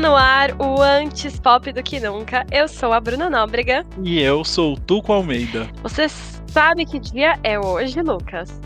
no 0.00 0.16
ar 0.16 0.52
o 0.58 0.80
Antes 0.80 1.38
Pop 1.38 1.70
do 1.70 1.82
que 1.82 2.00
Nunca. 2.00 2.46
Eu 2.50 2.66
sou 2.66 2.90
a 2.90 2.98
Bruna 2.98 3.28
Nóbrega. 3.28 3.84
E 4.02 4.18
eu 4.18 4.42
sou 4.44 4.72
o 4.72 4.80
Tuco 4.80 5.12
Almeida. 5.12 5.68
Você 5.82 6.08
sabe 6.46 6.86
que 6.86 6.98
dia 6.98 7.38
é 7.44 7.60
hoje, 7.60 8.00
Lucas? 8.00 8.58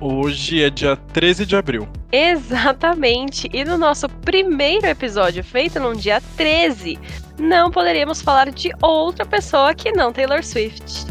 Hoje 0.00 0.64
é 0.64 0.70
dia 0.70 0.96
13 1.12 1.44
de 1.44 1.54
abril. 1.54 1.86
Exatamente. 2.10 3.48
E 3.52 3.62
no 3.62 3.76
nosso 3.76 4.08
primeiro 4.08 4.86
episódio, 4.86 5.44
feito 5.44 5.78
no 5.78 5.94
dia 5.94 6.22
13, 6.34 6.98
não 7.38 7.70
poderíamos 7.70 8.22
falar 8.22 8.50
de 8.50 8.72
outra 8.80 9.26
pessoa 9.26 9.74
que 9.74 9.92
não 9.92 10.14
Taylor 10.14 10.42
Swift. 10.42 11.06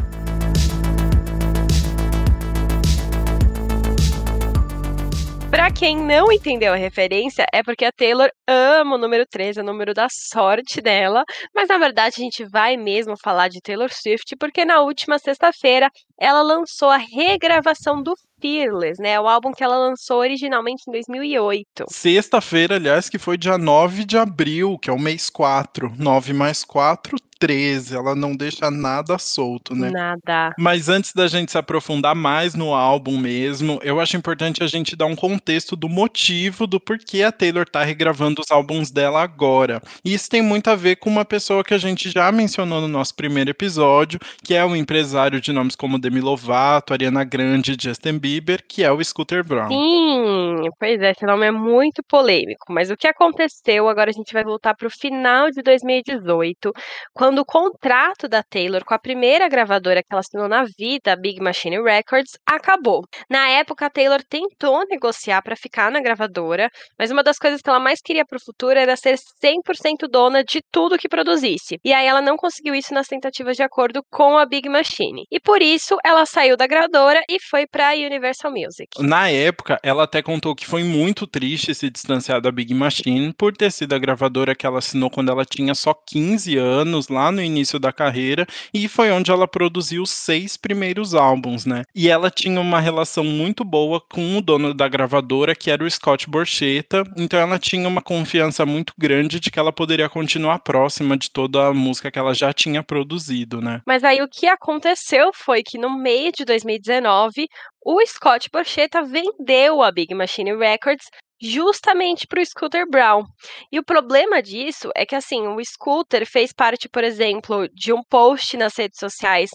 Pra 5.51 5.69
quem 5.69 5.97
não 5.97 6.31
entendeu 6.31 6.71
a 6.71 6.77
referência, 6.77 7.45
é 7.53 7.61
porque 7.61 7.83
a 7.83 7.91
Taylor 7.91 8.29
ama 8.47 8.95
o 8.95 8.97
número 8.97 9.25
13, 9.29 9.59
é 9.59 9.61
o 9.61 9.65
número 9.65 9.93
da 9.93 10.07
sorte 10.09 10.79
dela. 10.79 11.25
Mas 11.53 11.67
na 11.67 11.77
verdade 11.77 12.15
a 12.17 12.21
gente 12.23 12.45
vai 12.45 12.77
mesmo 12.77 13.17
falar 13.21 13.49
de 13.49 13.59
Taylor 13.59 13.89
Swift, 13.91 14.33
porque 14.37 14.63
na 14.63 14.79
última 14.79 15.19
sexta-feira 15.19 15.89
ela 16.17 16.41
lançou 16.41 16.89
a 16.89 16.95
regravação 16.95 18.01
do 18.01 18.15
Fearless, 18.41 19.01
né? 19.01 19.19
O 19.19 19.27
álbum 19.27 19.51
que 19.51 19.61
ela 19.61 19.77
lançou 19.77 20.19
originalmente 20.19 20.83
em 20.87 20.91
2008. 20.93 21.85
Sexta-feira, 21.89 22.75
aliás, 22.75 23.09
que 23.09 23.19
foi 23.19 23.37
dia 23.37 23.57
9 23.57 24.05
de 24.05 24.17
abril, 24.17 24.79
que 24.79 24.89
é 24.89 24.93
o 24.93 24.99
mês 24.99 25.29
4. 25.29 25.93
9 25.99 26.31
mais 26.31 26.63
4, 26.63 27.17
13. 27.41 27.95
Ela 27.95 28.15
não 28.15 28.35
deixa 28.35 28.69
nada 28.69 29.17
solto, 29.17 29.73
né? 29.73 29.89
Nada. 29.89 30.53
Mas 30.59 30.87
antes 30.87 31.11
da 31.11 31.27
gente 31.27 31.51
se 31.51 31.57
aprofundar 31.57 32.13
mais 32.15 32.53
no 32.53 32.71
álbum 32.71 33.17
mesmo, 33.17 33.79
eu 33.83 33.99
acho 33.99 34.15
importante 34.15 34.63
a 34.63 34.67
gente 34.67 34.95
dar 34.95 35.07
um 35.07 35.15
contexto 35.15 35.75
do 35.75 35.89
motivo 35.89 36.67
do 36.67 36.79
porquê 36.79 37.23
a 37.23 37.31
Taylor 37.31 37.67
tá 37.67 37.83
regravando 37.83 38.41
os 38.41 38.51
álbuns 38.51 38.91
dela 38.91 39.23
agora. 39.23 39.81
E 40.05 40.13
isso 40.13 40.29
tem 40.29 40.41
muito 40.41 40.69
a 40.69 40.75
ver 40.75 40.97
com 40.97 41.09
uma 41.09 41.25
pessoa 41.25 41.63
que 41.63 41.73
a 41.73 41.79
gente 41.79 42.11
já 42.11 42.31
mencionou 42.31 42.79
no 42.79 42.87
nosso 42.87 43.15
primeiro 43.15 43.49
episódio, 43.49 44.19
que 44.43 44.53
é 44.53 44.63
o 44.63 44.75
empresário 44.75 45.41
de 45.41 45.51
nomes 45.51 45.75
como 45.75 45.97
Demi 45.97 46.21
Lovato, 46.21 46.93
Ariana 46.93 47.23
Grande, 47.23 47.75
Justin 47.79 48.19
Bieber, 48.19 48.63
que 48.67 48.83
é 48.83 48.91
o 48.91 49.03
Scooter 49.03 49.43
Brown. 49.43 49.69
Sim, 49.69 50.69
pois 50.79 51.01
é, 51.01 51.09
esse 51.09 51.25
nome 51.25 51.47
é 51.47 51.51
muito 51.51 52.03
polêmico. 52.03 52.71
Mas 52.71 52.91
o 52.91 52.97
que 52.97 53.07
aconteceu, 53.07 53.89
agora 53.89 54.11
a 54.11 54.13
gente 54.13 54.31
vai 54.31 54.43
voltar 54.43 54.75
para 54.75 54.87
o 54.87 54.91
final 54.91 55.49
de 55.49 55.63
2018, 55.63 56.71
quando 57.13 57.30
quando 57.31 57.39
o 57.39 57.45
contrato 57.45 58.27
da 58.27 58.43
Taylor 58.43 58.83
com 58.83 58.93
a 58.93 58.99
primeira 58.99 59.47
gravadora 59.47 60.03
que 60.03 60.09
ela 60.11 60.19
assinou 60.19 60.49
na 60.49 60.65
vida, 60.65 61.13
a 61.13 61.15
Big 61.15 61.41
Machine 61.41 61.81
Records, 61.81 62.37
acabou. 62.45 63.05
Na 63.29 63.47
época, 63.47 63.85
a 63.85 63.89
Taylor 63.89 64.21
tentou 64.29 64.85
negociar 64.85 65.41
para 65.41 65.55
ficar 65.55 65.89
na 65.89 66.01
gravadora, 66.01 66.69
mas 66.99 67.09
uma 67.09 67.23
das 67.23 67.37
coisas 67.37 67.61
que 67.61 67.69
ela 67.69 67.79
mais 67.79 68.01
queria 68.01 68.25
para 68.25 68.35
o 68.35 68.43
futuro 68.43 68.77
era 68.77 68.97
ser 68.97 69.15
100% 69.41 70.09
dona 70.11 70.43
de 70.43 70.59
tudo 70.69 70.97
que 70.97 71.07
produzisse. 71.07 71.79
E 71.85 71.93
aí 71.93 72.05
ela 72.05 72.21
não 72.21 72.35
conseguiu 72.35 72.75
isso 72.75 72.93
nas 72.93 73.07
tentativas 73.07 73.55
de 73.55 73.63
acordo 73.63 74.03
com 74.11 74.37
a 74.37 74.45
Big 74.45 74.67
Machine. 74.67 75.23
E 75.31 75.39
por 75.39 75.61
isso, 75.61 75.95
ela 76.03 76.25
saiu 76.25 76.57
da 76.57 76.67
gravadora 76.67 77.21
e 77.29 77.39
foi 77.39 77.65
para 77.65 77.93
Universal 77.93 78.51
Music. 78.51 79.01
Na 79.01 79.29
época, 79.29 79.79
ela 79.81 80.03
até 80.03 80.21
contou 80.21 80.53
que 80.53 80.67
foi 80.67 80.83
muito 80.83 81.25
triste 81.25 81.73
se 81.73 81.89
distanciar 81.89 82.41
da 82.41 82.51
Big 82.51 82.73
Machine 82.73 83.33
por 83.37 83.55
ter 83.55 83.71
sido 83.71 83.93
a 83.93 83.99
gravadora 83.99 84.53
que 84.53 84.65
ela 84.65 84.79
assinou 84.79 85.09
quando 85.09 85.31
ela 85.31 85.45
tinha 85.45 85.73
só 85.73 85.93
15 85.93 86.57
anos 86.57 87.07
lá 87.07 87.20
lá 87.21 87.31
no 87.31 87.41
início 87.41 87.77
da 87.77 87.93
carreira 87.93 88.47
e 88.73 88.87
foi 88.87 89.11
onde 89.11 89.31
ela 89.31 89.47
produziu 89.47 90.01
os 90.01 90.09
seis 90.09 90.57
primeiros 90.57 91.13
álbuns, 91.13 91.65
né? 91.65 91.83
E 91.93 92.09
ela 92.09 92.31
tinha 92.31 92.59
uma 92.59 92.79
relação 92.79 93.23
muito 93.23 93.63
boa 93.63 94.01
com 94.01 94.37
o 94.37 94.41
dono 94.41 94.73
da 94.73 94.87
gravadora, 94.87 95.55
que 95.55 95.69
era 95.69 95.83
o 95.83 95.89
Scott 95.89 96.27
Borchetta, 96.29 97.03
então 97.15 97.39
ela 97.39 97.59
tinha 97.59 97.87
uma 97.87 98.01
confiança 98.01 98.65
muito 98.65 98.93
grande 98.97 99.39
de 99.39 99.51
que 99.51 99.59
ela 99.59 99.71
poderia 99.71 100.09
continuar 100.09 100.59
próxima 100.59 101.15
de 101.15 101.29
toda 101.29 101.67
a 101.67 101.73
música 101.73 102.09
que 102.09 102.17
ela 102.17 102.33
já 102.33 102.51
tinha 102.51 102.81
produzido, 102.81 103.61
né? 103.61 103.81
Mas 103.85 104.03
aí 104.03 104.21
o 104.21 104.27
que 104.27 104.47
aconteceu 104.47 105.31
foi 105.33 105.61
que 105.63 105.77
no 105.77 105.89
meio 105.95 106.31
de 106.31 106.43
2019, 106.43 107.47
o 107.83 108.05
Scott 108.05 108.49
Borchetta 108.51 109.03
vendeu 109.03 109.81
a 109.81 109.91
Big 109.91 110.13
Machine 110.13 110.55
Records 110.55 111.05
justamente 111.41 112.27
para 112.27 112.41
o 112.41 112.45
Scooter 112.45 112.85
Brown. 112.89 113.23
E 113.71 113.79
o 113.79 113.83
problema 113.83 114.41
disso 114.41 114.89
é 114.95 115.05
que 115.05 115.15
assim, 115.15 115.47
o 115.47 115.63
Scooter 115.63 116.25
fez 116.25 116.53
parte, 116.53 116.87
por 116.87 117.03
exemplo, 117.03 117.67
de 117.73 117.91
um 117.91 118.03
post 118.03 118.55
nas 118.57 118.75
redes 118.77 118.99
sociais 118.99 119.49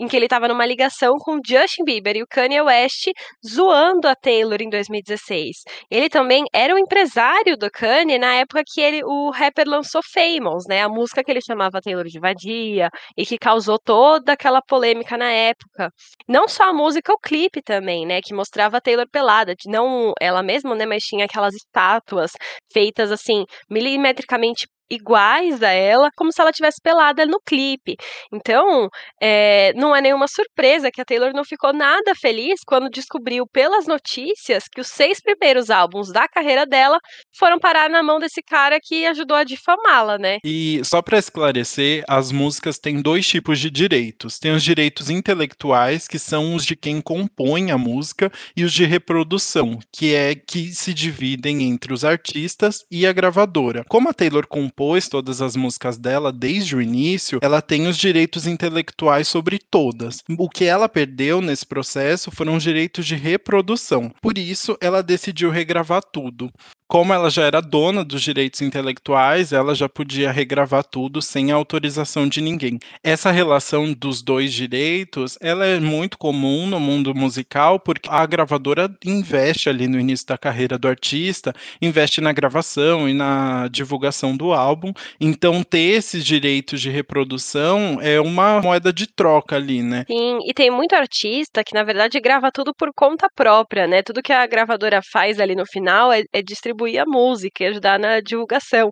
em 0.00 0.08
que 0.08 0.16
ele 0.16 0.24
estava 0.24 0.48
numa 0.48 0.64
ligação 0.64 1.16
com 1.18 1.38
Justin 1.46 1.84
Bieber 1.84 2.16
e 2.16 2.22
o 2.22 2.26
Kanye 2.26 2.62
West 2.62 3.10
zoando 3.46 4.08
a 4.08 4.14
Taylor 4.16 4.60
em 4.62 4.70
2016. 4.70 5.58
Ele 5.90 6.08
também 6.08 6.44
era 6.54 6.74
o 6.74 6.78
empresário 6.78 7.56
do 7.56 7.70
Kanye 7.70 8.18
na 8.18 8.34
época 8.34 8.62
que 8.66 8.80
ele, 8.80 9.02
o 9.04 9.30
rapper 9.30 9.68
lançou 9.68 10.00
Famous, 10.02 10.64
né? 10.66 10.82
A 10.82 10.88
música 10.88 11.22
que 11.22 11.30
ele 11.30 11.42
chamava 11.42 11.80
Taylor 11.82 12.06
de 12.06 12.18
vadia 12.18 12.88
e 13.16 13.26
que 13.26 13.38
causou 13.38 13.78
toda 13.78 14.32
aquela 14.32 14.62
polêmica 14.62 15.16
na 15.18 15.30
época. 15.30 15.92
Não 16.26 16.48
só 16.48 16.70
a 16.70 16.72
música, 16.72 17.12
o 17.12 17.18
clipe 17.18 17.60
também, 17.62 18.06
né? 18.06 18.20
Que 18.22 18.34
mostrava 18.34 18.78
a 18.78 18.80
Taylor 18.80 19.06
pelada, 19.10 19.54
não 19.66 20.14
ela 20.20 20.42
mesma, 20.42 20.74
né? 20.74 20.86
Mas 20.86 21.02
tinha 21.04 21.26
aquelas 21.26 21.54
estátuas 21.54 22.32
feitas 22.72 23.12
assim 23.12 23.44
milimetricamente 23.68 24.66
iguais 24.90 25.62
a 25.62 25.70
ela, 25.70 26.10
como 26.16 26.32
se 26.32 26.40
ela 26.40 26.52
tivesse 26.52 26.80
pelada 26.82 27.24
no 27.24 27.40
clipe. 27.40 27.96
Então, 28.32 28.88
é, 29.20 29.72
não 29.74 29.94
é 29.94 30.00
nenhuma 30.00 30.26
surpresa 30.26 30.90
que 30.90 31.00
a 31.00 31.04
Taylor 31.04 31.32
não 31.32 31.44
ficou 31.44 31.72
nada 31.72 32.14
feliz 32.14 32.60
quando 32.66 32.90
descobriu 32.90 33.46
pelas 33.46 33.86
notícias 33.86 34.64
que 34.70 34.80
os 34.80 34.88
seis 34.88 35.20
primeiros 35.20 35.70
álbuns 35.70 36.12
da 36.12 36.26
carreira 36.26 36.66
dela 36.66 36.98
foram 37.36 37.58
parar 37.58 37.88
na 37.88 38.02
mão 38.02 38.18
desse 38.18 38.42
cara 38.42 38.78
que 38.82 39.06
ajudou 39.06 39.36
a 39.36 39.44
difamá-la, 39.44 40.18
né? 40.18 40.38
E 40.44 40.80
só 40.84 41.00
para 41.00 41.18
esclarecer, 41.18 42.04
as 42.08 42.32
músicas 42.32 42.78
têm 42.78 43.00
dois 43.00 43.26
tipos 43.26 43.60
de 43.60 43.70
direitos. 43.70 44.38
Tem 44.38 44.52
os 44.52 44.62
direitos 44.62 45.08
intelectuais, 45.08 46.08
que 46.08 46.18
são 46.18 46.54
os 46.54 46.64
de 46.64 46.74
quem 46.74 47.00
compõe 47.00 47.70
a 47.70 47.78
música, 47.78 48.30
e 48.56 48.64
os 48.64 48.72
de 48.72 48.84
reprodução, 48.84 49.78
que 49.92 50.14
é 50.14 50.34
que 50.34 50.72
se 50.74 50.92
dividem 50.92 51.62
entre 51.62 51.92
os 51.92 52.04
artistas 52.04 52.84
e 52.90 53.06
a 53.06 53.12
gravadora. 53.12 53.84
Como 53.88 54.08
a 54.08 54.12
Taylor 54.12 54.46
compõe 54.46 54.79
compôs 54.80 55.10
todas 55.10 55.42
as 55.42 55.56
músicas 55.56 55.98
dela 55.98 56.32
desde 56.32 56.74
o 56.74 56.80
início, 56.80 57.38
ela 57.42 57.60
tem 57.60 57.86
os 57.86 57.98
direitos 57.98 58.46
intelectuais 58.46 59.28
sobre 59.28 59.58
todas. 59.58 60.24
O 60.38 60.48
que 60.48 60.64
ela 60.64 60.88
perdeu 60.88 61.42
nesse 61.42 61.66
processo 61.66 62.30
foram 62.30 62.56
os 62.56 62.62
direitos 62.62 63.04
de 63.04 63.14
reprodução. 63.14 64.10
Por 64.22 64.38
isso, 64.38 64.78
ela 64.80 65.02
decidiu 65.02 65.50
regravar 65.50 66.02
tudo 66.02 66.50
como 66.90 67.14
ela 67.14 67.30
já 67.30 67.44
era 67.44 67.62
dona 67.62 68.04
dos 68.04 68.20
direitos 68.20 68.60
intelectuais, 68.60 69.52
ela 69.52 69.76
já 69.76 69.88
podia 69.88 70.32
regravar 70.32 70.82
tudo 70.82 71.22
sem 71.22 71.52
autorização 71.52 72.28
de 72.28 72.40
ninguém. 72.40 72.80
Essa 73.00 73.30
relação 73.30 73.92
dos 73.92 74.20
dois 74.22 74.52
direitos, 74.52 75.38
ela 75.40 75.64
é 75.64 75.78
muito 75.78 76.18
comum 76.18 76.66
no 76.66 76.80
mundo 76.80 77.14
musical, 77.14 77.78
porque 77.78 78.08
a 78.10 78.26
gravadora 78.26 78.90
investe 79.04 79.68
ali 79.68 79.86
no 79.86 80.00
início 80.00 80.26
da 80.26 80.36
carreira 80.36 80.76
do 80.76 80.88
artista, 80.88 81.54
investe 81.80 82.20
na 82.20 82.32
gravação 82.32 83.08
e 83.08 83.14
na 83.14 83.68
divulgação 83.68 84.36
do 84.36 84.52
álbum. 84.52 84.92
Então, 85.20 85.62
ter 85.62 85.96
esses 85.96 86.24
direitos 86.24 86.80
de 86.80 86.90
reprodução 86.90 87.98
é 88.02 88.20
uma 88.20 88.60
moeda 88.60 88.92
de 88.92 89.06
troca 89.06 89.54
ali, 89.54 89.80
né? 89.80 90.04
Sim, 90.08 90.40
e 90.44 90.52
tem 90.52 90.72
muito 90.72 90.96
artista 90.96 91.62
que, 91.62 91.72
na 91.72 91.84
verdade, 91.84 92.18
grava 92.18 92.50
tudo 92.50 92.74
por 92.74 92.90
conta 92.92 93.28
própria, 93.32 93.86
né? 93.86 94.02
Tudo 94.02 94.20
que 94.20 94.32
a 94.32 94.44
gravadora 94.44 95.00
faz 95.12 95.38
ali 95.38 95.54
no 95.54 95.64
final 95.64 96.12
é, 96.12 96.24
é 96.32 96.42
distribuído 96.42 96.79
distribuir 96.80 97.00
a 97.00 97.04
música 97.06 97.64
e 97.64 97.66
ajudar 97.66 97.98
na 97.98 98.20
divulgação. 98.20 98.90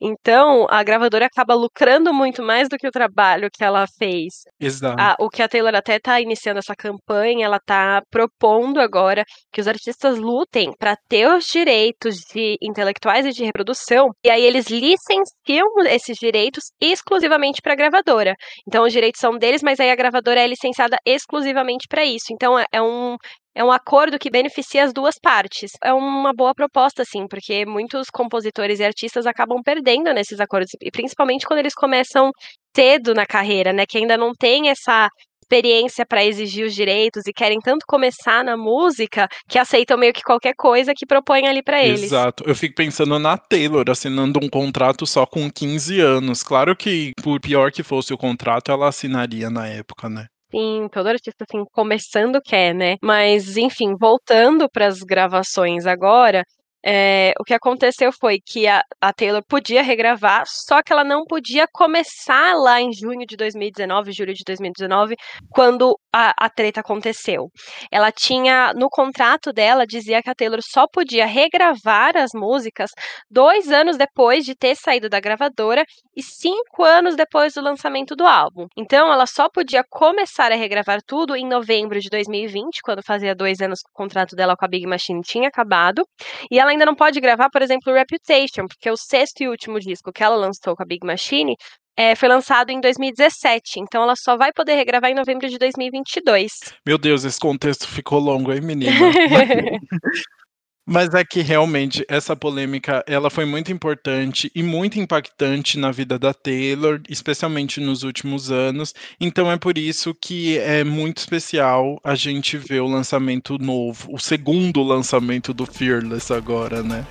Então, 0.00 0.64
a 0.70 0.80
gravadora 0.84 1.26
acaba 1.26 1.54
lucrando 1.54 2.14
muito 2.14 2.40
mais 2.40 2.68
do 2.68 2.76
que 2.76 2.86
o 2.86 2.90
trabalho 2.90 3.48
que 3.52 3.64
ela 3.64 3.84
fez. 3.98 4.44
Exato. 4.60 4.94
A, 4.96 5.16
o 5.18 5.28
que 5.28 5.42
a 5.42 5.48
Taylor 5.48 5.74
até 5.74 5.96
está 5.96 6.20
iniciando 6.20 6.60
essa 6.60 6.74
campanha, 6.76 7.44
ela 7.44 7.56
está 7.56 8.00
propondo 8.08 8.78
agora 8.78 9.24
que 9.52 9.60
os 9.60 9.66
artistas 9.66 10.16
lutem 10.16 10.70
para 10.78 10.96
ter 11.08 11.26
os 11.26 11.46
direitos 11.46 12.18
de 12.32 12.56
intelectuais 12.62 13.26
e 13.26 13.32
de 13.32 13.44
reprodução, 13.44 14.10
e 14.24 14.30
aí 14.30 14.44
eles 14.44 14.68
licenciam 14.68 15.66
esses 15.88 16.16
direitos 16.16 16.70
exclusivamente 16.80 17.60
para 17.60 17.72
a 17.72 17.76
gravadora. 17.76 18.36
Então, 18.68 18.84
os 18.84 18.92
direitos 18.92 19.20
são 19.20 19.36
deles, 19.36 19.62
mas 19.64 19.80
aí 19.80 19.90
a 19.90 19.96
gravadora 19.96 20.40
é 20.40 20.46
licenciada 20.46 20.96
exclusivamente 21.04 21.88
para 21.88 22.04
isso. 22.04 22.26
Então, 22.32 22.56
é, 22.56 22.66
é 22.70 22.80
um 22.80 23.16
é 23.58 23.64
um 23.64 23.72
acordo 23.72 24.20
que 24.20 24.30
beneficia 24.30 24.84
as 24.84 24.92
duas 24.92 25.16
partes. 25.20 25.72
É 25.82 25.92
uma 25.92 26.32
boa 26.32 26.54
proposta, 26.54 27.04
sim, 27.04 27.26
porque 27.28 27.66
muitos 27.66 28.06
compositores 28.08 28.78
e 28.78 28.84
artistas 28.84 29.26
acabam 29.26 29.60
perdendo 29.64 30.14
nesses 30.14 30.38
acordos, 30.38 30.70
e 30.80 30.92
principalmente 30.92 31.44
quando 31.44 31.58
eles 31.58 31.74
começam 31.74 32.30
cedo 32.72 33.14
na 33.14 33.26
carreira, 33.26 33.72
né? 33.72 33.84
Que 33.84 33.98
ainda 33.98 34.16
não 34.16 34.32
tem 34.32 34.70
essa 34.70 35.08
experiência 35.42 36.06
para 36.06 36.24
exigir 36.24 36.64
os 36.64 36.72
direitos 36.72 37.26
e 37.26 37.32
querem 37.32 37.58
tanto 37.58 37.84
começar 37.84 38.44
na 38.44 38.56
música 38.56 39.26
que 39.48 39.58
aceitam 39.58 39.98
meio 39.98 40.12
que 40.12 40.22
qualquer 40.22 40.54
coisa 40.56 40.92
que 40.94 41.04
propõem 41.04 41.48
ali 41.48 41.62
para 41.62 41.82
eles. 41.82 42.04
Exato. 42.04 42.44
Eu 42.46 42.54
fico 42.54 42.76
pensando 42.76 43.18
na 43.18 43.36
Taylor 43.36 43.84
assinando 43.90 44.38
um 44.40 44.48
contrato 44.48 45.04
só 45.04 45.26
com 45.26 45.50
15 45.50 45.98
anos. 46.00 46.44
Claro 46.44 46.76
que 46.76 47.10
por 47.24 47.40
pior 47.40 47.72
que 47.72 47.82
fosse 47.82 48.14
o 48.14 48.18
contrato, 48.18 48.70
ela 48.70 48.86
assinaria 48.88 49.50
na 49.50 49.66
época, 49.66 50.08
né? 50.08 50.26
Sim, 50.50 50.88
todo 50.90 51.08
artista 51.08 51.44
assim 51.46 51.62
começando 51.72 52.40
quer, 52.40 52.74
né? 52.74 52.96
Mas 53.02 53.58
enfim, 53.58 53.94
voltando 54.00 54.66
para 54.70 54.86
as 54.86 55.00
gravações 55.02 55.84
agora, 55.86 56.42
É, 56.84 57.32
o 57.40 57.44
que 57.44 57.54
aconteceu 57.54 58.12
foi 58.12 58.38
que 58.44 58.66
a, 58.66 58.82
a, 59.00 59.12
Taylor 59.12 59.42
podia 59.46 59.82
regravar, 59.82 60.44
só 60.46 60.80
que 60.82 60.92
ela 60.92 61.02
não 61.02 61.24
podia 61.24 61.66
começar 61.72 62.54
lá 62.54 62.80
em 62.80 62.92
junho 62.92 63.26
de 63.26 63.36
2019, 63.36 64.12
julho 64.12 64.32
de 64.32 64.44
2019, 64.46 65.16
quando 65.50 65.98
a, 66.14 66.32
a 66.38 66.48
treta 66.48 66.80
aconteceu. 66.80 67.50
Ela 67.90 68.12
tinha, 68.12 68.72
no 68.74 68.88
contrato 68.88 69.52
dela, 69.52 69.86
dizia 69.86 70.22
que 70.22 70.30
a 70.30 70.34
Taylor 70.34 70.60
só 70.62 70.86
podia 70.86 71.26
regravar 71.26 72.16
as 72.16 72.30
músicas 72.32 72.90
dois 73.30 73.70
anos 73.70 73.96
depois 73.96 74.44
de 74.44 74.54
ter 74.54 74.76
saído 74.76 75.08
da 75.08 75.20
gravadora 75.20 75.84
e 76.16 76.22
cinco 76.22 76.84
anos 76.84 77.16
depois 77.16 77.54
do 77.54 77.60
lançamento 77.60 78.14
do 78.14 78.26
álbum. 78.26 78.66
Então, 78.76 79.12
ela 79.12 79.26
só 79.26 79.48
podia 79.48 79.84
começar 79.88 80.52
a 80.52 80.56
regravar 80.56 81.00
tudo 81.06 81.36
em 81.36 81.46
novembro 81.46 82.00
de 82.00 82.08
2020, 82.08 82.80
quando 82.82 83.02
fazia 83.02 83.34
dois 83.34 83.60
anos 83.60 83.80
que 83.80 83.90
o 83.90 83.94
contrato 83.94 84.34
dela 84.34 84.56
com 84.56 84.64
a 84.64 84.68
Big 84.68 84.86
Machine 84.86 85.22
tinha 85.22 85.48
acabado. 85.48 86.06
E 86.50 86.58
ela 86.58 86.72
ainda 86.78 86.86
não 86.86 86.94
pode 86.94 87.20
gravar, 87.20 87.50
por 87.50 87.60
exemplo, 87.60 87.92
Reputation, 87.92 88.66
porque 88.68 88.90
o 88.90 88.96
sexto 88.96 89.42
e 89.42 89.48
último 89.48 89.80
disco 89.80 90.12
que 90.12 90.22
ela 90.22 90.36
lançou 90.36 90.76
com 90.76 90.82
a 90.82 90.86
Big 90.86 91.04
Machine 91.04 91.56
é, 91.96 92.14
foi 92.14 92.28
lançado 92.28 92.70
em 92.70 92.80
2017, 92.80 93.80
então 93.80 94.02
ela 94.02 94.14
só 94.14 94.36
vai 94.36 94.52
poder 94.52 94.76
regravar 94.76 95.10
em 95.10 95.14
novembro 95.14 95.48
de 95.48 95.58
2022. 95.58 96.52
Meu 96.86 96.96
Deus, 96.96 97.24
esse 97.24 97.40
contexto 97.40 97.88
ficou 97.88 98.20
longo, 98.20 98.52
hein, 98.52 98.60
menina? 98.60 98.92
Mas 100.90 101.12
é 101.12 101.22
que 101.22 101.42
realmente 101.42 102.02
essa 102.08 102.34
polêmica 102.34 103.04
ela 103.06 103.28
foi 103.28 103.44
muito 103.44 103.70
importante 103.70 104.50
e 104.54 104.62
muito 104.62 104.98
impactante 104.98 105.78
na 105.78 105.92
vida 105.92 106.18
da 106.18 106.32
Taylor, 106.32 106.98
especialmente 107.10 107.78
nos 107.78 108.04
últimos 108.04 108.50
anos. 108.50 108.94
Então 109.20 109.52
é 109.52 109.58
por 109.58 109.76
isso 109.76 110.14
que 110.14 110.56
é 110.56 110.82
muito 110.84 111.18
especial 111.18 112.00
a 112.02 112.14
gente 112.14 112.56
ver 112.56 112.80
o 112.80 112.86
lançamento 112.86 113.58
novo, 113.58 114.14
o 114.14 114.18
segundo 114.18 114.82
lançamento 114.82 115.52
do 115.52 115.66
Fearless 115.66 116.32
agora, 116.32 116.82
né? 116.82 117.04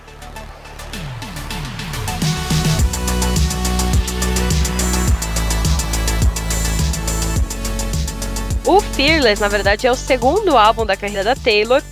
O 8.66 8.82
Fearless, 8.82 9.40
na 9.40 9.48
verdade, 9.48 9.86
é 9.86 9.92
o 9.92 9.96
segundo 9.96 10.58
álbum 10.58 10.84
da 10.84 10.98
carreira 10.98 11.24
da 11.24 11.36
Taylor 11.36 11.84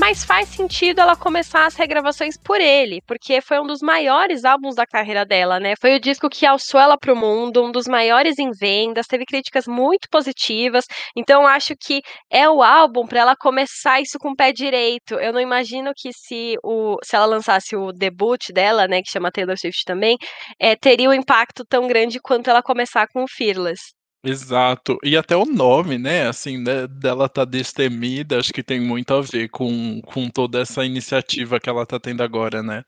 mas 0.00 0.24
faz 0.24 0.48
sentido 0.48 0.98
ela 0.98 1.14
começar 1.14 1.66
as 1.66 1.74
regravações 1.76 2.34
por 2.38 2.58
ele, 2.58 3.02
porque 3.06 3.42
foi 3.42 3.60
um 3.60 3.66
dos 3.66 3.82
maiores 3.82 4.46
álbuns 4.46 4.74
da 4.74 4.86
carreira 4.86 5.26
dela, 5.26 5.60
né? 5.60 5.74
Foi 5.78 5.94
o 5.94 6.00
disco 6.00 6.30
que 6.30 6.46
alçou 6.46 6.80
ela 6.80 6.96
pro 6.96 7.14
mundo, 7.14 7.62
um 7.62 7.70
dos 7.70 7.86
maiores 7.86 8.38
em 8.38 8.50
vendas, 8.50 9.06
teve 9.06 9.26
críticas 9.26 9.66
muito 9.66 10.08
positivas. 10.10 10.86
Então 11.14 11.46
acho 11.46 11.74
que 11.78 12.00
é 12.30 12.48
o 12.48 12.62
álbum 12.62 13.06
para 13.06 13.20
ela 13.20 13.36
começar 13.36 14.00
isso 14.00 14.18
com 14.18 14.30
o 14.30 14.36
pé 14.36 14.52
direito. 14.52 15.14
Eu 15.16 15.34
não 15.34 15.40
imagino 15.40 15.92
que 15.94 16.10
se 16.14 16.56
o 16.64 16.96
se 17.04 17.14
ela 17.14 17.26
lançasse 17.26 17.76
o 17.76 17.92
debut 17.92 18.48
dela, 18.54 18.88
né, 18.88 19.02
que 19.02 19.10
chama 19.10 19.30
Taylor 19.30 19.58
Swift 19.58 19.84
também, 19.84 20.16
é, 20.58 20.74
teria 20.76 21.10
um 21.10 21.14
impacto 21.14 21.62
tão 21.68 21.86
grande 21.86 22.18
quanto 22.20 22.48
ela 22.48 22.62
começar 22.62 23.06
com 23.12 23.22
o 23.24 23.28
Fearless. 23.28 23.99
Exato. 24.22 24.98
E 25.02 25.16
até 25.16 25.34
o 25.34 25.46
nome, 25.46 25.96
né, 25.96 26.26
assim, 26.26 26.58
né, 26.58 26.86
dela 26.86 27.28
tá 27.28 27.44
destemida, 27.44 28.38
acho 28.38 28.52
que 28.52 28.62
tem 28.62 28.78
muito 28.78 29.14
a 29.14 29.20
ver 29.22 29.48
com, 29.48 30.00
com 30.02 30.28
toda 30.28 30.60
essa 30.60 30.84
iniciativa 30.84 31.58
que 31.58 31.70
ela 31.70 31.86
tá 31.86 31.98
tendo 31.98 32.22
agora, 32.22 32.62
né? 32.62 32.82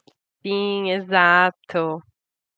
Sim, 0.44 0.90
exato 0.90 2.02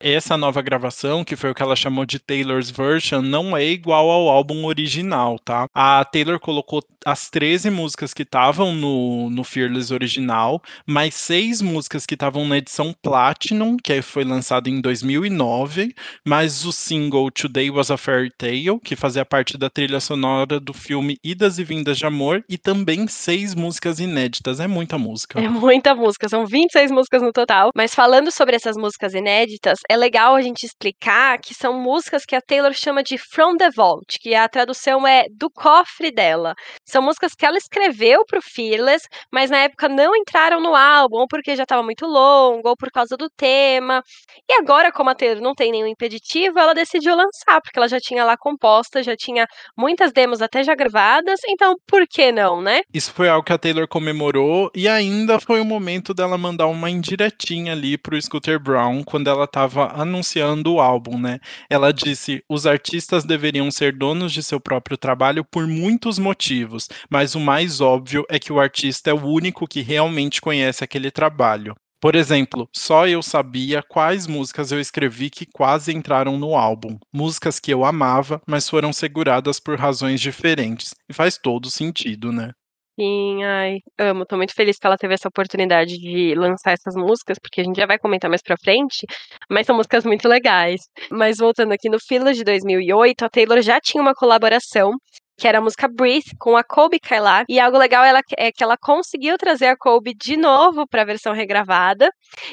essa 0.01 0.37
nova 0.37 0.61
gravação, 0.61 1.25
que 1.25 1.37
foi 1.37 1.51
o 1.51 1.55
que 1.55 1.63
ela 1.63 1.77
chamou 1.77 2.05
de 2.05 2.19
Taylor's 2.19 2.71
Version, 2.71 3.23
não 3.23 3.57
é 3.57 3.65
igual 3.65 4.11
ao 4.11 4.29
álbum 4.29 4.65
original, 4.67 5.39
tá? 5.39 5.67
A 5.75 6.05
Taylor 6.05 6.39
colocou 6.39 6.83
as 7.05 7.29
13 7.31 7.71
músicas 7.71 8.15
que 8.15 8.23
estavam 8.23 8.75
no, 8.75 9.31
no 9.31 9.45
Fearless 9.45 9.93
original, 9.93 10.63
mais 10.87 11.15
seis 11.15 11.61
músicas 11.61 12.07
que 12.07 12.15
estavam 12.15 12.47
na 12.47 12.59
edição 12.59 12.95
Platinum, 13.03 13.77
que 13.77 14.01
foi 14.03 14.25
lançada 14.25 14.69
em 14.69 14.81
2009, 14.81 15.95
mais 16.25 16.65
o 16.65 16.73
single 16.73 17.31
Today 17.31 17.71
Was 17.71 17.91
a 17.91 17.97
Fairy 17.97 18.31
Tale, 18.31 18.81
que 18.83 18.97
fazia 18.97 19.25
parte 19.25 19.57
da 19.59 19.69
trilha 19.69 20.01
sonora 20.01 20.59
do 20.59 20.73
filme 20.73 21.19
Idas 21.23 21.59
e 21.59 21.65
Vindas 21.65 21.99
de 21.99 22.07
Amor, 22.07 22.45
e 22.49 22.57
também 22.57 23.07
seis 23.07 23.55
músicas 23.55 24.01
inéditas. 24.01 24.61
É 24.61 24.67
muita 24.67 24.99
música. 24.99 25.41
É 25.41 25.49
muita 25.49 25.95
música, 25.95 26.29
são 26.29 26.47
26 26.47 26.91
músicas 26.91 27.23
no 27.23 27.33
total. 27.33 27.71
Mas 27.75 27.95
falando 27.95 28.31
sobre 28.31 28.57
essas 28.57 28.77
músicas 28.77 29.15
inéditas, 29.15 29.79
é 29.89 29.97
legal 29.97 30.35
a 30.35 30.43
gente 30.43 30.65
explicar 30.65 31.39
que 31.39 31.55
são 31.55 31.75
músicas 31.75 32.25
que 32.25 32.35
a 32.35 32.41
Taylor 32.41 32.73
chama 32.73 33.03
de 33.03 33.19
From 33.19 33.57
the 33.57 33.71
Vault, 33.71 34.19
que 34.21 34.35
a 34.35 34.49
tradução 34.49 35.07
é 35.07 35.27
do 35.31 35.51
cofre 35.51 36.11
dela. 36.11 36.55
São 36.85 37.03
músicas 37.03 37.35
que 37.35 37.45
ela 37.45 37.59
escreveu 37.59 38.25
para 38.25 38.39
o 38.39 38.43
Fearless, 38.43 39.07
mas 39.33 39.51
na 39.51 39.59
época 39.59 39.89
não 39.89 40.17
entraram 40.17 40.61
no 40.61 40.75
álbum, 40.75 41.19
ou 41.19 41.27
porque 41.29 41.57
já 41.57 41.65
estava 41.65 41.83
muito 41.83 42.07
longo, 42.07 42.69
ou 42.69 42.77
por 42.77 42.91
causa 42.91 43.17
do 43.17 43.29
tema. 43.37 44.03
E 44.49 44.55
agora, 44.55 44.91
como 44.91 45.11
a 45.11 45.15
Taylor 45.15 45.43
não 45.43 45.55
tem 45.55 45.71
nenhum 45.71 45.87
impeditivo, 45.87 46.59
ela 46.59 46.75
decidiu 46.75 47.15
lançar, 47.15 47.61
porque 47.61 47.79
ela 47.79 47.89
já 47.89 48.01
tinha 48.01 48.25
lá 48.25 48.37
composta, 48.37 49.03
já 49.03 49.17
tinha 49.17 49.47
muitas 49.77 50.13
demos 50.13 50.41
até 50.41 50.63
já 50.63 50.75
gravadas, 50.75 51.41
então 51.49 51.75
por 51.87 52.07
que 52.09 52.33
não, 52.33 52.61
né? 52.61 52.81
Isso 52.93 53.13
foi 53.13 53.29
algo 53.29 53.45
que 53.45 53.53
a 53.53 53.59
Taylor 53.59 53.87
comemorou 53.87 54.71
e 54.75 54.89
ainda 54.89 55.39
foi 55.39 55.61
o 55.61 55.65
momento 55.65 56.15
dela 56.15 56.39
mandar 56.39 56.67
uma 56.67 56.89
indiretinha 56.89 57.73
ali 57.73 57.99
pro 57.99 58.21
Scooter 58.21 58.59
Brown 58.59 59.03
quando 59.05 59.29
ela 59.29 59.45
estava 59.45 59.74
anunciando 59.83 60.75
o 60.75 60.81
álbum, 60.81 61.19
né? 61.19 61.39
Ela 61.69 61.93
disse: 61.93 62.43
os 62.49 62.67
artistas 62.67 63.25
deveriam 63.25 63.71
ser 63.71 63.97
donos 63.97 64.33
de 64.33 64.43
seu 64.43 64.61
próprio 64.61 64.97
trabalho 64.97 65.45
por 65.45 65.67
muitos 65.67 66.19
motivos, 66.19 66.89
mas 67.11 67.35
o 67.35 67.41
mais 67.41 67.81
óbvio 67.81 68.25
é 68.29 68.39
que 68.39 68.53
o 68.53 68.61
artista 68.61 69.11
é 69.11 69.15
o 69.15 69.27
único 69.27 69.67
que 69.67 69.81
realmente 69.81 70.41
conhece 70.41 70.83
aquele 70.85 71.11
trabalho. 71.11 71.75
Por 72.01 72.15
exemplo, 72.15 72.69
só 72.77 73.09
eu 73.09 73.23
sabia 73.23 73.83
quais 73.83 74.27
músicas 74.27 74.71
eu 74.71 74.79
escrevi 74.79 75.31
que 75.31 75.47
quase 75.47 75.91
entraram 75.91 76.37
no 76.37 76.55
álbum. 76.55 76.99
Músicas 77.11 77.59
que 77.59 77.73
eu 77.73 77.83
amava, 77.83 78.43
mas 78.47 78.69
foram 78.69 78.93
seguradas 78.93 79.59
por 79.59 79.79
razões 79.79 80.21
diferentes. 80.21 80.95
E 81.09 81.15
faz 81.15 81.39
todo 81.39 81.71
sentido, 81.71 82.31
né? 82.31 82.53
Sim, 82.99 83.43
ai, 83.43 83.79
amo. 83.99 84.25
Tô 84.25 84.37
muito 84.37 84.55
feliz 84.55 84.79
que 84.79 84.87
ela 84.87 84.97
teve 84.97 85.15
essa 85.15 85.29
oportunidade 85.29 85.99
de 85.99 86.35
lançar 86.37 86.73
essas 86.73 86.95
músicas, 86.95 87.39
porque 87.41 87.61
a 87.61 87.65
gente 87.65 87.77
já 87.77 87.87
vai 87.87 87.99
comentar 87.99 88.29
mais 88.31 88.41
pra 88.41 88.57
frente, 88.57 89.05
mas 89.51 89.67
são 89.67 89.75
músicas 89.75 90.05
muito 90.05 90.29
legais. 90.29 90.81
Mas 91.11 91.39
voltando 91.39 91.73
aqui 91.73 91.89
no 91.91 91.99
Fila 91.99 92.33
de 92.33 92.45
2008, 92.45 93.25
a 93.25 93.29
Taylor 93.29 93.61
já 93.63 93.81
tinha 93.81 94.01
uma 94.01 94.15
colaboração 94.15 94.93
que 95.37 95.49
era 95.49 95.59
a 95.59 95.61
música 95.61 95.89
Breathe, 95.89 96.31
com 96.39 96.57
a 96.57 96.63
Kobe 96.63 97.01
Kailar. 97.01 97.45
E 97.49 97.59
algo 97.59 97.77
legal 97.77 98.05
ela, 98.05 98.21
é 98.39 98.53
que 98.53 98.63
ela 98.63 98.77
conseguiu 98.81 99.37
trazer 99.37 99.67
a 99.67 99.77
Kobe 99.77 100.15
de 100.15 100.37
novo 100.37 100.87
para 100.89 101.03
a 101.03 101.05
versão 101.05 101.33
regravada. 101.33 102.09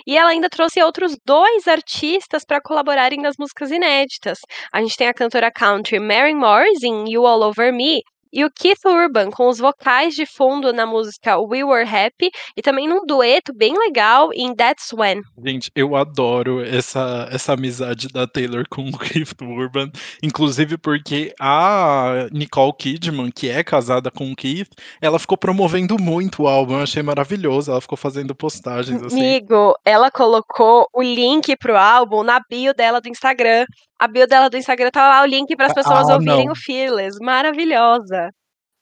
E 0.08 0.18
ela 0.18 0.32
ainda 0.32 0.50
trouxe 0.50 0.82
outros 0.82 1.16
dois 1.24 1.68
artistas 1.68 2.44
para 2.44 2.60
colaborarem 2.60 3.22
nas 3.22 3.36
músicas 3.38 3.70
inéditas. 3.70 4.40
A 4.74 4.82
gente 4.82 4.98
tem 4.98 5.08
a 5.08 5.14
cantora 5.14 5.52
country 5.52 6.00
Mary 6.00 6.34
Morris 6.34 6.82
em 6.82 7.12
You 7.14 7.28
All 7.28 7.44
Over 7.44 7.72
Me, 7.72 8.02
e 8.32 8.46
o 8.46 8.52
Keith 8.52 8.86
Urban 8.86 9.30
com 9.30 9.50
os 9.50 9.60
vocais 9.60 10.16
de 10.16 10.26
fundo 10.26 10.72
na 10.72 10.86
música 10.86 11.38
We 11.40 11.64
Were 11.64 11.88
Happy 11.88 12.32
e 12.56 12.62
também 12.62 12.88
num 12.88 13.06
dueto 13.06 13.54
bem 13.54 13.78
legal 13.78 14.32
em 14.34 14.56
That's 14.56 14.92
When. 14.94 15.22
Gente, 15.46 15.72
eu 15.76 15.96
adoro 15.96 16.64
essa, 16.64 17.28
essa 17.32 17.54
amizade 17.54 18.08
da 18.08 18.26
Taylor 18.26 18.66
com 18.70 18.90
o 18.90 18.92
Keith 18.98 19.42
Urban, 19.42 19.92
inclusive 20.24 20.78
porque 20.78 21.34
a 21.40 22.28
Nicole 22.32 22.74
Kidman, 22.78 23.32
que 23.32 23.50
é 23.50 23.64
casada 23.64 24.10
com 24.10 24.32
o 24.32 24.36
Keith, 24.36 24.70
ela 25.02 25.20
ficou 25.20 25.38
promovendo 25.38 25.98
muito 26.00 26.44
o 26.44 26.48
álbum, 26.48 26.76
eu 26.76 26.84
achei 26.84 27.04
maravilhoso, 27.04 27.72
ela 27.72 27.82
ficou 27.82 27.98
fazendo 27.98 28.34
postagens 28.34 29.02
assim. 29.04 29.20
Amigo, 29.20 29.76
ela 29.84 30.10
colocou 30.10 30.88
o 30.94 31.02
link 31.02 31.56
pro 31.58 31.78
álbum 31.78 32.24
na 32.24 32.40
bio 32.50 32.74
dela 32.74 33.02
do 33.02 33.10
Instagram 33.10 33.66
a 34.02 34.08
bio 34.08 34.26
dela 34.26 34.50
do 34.50 34.58
Instagram 34.58 34.90
tá 34.90 35.08
lá 35.08 35.22
o 35.22 35.28
link 35.28 35.56
para 35.56 35.68
as 35.68 35.74
pessoas 35.74 36.10
ah, 36.10 36.16
ouvirem 36.16 36.46
não. 36.46 36.54
o 36.54 36.56
Fearless. 36.56 37.20
Maravilhosa. 37.22 38.32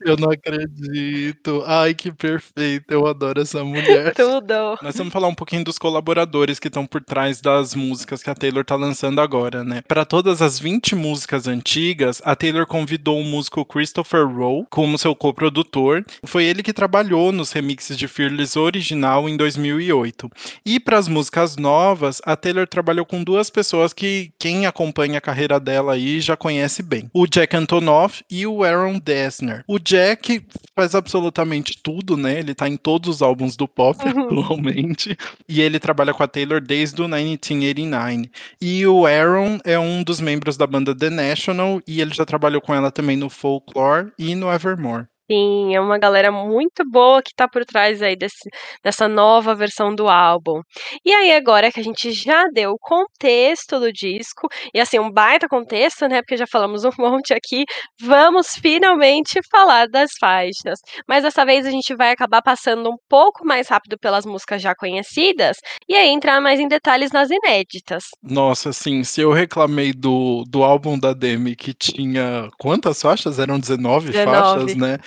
Eu 0.01 0.15
não 0.15 0.31
acredito. 0.31 1.63
Ai, 1.65 1.93
que 1.93 2.11
perfeito. 2.11 2.85
Eu 2.89 3.05
adoro 3.05 3.41
essa 3.41 3.63
mulher. 3.63 4.13
Tudo. 4.15 4.77
Nós 4.81 4.95
vamos 4.95 5.11
falar 5.11 5.27
um 5.27 5.35
pouquinho 5.35 5.63
dos 5.63 5.77
colaboradores 5.77 6.59
que 6.59 6.67
estão 6.67 6.85
por 6.85 7.03
trás 7.03 7.41
das 7.41 7.75
músicas 7.75 8.23
que 8.23 8.29
a 8.29 8.35
Taylor 8.35 8.63
tá 8.63 8.75
lançando 8.75 9.19
agora, 9.19 9.63
né? 9.63 9.81
Para 9.87 10.05
todas 10.05 10.41
as 10.41 10.59
20 10.59 10.95
músicas 10.95 11.47
antigas, 11.47 12.21
a 12.23 12.35
Taylor 12.35 12.65
convidou 12.65 13.19
o 13.19 13.23
músico 13.23 13.65
Christopher 13.65 14.25
Rowe 14.25 14.65
como 14.69 14.97
seu 14.97 15.13
coprodutor. 15.15 16.05
Foi 16.25 16.45
ele 16.45 16.63
que 16.63 16.73
trabalhou 16.73 17.31
nos 17.31 17.51
remixes 17.51 17.97
de 17.97 18.07
Fearless 18.07 18.57
original 18.57 19.27
em 19.27 19.35
2008. 19.35 20.29
E 20.65 20.79
para 20.79 20.97
as 20.97 21.07
músicas 21.07 21.57
novas, 21.57 22.21
a 22.25 22.35
Taylor 22.35 22.67
trabalhou 22.67 23.05
com 23.05 23.23
duas 23.23 23.49
pessoas 23.49 23.91
que 23.91 24.31
quem 24.39 24.65
acompanha 24.65 25.17
a 25.17 25.21
carreira 25.21 25.59
dela 25.59 25.93
aí 25.93 26.21
já 26.21 26.37
conhece 26.37 26.81
bem: 26.81 27.09
o 27.13 27.27
Jack 27.27 27.55
Antonoff 27.55 28.23
e 28.29 28.47
o 28.47 28.63
Aaron 28.63 28.99
Dessner. 28.99 29.63
O 29.67 29.77
Jack 29.89 30.45
faz 30.75 30.93
absolutamente 30.93 31.75
tudo, 31.81 32.15
né? 32.15 32.37
Ele 32.37 32.53
tá 32.53 32.69
em 32.69 32.77
todos 32.77 33.09
os 33.09 33.21
álbuns 33.23 33.55
do 33.55 33.67
pop 33.67 33.97
uhum. 34.05 34.25
atualmente. 34.43 35.17
E 35.47 35.61
ele 35.61 35.79
trabalha 35.79 36.13
com 36.13 36.21
a 36.21 36.27
Taylor 36.27 36.61
desde 36.61 37.01
o 37.01 37.07
1989. 37.07 38.29
E 38.61 38.85
o 38.85 39.07
Aaron 39.07 39.57
é 39.65 39.79
um 39.79 40.03
dos 40.03 40.21
membros 40.21 40.57
da 40.57 40.67
banda 40.67 40.95
The 40.95 41.09
National 41.09 41.81
e 41.87 42.01
ele 42.01 42.13
já 42.13 42.23
trabalhou 42.23 42.61
com 42.61 42.73
ela 42.73 42.91
também 42.91 43.17
no 43.17 43.31
Folklore 43.31 44.11
e 44.17 44.35
no 44.35 44.51
Evermore. 44.51 45.07
Sim, 45.31 45.75
é 45.75 45.79
uma 45.79 45.99
galera 45.99 46.31
muito 46.31 46.83
boa 46.89 47.21
que 47.21 47.31
tá 47.35 47.47
por 47.47 47.63
trás 47.63 48.01
aí 48.01 48.15
desse 48.15 48.49
dessa 48.83 49.07
nova 49.07 49.53
versão 49.53 49.93
do 49.93 50.09
álbum. 50.09 50.61
E 51.05 51.13
aí 51.13 51.31
agora 51.33 51.71
que 51.71 51.79
a 51.79 51.83
gente 51.83 52.11
já 52.11 52.45
deu 52.51 52.71
o 52.71 52.79
contexto 52.79 53.79
do 53.79 53.93
disco, 53.93 54.47
e 54.73 54.79
assim, 54.79 54.97
um 54.97 55.11
baita 55.11 55.47
contexto, 55.47 56.07
né, 56.07 56.21
porque 56.23 56.35
já 56.35 56.47
falamos 56.47 56.83
um 56.85 56.91
monte 56.97 57.31
aqui, 57.33 57.63
vamos 58.01 58.55
finalmente 58.55 59.39
falar 59.51 59.87
das 59.87 60.09
faixas. 60.19 60.79
Mas 61.07 61.23
dessa 61.23 61.45
vez 61.45 61.65
a 61.65 61.71
gente 61.71 61.95
vai 61.95 62.11
acabar 62.11 62.41
passando 62.41 62.89
um 62.89 62.97
pouco 63.07 63.45
mais 63.45 63.67
rápido 63.67 63.99
pelas 63.99 64.25
músicas 64.25 64.61
já 64.61 64.73
conhecidas, 64.73 65.57
e 65.87 65.95
aí 65.95 66.09
entrar 66.09 66.41
mais 66.41 66.59
em 66.59 66.67
detalhes 66.67 67.11
nas 67.11 67.29
inéditas. 67.29 68.05
Nossa, 68.23 68.69
assim, 68.69 69.03
se 69.03 69.21
eu 69.21 69.31
reclamei 69.31 69.93
do, 69.93 70.43
do 70.49 70.63
álbum 70.63 70.97
da 70.97 71.13
Demi 71.13 71.55
que 71.55 71.71
tinha 71.73 72.49
quantas 72.57 72.99
faixas? 72.99 73.37
Eram 73.37 73.59
19, 73.59 74.11
19. 74.11 74.35
faixas, 74.35 74.75
né? 74.75 74.97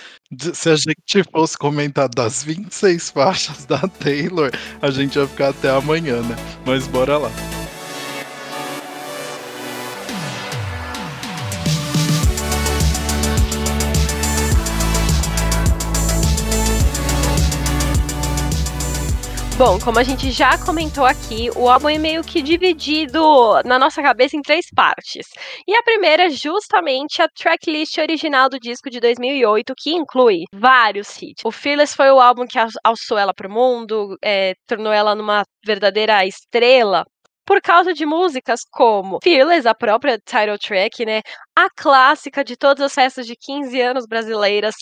Se 0.53 0.69
a 0.69 0.75
gente 0.75 1.23
fosse 1.31 1.57
comentar 1.57 2.09
das 2.09 2.43
26 2.43 3.09
faixas 3.11 3.65
da 3.65 3.79
Taylor, 3.79 4.51
a 4.81 4.89
gente 4.89 5.17
ia 5.17 5.27
ficar 5.27 5.49
até 5.49 5.69
amanhã, 5.69 6.21
né? 6.21 6.35
Mas 6.65 6.87
bora 6.87 7.17
lá. 7.17 7.31
Bom, 19.55 19.77
como 19.79 19.99
a 19.99 20.03
gente 20.03 20.31
já 20.31 20.57
comentou 20.57 21.05
aqui, 21.05 21.47
o 21.55 21.69
álbum 21.69 21.87
é 21.87 21.99
meio 21.99 22.23
que 22.23 22.41
dividido 22.41 23.21
na 23.63 23.77
nossa 23.77 24.01
cabeça 24.01 24.35
em 24.35 24.41
três 24.41 24.65
partes. 24.75 25.27
E 25.67 25.75
a 25.75 25.83
primeira 25.83 26.23
é 26.23 26.29
justamente 26.31 27.21
a 27.21 27.27
tracklist 27.29 27.99
original 27.99 28.49
do 28.49 28.59
disco 28.59 28.89
de 28.89 28.99
2008, 28.99 29.73
que 29.77 29.91
inclui 29.91 30.45
vários 30.51 31.21
hits. 31.21 31.43
O 31.45 31.51
Fearless 31.51 31.95
foi 31.95 32.09
o 32.09 32.19
álbum 32.19 32.47
que 32.47 32.57
alçou 32.83 33.15
ela 33.15 33.31
para 33.31 33.47
o 33.47 33.51
mundo, 33.51 34.17
é, 34.23 34.55
tornou 34.67 34.91
ela 34.91 35.13
numa 35.13 35.43
verdadeira 35.63 36.25
estrela 36.25 37.05
por 37.45 37.61
causa 37.61 37.93
de 37.93 38.05
músicas 38.05 38.61
como 38.71 39.19
Fearless, 39.23 39.67
a 39.67 39.75
própria 39.75 40.17
title 40.17 40.57
track, 40.57 41.05
né? 41.05 41.21
A 41.55 41.69
clássica 41.69 42.43
de 42.43 42.57
todas 42.57 42.83
as 42.83 42.93
festas 42.93 43.27
de 43.27 43.35
15 43.35 43.79
anos 43.79 44.05
brasileiras, 44.07 44.73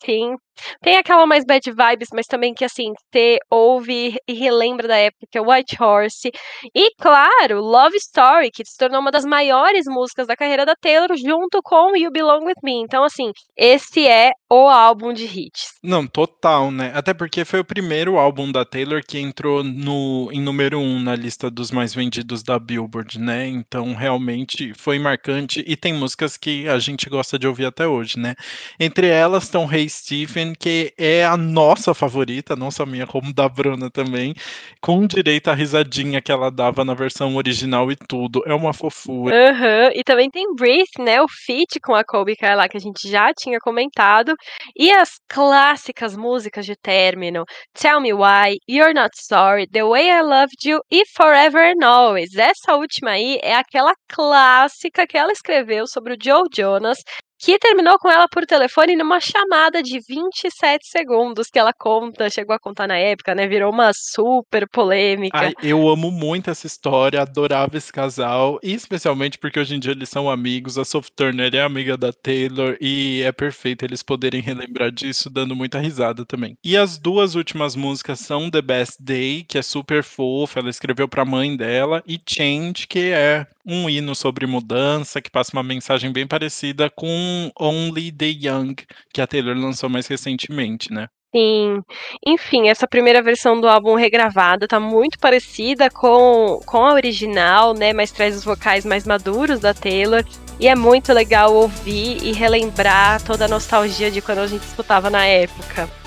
15, 0.00 0.36
tem 0.82 0.96
aquela 0.96 1.26
mais 1.26 1.44
bad 1.44 1.70
vibes, 1.70 2.08
mas 2.12 2.26
também 2.26 2.54
que, 2.54 2.64
assim, 2.64 2.92
você 3.12 3.38
ouve 3.50 4.16
e 4.26 4.32
relembra 4.32 4.88
da 4.88 4.96
época, 4.96 5.26
que 5.30 5.38
é 5.38 5.40
White 5.40 5.76
Horse. 5.80 6.30
E, 6.74 6.90
claro, 6.98 7.60
Love 7.60 7.96
Story, 7.96 8.50
que 8.50 8.64
se 8.64 8.76
tornou 8.76 9.00
uma 9.00 9.10
das 9.10 9.24
maiores 9.24 9.84
músicas 9.86 10.26
da 10.26 10.36
carreira 10.36 10.64
da 10.64 10.74
Taylor, 10.74 11.16
junto 11.16 11.60
com 11.62 11.96
You 11.96 12.10
Belong 12.10 12.44
With 12.44 12.60
Me. 12.62 12.82
Então, 12.82 13.04
assim, 13.04 13.30
esse 13.56 14.06
é 14.06 14.32
o 14.50 14.68
álbum 14.68 15.12
de 15.12 15.24
hits. 15.24 15.74
Não, 15.82 16.06
total, 16.06 16.70
né? 16.70 16.90
Até 16.94 17.12
porque 17.12 17.44
foi 17.44 17.60
o 17.60 17.64
primeiro 17.64 18.18
álbum 18.18 18.50
da 18.50 18.64
Taylor 18.64 19.02
que 19.06 19.18
entrou 19.18 19.62
no, 19.62 20.30
em 20.32 20.40
número 20.40 20.78
um 20.78 20.98
na 20.98 21.14
lista 21.14 21.50
dos 21.50 21.70
mais 21.70 21.94
vendidos 21.94 22.42
da 22.42 22.58
Billboard, 22.58 23.18
né? 23.18 23.46
Então, 23.46 23.94
realmente 23.94 24.72
foi 24.74 24.98
marcante. 24.98 25.62
E 25.66 25.76
tem 25.76 25.92
músicas 25.92 26.15
que 26.38 26.68
a 26.68 26.78
gente 26.78 27.08
gosta 27.10 27.38
de 27.38 27.46
ouvir 27.46 27.66
até 27.66 27.86
hoje, 27.86 28.18
né? 28.18 28.34
Entre 28.78 29.08
elas 29.08 29.44
estão 29.44 29.70
Hey 29.70 29.88
Stephen, 29.88 30.54
que 30.54 30.94
é 30.96 31.24
a 31.24 31.36
nossa 31.36 31.92
favorita, 31.92 32.56
não 32.56 32.70
só 32.70 32.86
minha, 32.86 33.06
como 33.06 33.32
da 33.32 33.48
Bruna 33.48 33.90
também, 33.90 34.34
com 34.80 35.06
direito 35.06 35.48
à 35.48 35.54
risadinha 35.54 36.22
que 36.22 36.32
ela 36.32 36.50
dava 36.50 36.84
na 36.84 36.94
versão 36.94 37.36
original 37.36 37.90
e 37.90 37.96
tudo. 37.96 38.42
É 38.46 38.54
uma 38.54 38.72
fofura. 38.72 39.34
Uhum. 39.34 39.90
E 39.94 40.02
também 40.04 40.30
tem 40.30 40.54
Breathe, 40.54 40.98
né? 41.00 41.20
O 41.20 41.26
feat 41.28 41.80
com 41.80 41.94
a 41.94 42.04
Kobe 42.04 42.36
lá 42.42 42.68
que 42.68 42.76
a 42.76 42.80
gente 42.80 43.08
já 43.08 43.32
tinha 43.34 43.58
comentado. 43.58 44.34
E 44.76 44.90
as 44.92 45.18
clássicas 45.28 46.16
músicas 46.16 46.64
de 46.64 46.76
término: 46.76 47.44
Tell 47.74 48.00
Me 48.00 48.12
Why, 48.12 48.58
You're 48.68 48.94
Not 48.94 49.10
Sorry, 49.14 49.66
The 49.66 49.84
Way 49.84 50.08
I 50.08 50.22
Loved 50.22 50.68
You 50.68 50.80
e 50.90 51.04
Forever 51.06 51.74
and 51.76 51.86
Always. 51.86 52.34
Essa 52.34 52.74
última 52.74 53.10
aí 53.10 53.38
é 53.42 53.54
aquela 53.54 53.94
clássica 54.08 55.06
que 55.06 55.16
ela 55.16 55.32
escreveu 55.32 55.86
sobre 55.86 56.05
o 56.12 56.16
Joe 56.20 56.48
Jonas 56.54 56.98
que 57.38 57.58
terminou 57.58 57.98
com 57.98 58.10
ela 58.10 58.26
por 58.28 58.46
telefone 58.46 58.96
numa 58.96 59.20
chamada 59.20 59.82
de 59.82 60.00
27 60.00 60.88
segundos 60.88 61.48
que 61.48 61.58
ela 61.58 61.72
conta, 61.72 62.30
chegou 62.30 62.54
a 62.54 62.58
contar 62.58 62.86
na 62.86 62.96
época, 62.96 63.34
né? 63.34 63.46
Virou 63.46 63.72
uma 63.72 63.90
super 63.94 64.68
polêmica. 64.68 65.38
Ai, 65.38 65.54
eu 65.62 65.88
amo 65.88 66.10
muito 66.10 66.50
essa 66.50 66.66
história, 66.66 67.20
adorava 67.20 67.76
esse 67.76 67.92
casal, 67.92 68.58
e 68.62 68.72
especialmente 68.72 69.38
porque 69.38 69.60
hoje 69.60 69.74
em 69.74 69.80
dia 69.80 69.92
eles 69.92 70.08
são 70.08 70.30
amigos. 70.30 70.78
A 70.78 70.84
Sophie 70.84 71.12
Turner 71.14 71.54
é 71.54 71.60
amiga 71.60 71.96
da 71.96 72.12
Taylor 72.12 72.76
e 72.80 73.22
é 73.22 73.32
perfeito 73.32 73.84
eles 73.84 74.02
poderem 74.02 74.40
relembrar 74.40 74.90
disso, 74.90 75.28
dando 75.28 75.54
muita 75.54 75.78
risada 75.78 76.24
também. 76.24 76.56
E 76.64 76.76
as 76.76 76.98
duas 76.98 77.34
últimas 77.34 77.76
músicas 77.76 78.20
são 78.20 78.50
The 78.50 78.62
Best 78.62 78.96
Day, 79.00 79.44
que 79.44 79.58
é 79.58 79.62
super 79.62 80.02
fofa, 80.02 80.60
ela 80.60 80.70
escreveu 80.70 81.06
para 81.08 81.22
a 81.22 81.26
mãe 81.26 81.56
dela, 81.56 82.02
e 82.06 82.20
Change, 82.26 82.86
que 82.86 83.10
é 83.10 83.46
um 83.66 83.90
hino 83.90 84.14
sobre 84.14 84.46
mudança, 84.46 85.20
que 85.20 85.30
passa 85.30 85.50
uma 85.52 85.62
mensagem 85.62 86.12
bem 86.12 86.26
parecida 86.26 86.88
com 86.88 87.25
Only 87.58 88.12
the 88.12 88.26
Young, 88.26 88.74
que 89.12 89.20
a 89.20 89.26
Taylor 89.26 89.56
lançou 89.56 89.88
mais 89.88 90.06
recentemente, 90.06 90.92
né? 90.92 91.06
Sim. 91.34 91.82
Enfim, 92.26 92.68
essa 92.68 92.86
primeira 92.86 93.22
versão 93.22 93.60
do 93.60 93.68
álbum 93.68 93.94
regravada 93.94 94.66
tá 94.66 94.80
muito 94.80 95.18
parecida 95.18 95.90
com, 95.90 96.60
com 96.64 96.84
a 96.84 96.94
original, 96.94 97.74
né? 97.74 97.92
Mas 97.92 98.10
traz 98.10 98.36
os 98.36 98.44
vocais 98.44 98.86
mais 98.86 99.06
maduros 99.06 99.60
da 99.60 99.74
Taylor. 99.74 100.24
E 100.58 100.66
é 100.66 100.74
muito 100.74 101.12
legal 101.12 101.52
ouvir 101.52 102.22
e 102.22 102.32
relembrar 102.32 103.22
toda 103.22 103.44
a 103.44 103.48
nostalgia 103.48 104.10
de 104.10 104.22
quando 104.22 104.38
a 104.38 104.46
gente 104.46 104.62
escutava 104.62 105.10
na 105.10 105.26
época. 105.26 106.05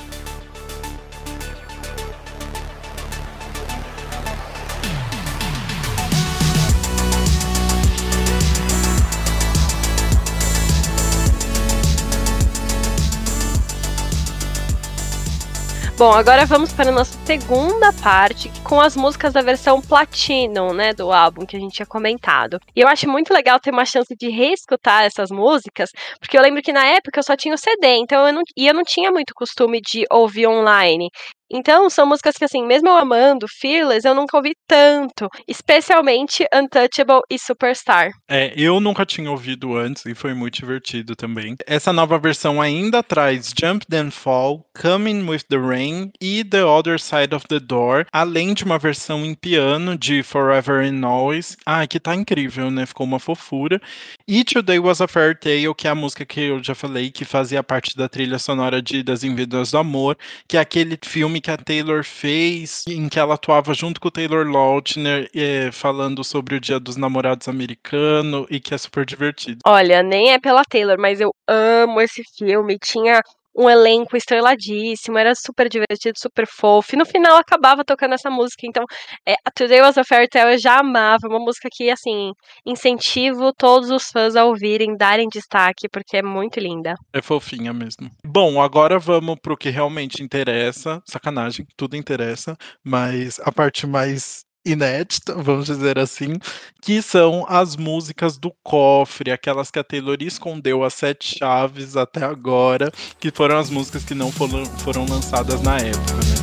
Bom, 16.00 16.14
agora 16.14 16.46
vamos 16.46 16.72
para 16.72 16.88
a 16.88 16.94
nossa 16.94 17.20
segunda 17.26 17.92
parte, 17.92 18.50
com 18.64 18.80
as 18.80 18.96
músicas 18.96 19.34
da 19.34 19.42
versão 19.42 19.82
Platinum, 19.82 20.72
né, 20.72 20.94
do 20.94 21.12
álbum 21.12 21.46
que 21.46 21.58
a 21.58 21.60
gente 21.60 21.74
tinha 21.74 21.86
comentado. 21.86 22.58
E 22.74 22.80
eu 22.80 22.88
acho 22.88 23.06
muito 23.06 23.34
legal 23.34 23.60
ter 23.60 23.72
uma 23.72 23.84
chance 23.84 24.16
de 24.18 24.30
reescutar 24.30 25.04
essas 25.04 25.30
músicas, 25.30 25.90
porque 26.18 26.38
eu 26.38 26.42
lembro 26.42 26.62
que 26.62 26.72
na 26.72 26.86
época 26.86 27.20
eu 27.20 27.24
só 27.24 27.36
tinha 27.36 27.54
o 27.54 27.58
CD, 27.58 27.98
então 27.98 28.26
eu 28.26 28.32
não, 28.32 28.44
e 28.56 28.66
eu 28.66 28.74
não 28.74 28.84
tinha 28.84 29.12
muito 29.12 29.34
costume 29.36 29.82
de 29.82 30.06
ouvir 30.10 30.48
online. 30.48 31.10
Então, 31.52 31.90
são 31.90 32.06
músicas 32.06 32.36
que, 32.36 32.46
assim, 32.46 32.66
mesmo 32.66 32.90
eu 32.90 32.98
amando 32.98 33.48
Fearless, 33.60 34.08
eu 34.08 34.14
nunca 34.14 34.38
ouvi 34.38 34.54
tanto. 34.68 35.28
Especialmente 35.48 36.46
Untouchable 36.54 37.22
e 37.30 37.40
Superstar. 37.40 38.12
É, 38.30 38.54
eu 38.56 38.80
nunca 38.80 39.06
tinha 39.06 39.32
ouvido 39.32 39.76
antes 39.76 40.06
e 40.06 40.14
foi 40.14 40.34
muito 40.34 40.56
divertido 40.56 41.16
também. 41.16 41.56
Essa 41.66 41.92
nova 41.92 42.20
versão 42.20 42.62
ainda 42.62 43.02
traz 43.02 43.52
Jump 43.60 43.86
Then 43.88 44.12
Fall, 44.12 44.66
Coming 44.80 45.28
With 45.28 45.44
The 45.50 45.58
Rain 45.58 46.12
e 46.22 46.44
The 46.44 46.64
Other 46.64 47.00
Side 47.00 47.34
of 47.34 47.48
the 47.48 47.60
Door, 47.60 48.06
além 48.12 48.54
de 48.54 48.64
uma 48.64 48.78
versão 48.78 49.26
em 49.26 49.34
piano 49.34 49.98
de 49.98 50.22
Forever 50.22 50.86
and 50.86 51.06
Always. 51.06 51.58
Ah, 51.66 51.88
que 51.88 52.00
tá 52.00 52.16
incrível, 52.16 52.70
né? 52.70 52.86
Ficou 52.86 53.06
uma 53.06 53.20
fofura. 53.20 53.82
E 54.28 54.44
Today 54.44 54.80
Was 54.80 55.02
a 55.02 55.08
Fair 55.08 55.38
Tale, 55.38 55.74
que 55.76 55.88
é 55.88 55.92
a 55.92 55.96
música 55.96 56.26
que 56.26 56.42
eu 56.42 56.64
já 56.64 56.76
falei 56.76 57.12
que 57.12 57.26
fazia 57.26 57.64
parte 57.64 57.96
da 57.96 58.08
trilha 58.08 58.38
sonora 58.38 58.82
de 58.82 59.02
Das 59.02 59.24
Invedas 59.24 59.72
do 59.72 59.78
Amor, 59.78 60.18
que 60.48 60.58
é 60.58 60.60
aquele 60.60 60.98
filme 61.04 61.39
filme 61.40 61.42
que 61.42 61.52
a 61.52 61.58
Taylor 61.58 62.04
fez, 62.04 62.84
em 62.88 63.10
que 63.10 63.20
ela 63.20 63.36
atuava 63.36 63.74
junto 63.74 64.00
com 64.00 64.10
o 64.10 64.12
Taylor 64.12 64.46
Lautner, 64.46 65.30
é, 65.34 65.72
falando 65.72 66.24
sobre 66.24 66.56
o 66.56 66.60
Dia 66.60 66.80
dos 66.80 66.98
Namorados 66.98 67.48
americano 67.48 68.46
e 68.50 68.60
que 68.60 68.74
é 68.74 68.78
super 68.78 69.06
divertido. 69.06 69.60
Olha, 69.66 70.04
nem 70.04 70.34
é 70.34 70.40
pela 70.40 70.64
Taylor, 70.64 70.98
mas 71.00 71.20
eu 71.20 71.34
amo 71.48 72.02
esse 72.02 72.22
filme. 72.38 72.78
Tinha 72.78 73.22
um 73.60 73.70
elenco 73.70 74.16
estreladíssimo, 74.16 75.18
era 75.18 75.36
super 75.36 75.68
divertido, 75.68 76.18
super 76.18 76.48
fofo. 76.48 76.96
E 76.96 76.98
no 76.98 77.06
final 77.06 77.36
acabava 77.36 77.84
tocando 77.84 78.14
essa 78.14 78.30
música. 78.30 78.66
Então, 78.66 78.86
é, 79.28 79.36
Today 79.54 79.82
Was 79.82 79.98
a 79.98 80.04
Fairy 80.06 80.30
Tale 80.30 80.54
eu 80.54 80.58
já 80.58 80.80
amava. 80.80 81.28
Uma 81.28 81.40
música 81.40 81.68
que, 81.70 81.92
assim, 81.92 82.32
incentivo 82.66 83.52
todos 83.54 83.92
os 83.92 84.06
fãs 84.06 84.38
a 84.38 84.46
ouvirem, 84.46 84.96
darem 84.96 85.28
destaque, 85.28 85.90
porque 85.90 86.18
é 86.18 86.24
muito 86.24 86.58
linda. 86.58 86.96
É 87.12 87.22
fofinha 87.22 87.74
mesmo. 87.74 88.10
Bom, 88.26 88.62
agora 88.62 88.98
vamos 88.98 89.36
pro 89.42 89.58
que 89.58 89.70
realmente 89.70 90.24
interessa. 90.24 91.02
Sacanagem, 91.06 91.68
tudo 91.76 91.98
interessa. 91.98 92.56
Mas 92.82 93.42
a 93.42 93.52
parte 93.52 93.86
mais 93.86 94.46
inédita, 94.66 95.34
vamos 95.36 95.66
dizer 95.66 95.98
assim, 95.98 96.36
que 96.82 97.02
são 97.02 97.46
as 97.48 97.76
músicas 97.76 98.38
do 98.38 98.54
cofre, 98.64 99.32
aquelas 99.32 99.72
que 99.72 99.80
a 99.80 99.84
Taylor 99.84 100.18
escondeu 100.22 100.84
as 100.84 100.94
sete 100.94 101.38
chaves 101.40 101.96
até 101.96 102.24
agora, 102.24 102.92
que 103.20 103.32
foram 103.32 103.58
as 103.58 103.70
músicas 103.70 104.04
que 104.04 104.14
não 104.14 104.32
foram, 104.32 104.66
foram 104.66 105.06
lançadas 105.06 105.62
na 105.62 105.78
época, 105.78 106.16
né? 106.16 106.40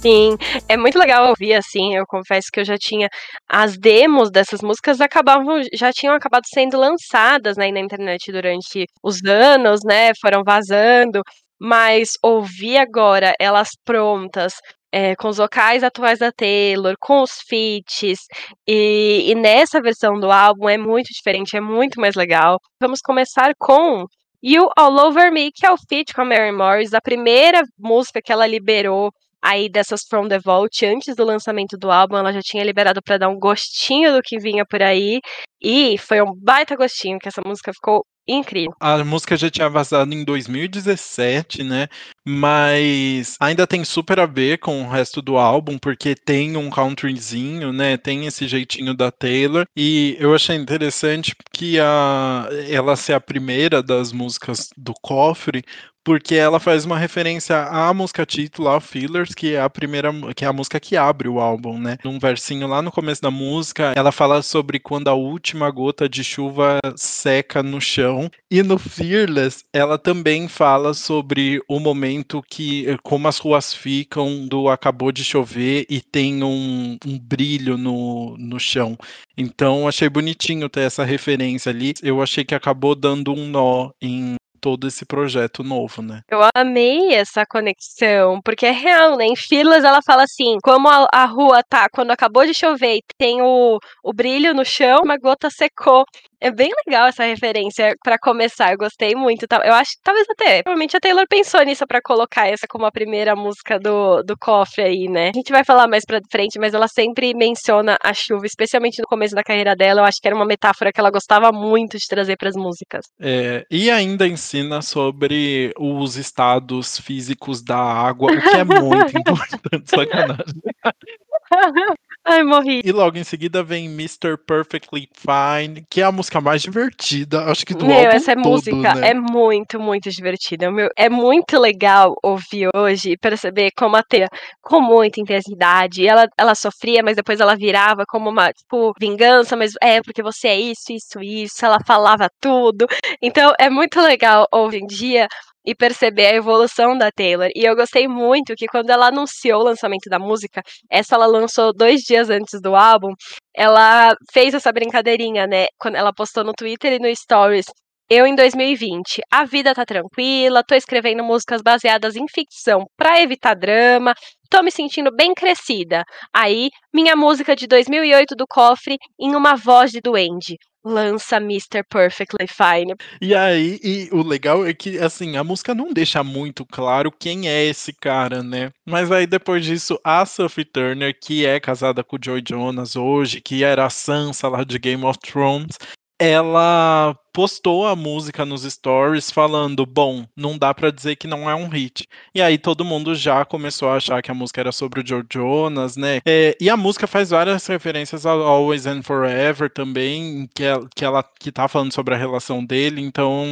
Sim, 0.00 0.36
é 0.68 0.76
muito 0.76 0.96
legal 0.96 1.28
ouvir 1.28 1.54
assim. 1.54 1.96
Eu 1.96 2.06
confesso 2.06 2.48
que 2.52 2.60
eu 2.60 2.64
já 2.64 2.78
tinha 2.78 3.08
as 3.48 3.76
demos 3.76 4.30
dessas 4.30 4.62
músicas 4.62 5.00
acabavam 5.00 5.60
já 5.74 5.92
tinham 5.92 6.14
acabado 6.14 6.44
sendo 6.46 6.78
lançadas 6.78 7.56
né, 7.56 7.70
na 7.72 7.80
internet 7.80 8.30
durante 8.30 8.86
os 9.02 9.22
anos, 9.24 9.80
né? 9.84 10.12
Foram 10.20 10.42
vazando, 10.44 11.20
mas 11.60 12.10
ouvir 12.22 12.78
agora 12.78 13.34
elas 13.38 13.70
prontas 13.84 14.54
é, 14.92 15.14
com 15.16 15.28
os 15.28 15.36
vocais 15.36 15.82
atuais 15.84 16.18
da 16.18 16.32
Taylor, 16.32 16.94
com 17.00 17.22
os 17.22 17.32
feats, 17.46 18.20
e, 18.66 19.30
e, 19.30 19.34
nessa 19.34 19.80
versão 19.80 20.18
do 20.18 20.30
álbum 20.30 20.68
é 20.68 20.78
muito 20.78 21.08
diferente, 21.08 21.56
é 21.56 21.60
muito 21.60 22.00
mais 22.00 22.14
legal. 22.14 22.58
Vamos 22.80 23.00
começar 23.00 23.52
com 23.58 24.04
You 24.42 24.68
All 24.76 24.96
Over 25.06 25.32
Me, 25.32 25.50
que 25.52 25.66
é 25.66 25.70
o 25.70 25.76
feat 25.88 26.14
com 26.14 26.22
a 26.22 26.24
Mary 26.24 26.52
Morris, 26.52 26.94
a 26.94 27.00
primeira 27.00 27.62
música 27.78 28.22
que 28.22 28.32
ela 28.32 28.46
liberou 28.46 29.10
aí 29.42 29.68
dessas 29.68 30.02
From 30.08 30.28
the 30.28 30.38
Vault, 30.38 30.84
antes 30.84 31.14
do 31.14 31.24
lançamento 31.24 31.76
do 31.76 31.90
álbum, 31.90 32.16
ela 32.16 32.32
já 32.32 32.40
tinha 32.42 32.64
liberado 32.64 33.00
para 33.02 33.18
dar 33.18 33.28
um 33.28 33.38
gostinho 33.38 34.12
do 34.12 34.22
que 34.22 34.38
vinha 34.38 34.64
por 34.66 34.82
aí, 34.82 35.20
e 35.62 35.96
foi 35.98 36.20
um 36.22 36.32
baita 36.34 36.76
gostinho, 36.76 37.18
que 37.18 37.28
essa 37.28 37.42
música 37.44 37.72
ficou 37.72 38.04
incrível. 38.28 38.74
A 38.78 39.02
música 39.02 39.36
já 39.36 39.50
tinha 39.50 39.68
vazado 39.68 40.12
em 40.12 40.22
2017, 40.24 41.62
né? 41.62 41.88
Mas 42.26 43.36
ainda 43.40 43.66
tem 43.66 43.84
super 43.84 44.20
a 44.20 44.26
ver 44.26 44.58
com 44.58 44.82
o 44.82 44.88
resto 44.88 45.22
do 45.22 45.38
álbum, 45.38 45.78
porque 45.78 46.14
tem 46.14 46.56
um 46.56 46.68
countryzinho, 46.68 47.72
né? 47.72 47.96
Tem 47.96 48.26
esse 48.26 48.46
jeitinho 48.46 48.94
da 48.94 49.10
Taylor. 49.10 49.66
E 49.76 50.16
eu 50.20 50.34
achei 50.34 50.56
interessante 50.56 51.34
que 51.52 51.80
a, 51.80 52.48
ela 52.68 52.96
ser 52.96 53.14
a 53.14 53.20
primeira 53.20 53.82
das 53.82 54.12
músicas 54.12 54.68
do 54.76 54.92
cofre, 55.00 55.64
porque 56.04 56.34
ela 56.34 56.58
faz 56.58 56.84
uma 56.84 56.98
referência 56.98 57.64
à 57.64 57.92
música 57.92 58.24
título, 58.24 58.68
a 58.68 58.80
Fillers, 58.80 59.34
que 59.34 59.54
é 59.54 59.60
a 59.60 59.68
primeira, 59.68 60.10
que 60.34 60.44
é 60.44 60.48
a 60.48 60.52
música 60.52 60.80
que 60.80 60.96
abre 60.96 61.28
o 61.28 61.38
álbum, 61.38 61.78
né? 61.78 61.96
Num 62.04 62.18
versinho 62.18 62.66
lá 62.66 62.80
no 62.80 62.90
começo 62.90 63.20
da 63.20 63.30
música, 63.30 63.92
ela 63.94 64.12
fala 64.12 64.42
sobre 64.42 64.78
quando 64.78 65.08
a 65.08 65.14
última 65.14 65.70
gota 65.70 66.08
de 66.08 66.24
chuva 66.24 66.78
seca 66.96 67.62
no 67.62 67.80
chão. 67.80 68.30
E 68.50 68.62
no 68.62 68.78
Fearless, 68.78 69.64
ela 69.72 69.98
também 69.98 70.48
fala 70.48 70.94
sobre 70.94 71.62
o 71.68 71.78
momento 71.78 72.42
que 72.48 72.96
como 73.02 73.28
as 73.28 73.38
ruas 73.38 73.74
ficam 73.74 74.46
do 74.46 74.68
acabou 74.68 75.12
de 75.12 75.24
chover 75.24 75.86
e 75.88 76.00
tem 76.00 76.42
um, 76.42 76.96
um 77.06 77.18
brilho 77.18 77.76
no, 77.76 78.36
no 78.38 78.58
chão. 78.58 78.96
Então 79.36 79.86
achei 79.86 80.08
bonitinho 80.08 80.68
ter 80.68 80.80
essa 80.80 81.04
referência 81.04 81.70
ali. 81.70 81.94
Eu 82.02 82.22
achei 82.22 82.44
que 82.44 82.54
acabou 82.54 82.94
dando 82.94 83.32
um 83.32 83.46
nó 83.46 83.90
em 84.00 84.36
todo 84.60 84.86
esse 84.86 85.04
projeto 85.04 85.62
novo, 85.62 86.02
né? 86.02 86.22
Eu 86.30 86.40
amei 86.54 87.14
essa 87.14 87.44
conexão, 87.46 88.40
porque 88.44 88.66
é 88.66 88.70
real, 88.70 89.16
né? 89.16 89.26
Em 89.26 89.36
Filas 89.36 89.84
ela 89.84 90.00
fala 90.02 90.24
assim: 90.24 90.56
como 90.62 90.88
a, 90.88 91.06
a, 91.12 91.24
rua 91.24 91.62
tá 91.68 91.88
quando 91.90 92.10
acabou 92.10 92.44
de 92.46 92.54
chover 92.54 92.96
e 92.96 93.02
tem 93.16 93.42
o, 93.42 93.78
o 94.04 94.12
brilho 94.12 94.54
no 94.54 94.64
chão, 94.64 95.00
uma 95.02 95.16
gota 95.18 95.48
secou. 95.50 96.04
É 96.40 96.52
bem 96.52 96.70
legal 96.86 97.08
essa 97.08 97.24
referência 97.24 97.96
para 98.04 98.16
começar, 98.16 98.70
eu 98.70 98.78
gostei 98.78 99.12
muito. 99.12 99.44
Eu 99.64 99.74
acho 99.74 99.90
que 99.90 100.02
talvez 100.04 100.24
até, 100.30 100.62
provavelmente 100.62 100.96
a 100.96 101.00
Taylor 101.00 101.26
pensou 101.28 101.60
nisso 101.64 101.84
para 101.84 102.00
colocar 102.00 102.46
essa 102.46 102.64
como 102.68 102.86
a 102.86 102.92
primeira 102.92 103.34
música 103.34 103.76
do, 103.76 104.22
do 104.22 104.36
cofre 104.38 104.84
aí, 104.84 105.08
né? 105.08 105.30
A 105.30 105.36
gente 105.36 105.50
vai 105.50 105.64
falar 105.64 105.88
mais 105.88 106.04
pra 106.04 106.20
frente, 106.30 106.56
mas 106.56 106.74
ela 106.74 106.86
sempre 106.86 107.34
menciona 107.34 107.96
a 108.00 108.14
chuva, 108.14 108.46
especialmente 108.46 109.00
no 109.00 109.08
começo 109.08 109.34
da 109.34 109.42
carreira 109.42 109.74
dela. 109.74 110.02
Eu 110.02 110.04
acho 110.04 110.18
que 110.22 110.28
era 110.28 110.36
uma 110.36 110.46
metáfora 110.46 110.92
que 110.92 111.00
ela 111.00 111.10
gostava 111.10 111.50
muito 111.50 111.98
de 111.98 112.06
trazer 112.06 112.36
para 112.36 112.50
as 112.50 112.56
músicas. 112.56 113.06
É, 113.20 113.64
e 113.68 113.90
ainda 113.90 114.28
ensina 114.48 114.80
sobre 114.80 115.74
os 115.78 116.16
estados 116.16 116.98
físicos 116.98 117.60
da 117.62 117.78
água, 117.78 118.32
o 118.32 118.40
que 118.40 118.48
é 118.48 118.64
muito 118.64 119.12
importante, 119.18 119.90
sacanagem. 119.90 120.62
Ai, 122.30 122.42
morri. 122.42 122.82
E 122.84 122.92
logo 122.92 123.16
em 123.16 123.24
seguida 123.24 123.62
vem 123.62 123.86
Mr. 123.86 124.36
Perfectly 124.46 125.08
Fine, 125.14 125.86
que 125.88 126.02
é 126.02 126.04
a 126.04 126.12
música 126.12 126.42
mais 126.42 126.60
divertida, 126.60 127.44
acho 127.44 127.64
que 127.64 127.72
do 127.72 127.86
Meu, 127.86 127.96
álbum 127.96 128.08
essa 128.10 128.34
todo, 128.34 128.50
música 128.50 128.94
né? 128.96 129.08
é 129.08 129.14
muito, 129.14 129.80
muito 129.80 130.10
divertida. 130.10 130.70
Meu, 130.70 130.90
é 130.94 131.08
muito 131.08 131.58
legal 131.58 132.14
ouvir 132.22 132.68
hoje 132.76 133.12
e 133.12 133.16
perceber 133.16 133.70
como 133.74 133.96
a 133.96 134.02
Tia, 134.02 134.28
com 134.60 134.78
muita 134.78 135.22
intensidade, 135.22 136.06
ela, 136.06 136.26
ela 136.36 136.54
sofria, 136.54 137.02
mas 137.02 137.16
depois 137.16 137.40
ela 137.40 137.56
virava 137.56 138.04
como 138.06 138.28
uma, 138.28 138.52
tipo, 138.52 138.92
vingança, 139.00 139.56
mas 139.56 139.72
é 139.82 140.02
porque 140.02 140.22
você 140.22 140.48
é 140.48 140.60
isso, 140.60 140.92
isso, 140.92 141.22
isso. 141.22 141.64
Ela 141.64 141.78
falava 141.86 142.28
tudo. 142.38 142.86
Então 143.22 143.54
é 143.58 143.70
muito 143.70 143.98
legal 144.02 144.46
hoje 144.52 144.76
em 144.76 144.86
dia 144.86 145.26
e 145.64 145.74
perceber 145.74 146.26
a 146.26 146.34
evolução 146.34 146.96
da 146.96 147.10
Taylor. 147.10 147.48
E 147.54 147.64
eu 147.64 147.76
gostei 147.76 148.08
muito 148.08 148.54
que 148.54 148.66
quando 148.66 148.90
ela 148.90 149.08
anunciou 149.08 149.60
o 149.60 149.64
lançamento 149.64 150.08
da 150.08 150.18
música, 150.18 150.62
essa 150.90 151.14
ela 151.14 151.26
lançou 151.26 151.72
dois 151.74 152.00
dias 152.02 152.30
antes 152.30 152.60
do 152.60 152.74
álbum, 152.74 153.12
ela 153.54 154.14
fez 154.32 154.54
essa 154.54 154.72
brincadeirinha, 154.72 155.46
né? 155.46 155.66
Quando 155.78 155.96
ela 155.96 156.12
postou 156.12 156.44
no 156.44 156.52
Twitter 156.52 156.92
e 156.94 156.98
no 156.98 157.14
Stories. 157.14 157.66
Eu 158.10 158.26
em 158.26 158.34
2020, 158.34 159.20
a 159.30 159.44
vida 159.44 159.74
tá 159.74 159.84
tranquila, 159.84 160.64
tô 160.66 160.74
escrevendo 160.74 161.22
músicas 161.22 161.60
baseadas 161.60 162.16
em 162.16 162.26
ficção 162.26 162.86
para 162.96 163.20
evitar 163.20 163.54
drama, 163.54 164.14
tô 164.48 164.62
me 164.62 164.70
sentindo 164.70 165.14
bem 165.14 165.34
crescida. 165.34 166.04
Aí, 166.34 166.70
minha 166.90 167.14
música 167.14 167.54
de 167.54 167.66
2008 167.66 168.34
do 168.34 168.46
Cofre 168.48 168.96
em 169.20 169.36
uma 169.36 169.56
voz 169.56 169.90
de 169.92 170.00
duende 170.00 170.56
lança 170.88 171.36
Mr. 171.36 171.82
Perfectly 171.90 172.46
Fine. 172.48 172.94
E 173.20 173.34
aí, 173.34 173.78
e 173.82 174.08
o 174.10 174.22
legal 174.22 174.66
é 174.66 174.72
que, 174.72 174.98
assim, 174.98 175.36
a 175.36 175.44
música 175.44 175.74
não 175.74 175.92
deixa 175.92 176.24
muito 176.24 176.64
claro 176.64 177.12
quem 177.12 177.48
é 177.48 177.64
esse 177.64 177.92
cara, 177.92 178.42
né? 178.42 178.70
Mas 178.86 179.12
aí, 179.12 179.26
depois 179.26 179.64
disso, 179.64 179.98
a 180.02 180.24
Sophie 180.24 180.64
Turner, 180.64 181.14
que 181.20 181.44
é 181.44 181.60
casada 181.60 182.02
com 182.02 182.16
o 182.16 182.18
Joy 182.22 182.42
Jonas 182.48 182.96
hoje, 182.96 183.40
que 183.40 183.62
era 183.62 183.84
a 183.84 183.90
Sansa 183.90 184.48
lá 184.48 184.64
de 184.64 184.78
Game 184.78 185.04
of 185.04 185.18
Thrones, 185.18 185.76
ela 186.18 187.14
postou 187.32 187.86
a 187.86 187.94
música 187.94 188.44
nos 188.44 188.64
stories 188.64 189.30
falando, 189.30 189.86
bom, 189.86 190.24
não 190.36 190.58
dá 190.58 190.74
para 190.74 190.90
dizer 190.90 191.14
que 191.14 191.28
não 191.28 191.48
é 191.48 191.54
um 191.54 191.68
hit. 191.68 192.08
E 192.34 192.42
aí 192.42 192.58
todo 192.58 192.84
mundo 192.84 193.14
já 193.14 193.44
começou 193.44 193.88
a 193.88 193.94
achar 193.94 194.20
que 194.20 194.30
a 194.30 194.34
música 194.34 194.60
era 194.60 194.72
sobre 194.72 195.00
o 195.00 195.06
Joe 195.06 195.22
Jonas, 195.32 195.96
né? 195.96 196.18
É, 196.26 196.56
e 196.60 196.68
a 196.68 196.76
música 196.76 197.06
faz 197.06 197.30
várias 197.30 197.64
referências 197.68 198.26
ao 198.26 198.42
Always 198.42 198.86
and 198.86 199.02
Forever 199.02 199.70
também, 199.70 200.48
que, 200.52 200.64
é, 200.64 200.74
que 200.96 201.04
ela 201.04 201.22
que 201.38 201.52
tá 201.52 201.68
falando 201.68 201.92
sobre 201.92 202.12
a 202.12 202.18
relação 202.18 202.64
dele, 202.64 203.00
então 203.00 203.46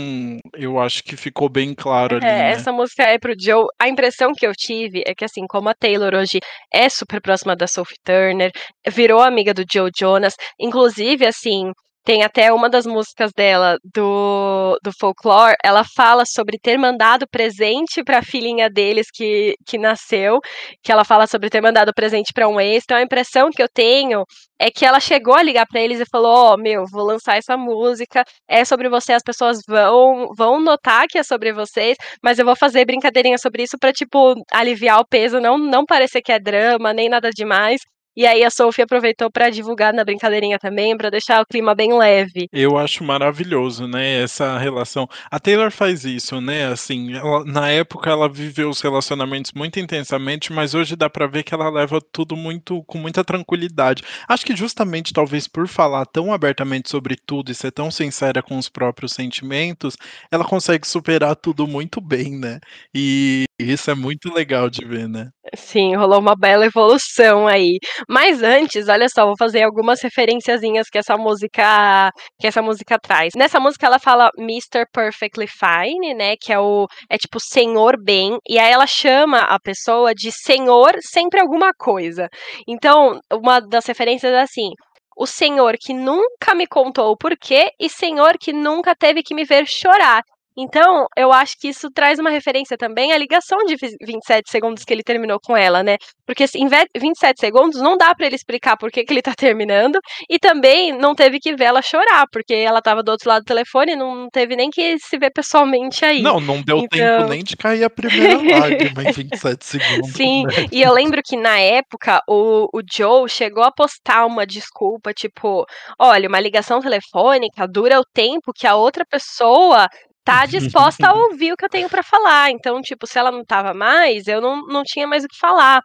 eu 0.54 0.80
acho 0.80 1.04
que 1.04 1.16
ficou 1.16 1.48
bem 1.48 1.72
claro 1.72 2.16
é, 2.16 2.18
ali. 2.18 2.26
Né? 2.26 2.50
Essa 2.50 2.72
música 2.72 3.04
é 3.04 3.20
pro 3.20 3.34
Joe. 3.38 3.66
A 3.78 3.88
impressão 3.88 4.32
que 4.36 4.44
eu 4.44 4.52
tive 4.52 5.04
é 5.06 5.14
que 5.14 5.24
assim, 5.24 5.46
como 5.48 5.68
a 5.68 5.74
Taylor 5.74 6.12
hoje 6.12 6.40
é 6.74 6.88
super 6.88 7.20
próxima 7.20 7.54
da 7.54 7.68
Sophie 7.68 7.98
Turner, 8.02 8.50
virou 8.88 9.22
amiga 9.22 9.54
do 9.54 9.64
Joe 9.70 9.92
Jonas, 9.96 10.34
inclusive 10.58 11.24
assim, 11.24 11.70
tem 12.06 12.22
até 12.22 12.52
uma 12.52 12.70
das 12.70 12.86
músicas 12.86 13.32
dela, 13.32 13.78
do, 13.82 14.78
do 14.80 14.92
folklore, 14.96 15.56
ela 15.62 15.82
fala 15.82 16.24
sobre 16.24 16.56
ter 16.56 16.78
mandado 16.78 17.26
presente 17.28 18.04
para 18.04 18.18
a 18.18 18.22
filhinha 18.22 18.70
deles 18.70 19.08
que, 19.12 19.56
que 19.66 19.76
nasceu, 19.76 20.38
que 20.84 20.92
ela 20.92 21.04
fala 21.04 21.26
sobre 21.26 21.50
ter 21.50 21.60
mandado 21.60 21.92
presente 21.92 22.32
para 22.32 22.48
um 22.48 22.60
ex. 22.60 22.84
Então 22.84 22.96
a 22.96 23.02
impressão 23.02 23.50
que 23.50 23.60
eu 23.60 23.68
tenho 23.68 24.24
é 24.56 24.70
que 24.70 24.86
ela 24.86 25.00
chegou 25.00 25.34
a 25.34 25.42
ligar 25.42 25.66
para 25.66 25.80
eles 25.80 25.98
e 25.98 26.06
falou: 26.08 26.32
Ó, 26.32 26.54
oh, 26.54 26.56
meu, 26.56 26.84
vou 26.92 27.04
lançar 27.04 27.38
essa 27.38 27.56
música, 27.56 28.22
é 28.48 28.64
sobre 28.64 28.88
você, 28.88 29.12
as 29.12 29.22
pessoas 29.24 29.58
vão, 29.66 30.28
vão 30.36 30.60
notar 30.60 31.08
que 31.08 31.18
é 31.18 31.24
sobre 31.24 31.52
vocês, 31.52 31.96
mas 32.22 32.38
eu 32.38 32.44
vou 32.44 32.54
fazer 32.54 32.84
brincadeirinha 32.84 33.36
sobre 33.36 33.64
isso 33.64 33.76
para 33.80 33.92
tipo, 33.92 34.34
aliviar 34.52 35.00
o 35.00 35.06
peso, 35.06 35.40
não, 35.40 35.58
não 35.58 35.84
parecer 35.84 36.22
que 36.22 36.30
é 36.30 36.38
drama, 36.38 36.92
nem 36.92 37.08
nada 37.08 37.30
demais. 37.30 37.80
E 38.16 38.26
aí 38.26 38.42
a 38.42 38.50
Sophie 38.50 38.82
aproveitou 38.82 39.30
para 39.30 39.50
divulgar 39.50 39.92
na 39.92 40.02
brincadeirinha 40.04 40.58
também, 40.58 40.96
para 40.96 41.10
deixar 41.10 41.42
o 41.42 41.46
clima 41.46 41.74
bem 41.74 41.92
leve. 41.96 42.48
Eu 42.50 42.78
acho 42.78 43.04
maravilhoso, 43.04 43.86
né, 43.86 44.22
essa 44.22 44.56
relação. 44.56 45.06
A 45.30 45.38
Taylor 45.38 45.70
faz 45.70 46.04
isso, 46.04 46.40
né, 46.40 46.66
assim, 46.66 47.12
ela, 47.14 47.44
na 47.44 47.68
época 47.68 48.10
ela 48.10 48.28
viveu 48.28 48.70
os 48.70 48.80
relacionamentos 48.80 49.52
muito 49.52 49.78
intensamente, 49.78 50.52
mas 50.52 50.74
hoje 50.74 50.96
dá 50.96 51.10
para 51.10 51.26
ver 51.26 51.42
que 51.42 51.52
ela 51.52 51.68
leva 51.68 52.00
tudo 52.00 52.34
muito 52.34 52.82
com 52.84 52.96
muita 52.96 53.22
tranquilidade. 53.22 54.02
Acho 54.26 54.46
que 54.46 54.56
justamente 54.56 55.12
talvez 55.12 55.46
por 55.46 55.68
falar 55.68 56.06
tão 56.06 56.32
abertamente 56.32 56.88
sobre 56.88 57.16
tudo 57.16 57.52
e 57.52 57.54
ser 57.54 57.70
tão 57.70 57.90
sincera 57.90 58.42
com 58.42 58.56
os 58.56 58.68
próprios 58.68 59.12
sentimentos, 59.12 59.96
ela 60.30 60.44
consegue 60.44 60.86
superar 60.86 61.36
tudo 61.36 61.66
muito 61.66 62.00
bem, 62.00 62.38
né? 62.38 62.60
E 62.94 63.44
isso 63.58 63.90
é 63.90 63.94
muito 63.94 64.32
legal 64.32 64.68
de 64.68 64.84
ver, 64.84 65.08
né? 65.08 65.28
Sim, 65.54 65.94
rolou 65.96 66.20
uma 66.20 66.36
bela 66.36 66.66
evolução 66.66 67.46
aí. 67.46 67.78
Mas 68.08 68.42
antes, 68.42 68.88
olha 68.88 69.08
só, 69.08 69.24
vou 69.24 69.36
fazer 69.38 69.62
algumas 69.62 70.02
referenciazinhas 70.02 70.88
que 70.90 70.98
essa 70.98 71.16
música 71.16 72.10
que 72.38 72.46
essa 72.46 72.60
música 72.60 72.98
traz. 72.98 73.32
Nessa 73.34 73.58
música 73.58 73.86
ela 73.86 73.98
fala 73.98 74.30
Mr. 74.38 74.84
Perfectly 74.92 75.46
Fine, 75.46 76.14
né, 76.14 76.34
que 76.40 76.52
é 76.52 76.58
o 76.58 76.86
é 77.10 77.16
tipo 77.16 77.38
senhor 77.40 77.96
bem, 78.02 78.38
e 78.48 78.58
aí 78.58 78.72
ela 78.72 78.86
chama 78.86 79.38
a 79.38 79.58
pessoa 79.58 80.14
de 80.14 80.30
senhor 80.30 80.94
sempre 81.00 81.40
alguma 81.40 81.72
coisa. 81.78 82.28
Então, 82.68 83.18
uma 83.32 83.60
das 83.60 83.86
referências 83.86 84.32
é 84.32 84.40
assim: 84.40 84.70
o 85.16 85.26
senhor 85.26 85.76
que 85.80 85.94
nunca 85.94 86.54
me 86.54 86.66
contou 86.66 87.10
o 87.12 87.16
porquê 87.16 87.70
e 87.80 87.88
senhor 87.88 88.36
que 88.38 88.52
nunca 88.52 88.94
teve 88.94 89.22
que 89.22 89.34
me 89.34 89.44
ver 89.44 89.64
chorar. 89.66 90.22
Então, 90.56 91.06
eu 91.16 91.32
acho 91.32 91.54
que 91.58 91.68
isso 91.68 91.90
traz 91.90 92.18
uma 92.18 92.30
referência 92.30 92.76
também 92.78 93.12
à 93.12 93.18
ligação 93.18 93.58
de 93.66 93.76
27 93.76 94.50
segundos 94.50 94.84
que 94.84 94.92
ele 94.92 95.02
terminou 95.02 95.38
com 95.38 95.56
ela, 95.56 95.82
né? 95.82 95.96
Porque 96.26 96.44
assim, 96.44 96.64
em 96.64 96.68
27 96.68 97.38
segundos 97.38 97.80
não 97.80 97.96
dá 97.96 98.14
para 98.14 98.26
ele 98.26 98.36
explicar 98.36 98.76
por 98.76 98.90
que, 98.90 99.04
que 99.04 99.12
ele 99.12 99.22
tá 99.22 99.34
terminando 99.36 99.98
e 100.30 100.38
também 100.38 100.96
não 100.96 101.14
teve 101.14 101.38
que 101.38 101.54
ver 101.54 101.64
ela 101.64 101.82
chorar, 101.82 102.26
porque 102.32 102.54
ela 102.54 102.80
tava 102.80 103.02
do 103.02 103.10
outro 103.10 103.28
lado 103.28 103.42
do 103.42 103.46
telefone 103.46 103.92
e 103.92 103.96
não 103.96 104.28
teve 104.30 104.56
nem 104.56 104.70
que 104.70 104.98
se 104.98 105.18
ver 105.18 105.30
pessoalmente 105.30 106.04
aí. 106.04 106.22
Não, 106.22 106.40
não 106.40 106.62
deu 106.62 106.78
então... 106.78 106.88
tempo 106.88 107.28
nem 107.28 107.44
de 107.44 107.56
cair 107.56 107.84
a 107.84 107.90
primeira 107.90 108.36
lágrima 108.58 109.04
em 109.04 109.12
27 109.12 109.64
segundos. 109.64 110.12
Sim, 110.12 110.44
né? 110.46 110.66
e 110.72 110.82
eu 110.82 110.92
lembro 110.92 111.20
que 111.22 111.36
na 111.36 111.58
época 111.58 112.20
o, 112.28 112.68
o 112.72 112.80
Joe 112.90 113.28
chegou 113.28 113.62
a 113.62 113.70
postar 113.70 114.24
uma 114.24 114.46
desculpa, 114.46 115.12
tipo, 115.12 115.66
olha, 115.98 116.28
uma 116.28 116.40
ligação 116.40 116.80
telefônica 116.80 117.68
dura 117.68 118.00
o 118.00 118.04
tempo 118.04 118.52
que 118.54 118.66
a 118.66 118.74
outra 118.74 119.04
pessoa 119.04 119.86
tá 120.26 120.44
disposta 120.46 121.08
a 121.08 121.14
ouvir 121.14 121.52
o 121.52 121.56
que 121.56 121.64
eu 121.64 121.70
tenho 121.70 121.88
para 121.88 122.02
falar. 122.02 122.50
Então, 122.50 122.82
tipo, 122.82 123.06
se 123.06 123.18
ela 123.18 123.30
não 123.30 123.44
tava 123.44 123.72
mais, 123.72 124.26
eu 124.26 124.40
não, 124.40 124.66
não 124.66 124.82
tinha 124.82 125.06
mais 125.06 125.24
o 125.24 125.28
que 125.28 125.38
falar. 125.38 125.80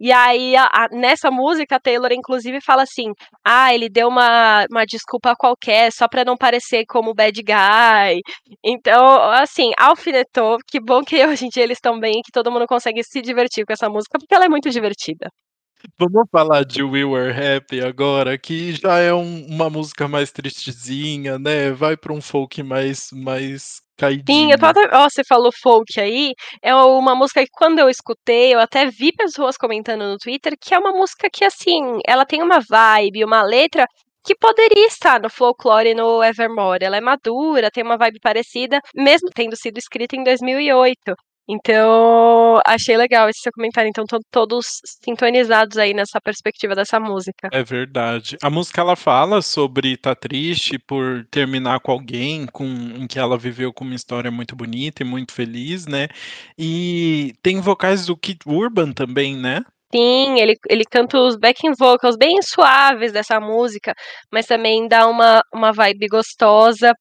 E 0.00 0.12
aí, 0.12 0.54
a, 0.56 0.64
a, 0.66 0.88
nessa 0.92 1.28
música, 1.28 1.74
a 1.76 1.80
Taylor, 1.80 2.12
inclusive, 2.12 2.60
fala 2.60 2.82
assim: 2.84 3.12
ah, 3.44 3.74
ele 3.74 3.88
deu 3.88 4.08
uma, 4.08 4.64
uma 4.70 4.84
desculpa 4.86 5.34
qualquer 5.36 5.90
só 5.92 6.06
pra 6.08 6.24
não 6.24 6.36
parecer 6.36 6.84
como 6.86 7.14
bad 7.14 7.42
guy. 7.42 8.20
Então, 8.64 9.20
assim, 9.32 9.72
alfinetou. 9.78 10.58
Que 10.68 10.80
bom 10.80 11.02
que 11.02 11.16
hoje 11.26 11.46
em 11.46 11.48
dia 11.48 11.64
eles 11.64 11.78
estão 11.78 11.98
bem 11.98 12.20
e 12.20 12.22
que 12.22 12.30
todo 12.32 12.52
mundo 12.52 12.66
consegue 12.66 13.02
se 13.02 13.20
divertir 13.22 13.64
com 13.66 13.72
essa 13.72 13.88
música, 13.88 14.18
porque 14.18 14.34
ela 14.34 14.44
é 14.44 14.48
muito 14.48 14.70
divertida. 14.70 15.28
Vamos 15.98 16.28
falar 16.30 16.64
de 16.64 16.82
We 16.82 17.04
Were 17.04 17.32
Happy 17.32 17.80
agora, 17.80 18.36
que 18.36 18.72
já 18.72 18.98
é 18.98 19.12
um, 19.12 19.46
uma 19.46 19.70
música 19.70 20.08
mais 20.08 20.30
tristezinha, 20.32 21.38
né? 21.38 21.70
Vai 21.70 21.96
para 21.96 22.12
um 22.12 22.20
folk 22.20 22.62
mais, 22.62 23.10
mais 23.12 23.80
caidinho. 23.96 24.48
Sim, 24.48 24.52
eu 24.52 24.58
tô 24.58 24.66
até, 24.66 24.88
ó, 24.92 25.08
você 25.08 25.22
falou 25.24 25.50
folk 25.52 25.98
aí, 26.00 26.34
é 26.62 26.74
uma 26.74 27.14
música 27.14 27.42
que 27.42 27.50
quando 27.52 27.78
eu 27.78 27.88
escutei, 27.88 28.54
eu 28.54 28.60
até 28.60 28.86
vi 28.86 29.12
pessoas 29.12 29.56
comentando 29.56 30.04
no 30.06 30.18
Twitter 30.18 30.54
que 30.60 30.74
é 30.74 30.78
uma 30.78 30.92
música 30.92 31.28
que, 31.32 31.44
assim, 31.44 31.98
ela 32.06 32.26
tem 32.26 32.42
uma 32.42 32.60
vibe, 32.60 33.24
uma 33.24 33.42
letra 33.42 33.86
que 34.24 34.34
poderia 34.36 34.86
estar 34.86 35.20
no 35.20 35.30
folklore 35.30 35.90
e 35.90 35.94
no 35.94 36.22
Evermore. 36.22 36.84
Ela 36.84 36.98
é 36.98 37.00
madura, 37.00 37.70
tem 37.70 37.82
uma 37.82 37.96
vibe 37.96 38.20
parecida, 38.20 38.80
mesmo 38.94 39.30
tendo 39.34 39.56
sido 39.56 39.78
escrita 39.78 40.16
em 40.16 40.22
2008. 40.22 41.14
Então, 41.48 42.60
achei 42.66 42.96
legal 42.96 43.28
esse 43.28 43.40
seu 43.40 43.52
comentário. 43.52 43.88
Então, 43.88 44.04
estão 44.04 44.20
todos 44.30 44.66
sintonizados 45.02 45.78
aí 45.78 45.94
nessa 45.94 46.20
perspectiva 46.20 46.74
dessa 46.74 47.00
música. 47.00 47.48
É 47.52 47.62
verdade. 47.62 48.36
A 48.42 48.50
música 48.50 48.82
ela 48.82 48.96
fala 48.96 49.40
sobre 49.40 49.94
estar 49.94 50.14
tá 50.14 50.20
triste 50.20 50.78
por 50.78 51.26
terminar 51.30 51.80
com 51.80 51.90
alguém 51.90 52.46
com 52.46 52.64
em 52.66 53.06
que 53.06 53.18
ela 53.18 53.38
viveu 53.38 53.72
com 53.72 53.84
uma 53.84 53.94
história 53.94 54.30
muito 54.30 54.54
bonita 54.54 55.02
e 55.02 55.06
muito 55.06 55.32
feliz, 55.32 55.86
né? 55.86 56.08
E 56.58 57.32
tem 57.42 57.60
vocais 57.60 58.06
do 58.06 58.16
Kid 58.16 58.40
Urban 58.46 58.92
também, 58.92 59.36
né? 59.36 59.62
Sim, 59.94 60.38
ele, 60.38 60.54
ele 60.68 60.84
canta 60.84 61.18
os 61.18 61.36
backing 61.36 61.72
vocals 61.78 62.16
bem 62.16 62.42
suaves 62.42 63.10
dessa 63.10 63.40
música, 63.40 63.94
mas 64.30 64.44
também 64.44 64.86
dá 64.86 65.06
uma, 65.06 65.40
uma 65.52 65.72
vibe 65.72 66.08
gostosa. 66.08 66.92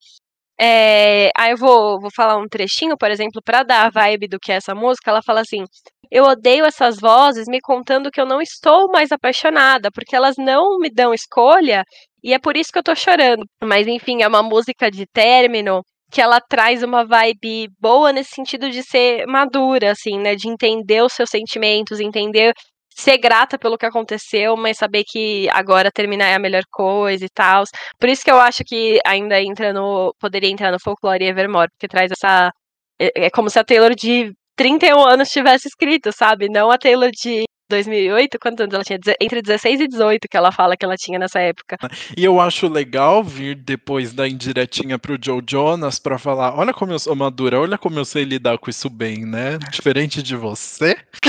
É, 0.60 1.30
aí 1.38 1.52
eu 1.52 1.58
vou, 1.58 2.00
vou 2.00 2.10
falar 2.16 2.38
um 2.38 2.48
trechinho, 2.48 2.98
por 2.98 3.12
exemplo, 3.12 3.42
para 3.44 3.64
dar 3.64 3.86
a 3.86 3.90
vibe 3.90 4.28
do 4.28 4.40
que 4.40 4.52
é 4.52 4.56
essa 4.56 4.74
música. 4.74 5.12
Ela 5.12 5.22
fala 5.22 5.42
assim: 5.42 5.64
Eu 6.12 6.24
odeio 6.26 6.66
essas 6.66 7.00
vozes 7.00 7.46
me 7.48 7.60
contando 7.62 8.12
que 8.12 8.20
eu 8.20 8.26
não 8.26 8.42
estou 8.42 8.90
mais 8.92 9.12
apaixonada, 9.12 9.92
porque 9.92 10.16
elas 10.16 10.36
não 10.38 10.80
me 10.80 10.90
dão 10.90 11.14
escolha 11.14 11.84
e 12.24 12.34
é 12.34 12.40
por 12.40 12.58
isso 12.58 12.72
que 12.72 12.80
eu 12.80 12.84
tô 12.84 12.96
chorando. 12.96 13.46
Mas 13.64 13.88
enfim, 13.88 14.22
é 14.24 14.28
uma 14.28 14.44
música 14.44 14.90
de 14.92 15.06
término 15.08 15.82
que 16.12 16.22
ela 16.22 16.40
traz 16.42 16.84
uma 16.84 17.06
vibe 17.06 17.70
boa 17.80 18.12
nesse 18.14 18.32
sentido 18.32 18.70
de 18.70 18.82
ser 18.84 19.26
madura, 19.28 19.92
assim, 19.92 20.18
né? 20.20 20.36
De 20.36 20.48
entender 20.50 21.04
os 21.04 21.14
seus 21.14 21.30
sentimentos, 21.30 22.00
entender 22.00 22.54
ser 22.98 23.18
grata 23.20 23.58
pelo 23.60 23.78
que 23.78 23.86
aconteceu, 23.86 24.58
mas 24.58 24.78
saber 24.78 25.04
que 25.08 25.48
agora 25.52 25.92
terminar 25.92 26.28
é 26.28 26.36
a 26.36 26.40
melhor 26.40 26.64
coisa 26.72 27.24
e 27.26 27.30
tal. 27.30 27.64
Por 28.00 28.10
isso 28.10 28.24
que 28.24 28.32
eu 28.32 28.40
acho 28.40 28.64
que 28.66 29.00
ainda 29.06 29.42
entra 29.42 29.72
no. 29.72 30.14
Poderia 30.20 30.50
entrar 30.50 30.72
no 30.72 30.80
folclore 30.80 31.26
Evermore, 31.26 31.70
porque 31.72 31.88
traz 31.88 32.12
essa. 32.12 32.52
É, 33.00 33.26
é 33.28 33.30
como 33.30 33.50
se 33.50 33.60
a 33.60 33.64
Taylor 33.64 33.94
de 33.96 34.34
31 34.56 35.00
anos 35.08 35.30
tivesse 35.30 35.68
escrito, 35.68 36.12
sabe? 36.12 36.50
Não 36.50 36.72
a 36.72 36.78
Taylor 36.78 37.12
de 37.12 37.46
2008, 37.70 38.40
quantos 38.40 38.62
anos 38.64 38.74
ela 38.74 38.84
tinha? 38.84 39.00
Entre 39.20 39.42
16 39.42 39.82
e 39.82 39.88
18 39.88 40.28
que 40.30 40.38
ela 40.38 40.52
fala 40.52 40.76
que 40.78 40.86
ela 40.86 40.96
tinha 40.96 41.20
nessa 41.20 41.40
época. 41.40 41.78
E 42.16 42.24
eu 42.24 42.40
acho 42.40 42.68
legal 42.68 43.24
vir 43.24 43.56
depois 43.56 44.14
da 44.14 44.28
indiretinha 44.28 44.98
pro 44.98 45.18
Joe 45.22 45.42
Jonas 45.48 46.00
pra 46.00 46.18
falar: 46.18 46.58
olha 46.58 46.74
como 46.74 46.92
eu 46.92 47.00
sou 47.00 47.16
madura, 47.16 47.60
olha 47.60 47.78
como 47.78 48.00
eu 48.00 48.06
sei 48.06 48.24
lidar 48.24 48.58
com 48.58 48.70
isso 48.70 48.90
bem, 48.90 49.26
né? 49.26 49.58
Diferente 49.72 50.24
de 50.24 50.36
você. 50.36 50.98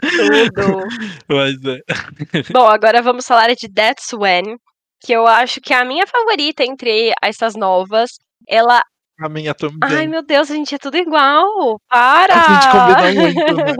Tudo. 0.00 0.86
Mas 1.28 1.54
é. 1.64 1.80
Bom, 2.52 2.66
agora 2.66 3.02
vamos 3.02 3.26
falar 3.26 3.48
de 3.54 3.68
That's 3.68 4.12
When, 4.12 4.56
que 5.00 5.12
eu 5.12 5.26
acho 5.26 5.60
que 5.60 5.72
é 5.72 5.78
a 5.78 5.84
minha 5.84 6.06
favorita 6.06 6.64
entre 6.64 7.12
essas 7.22 7.54
novas. 7.54 8.10
Ela 8.48 8.82
a 9.18 9.30
minha 9.30 9.54
também. 9.54 9.78
Ai, 9.82 10.06
meu 10.06 10.22
Deus, 10.22 10.50
a 10.50 10.54
gente 10.54 10.74
é 10.74 10.78
tudo 10.78 10.96
igual. 10.98 11.80
Para! 11.88 12.34
A 12.34 12.52
gente 12.52 12.70
combina 12.70 13.22
muito, 13.22 13.56
né? 13.56 13.72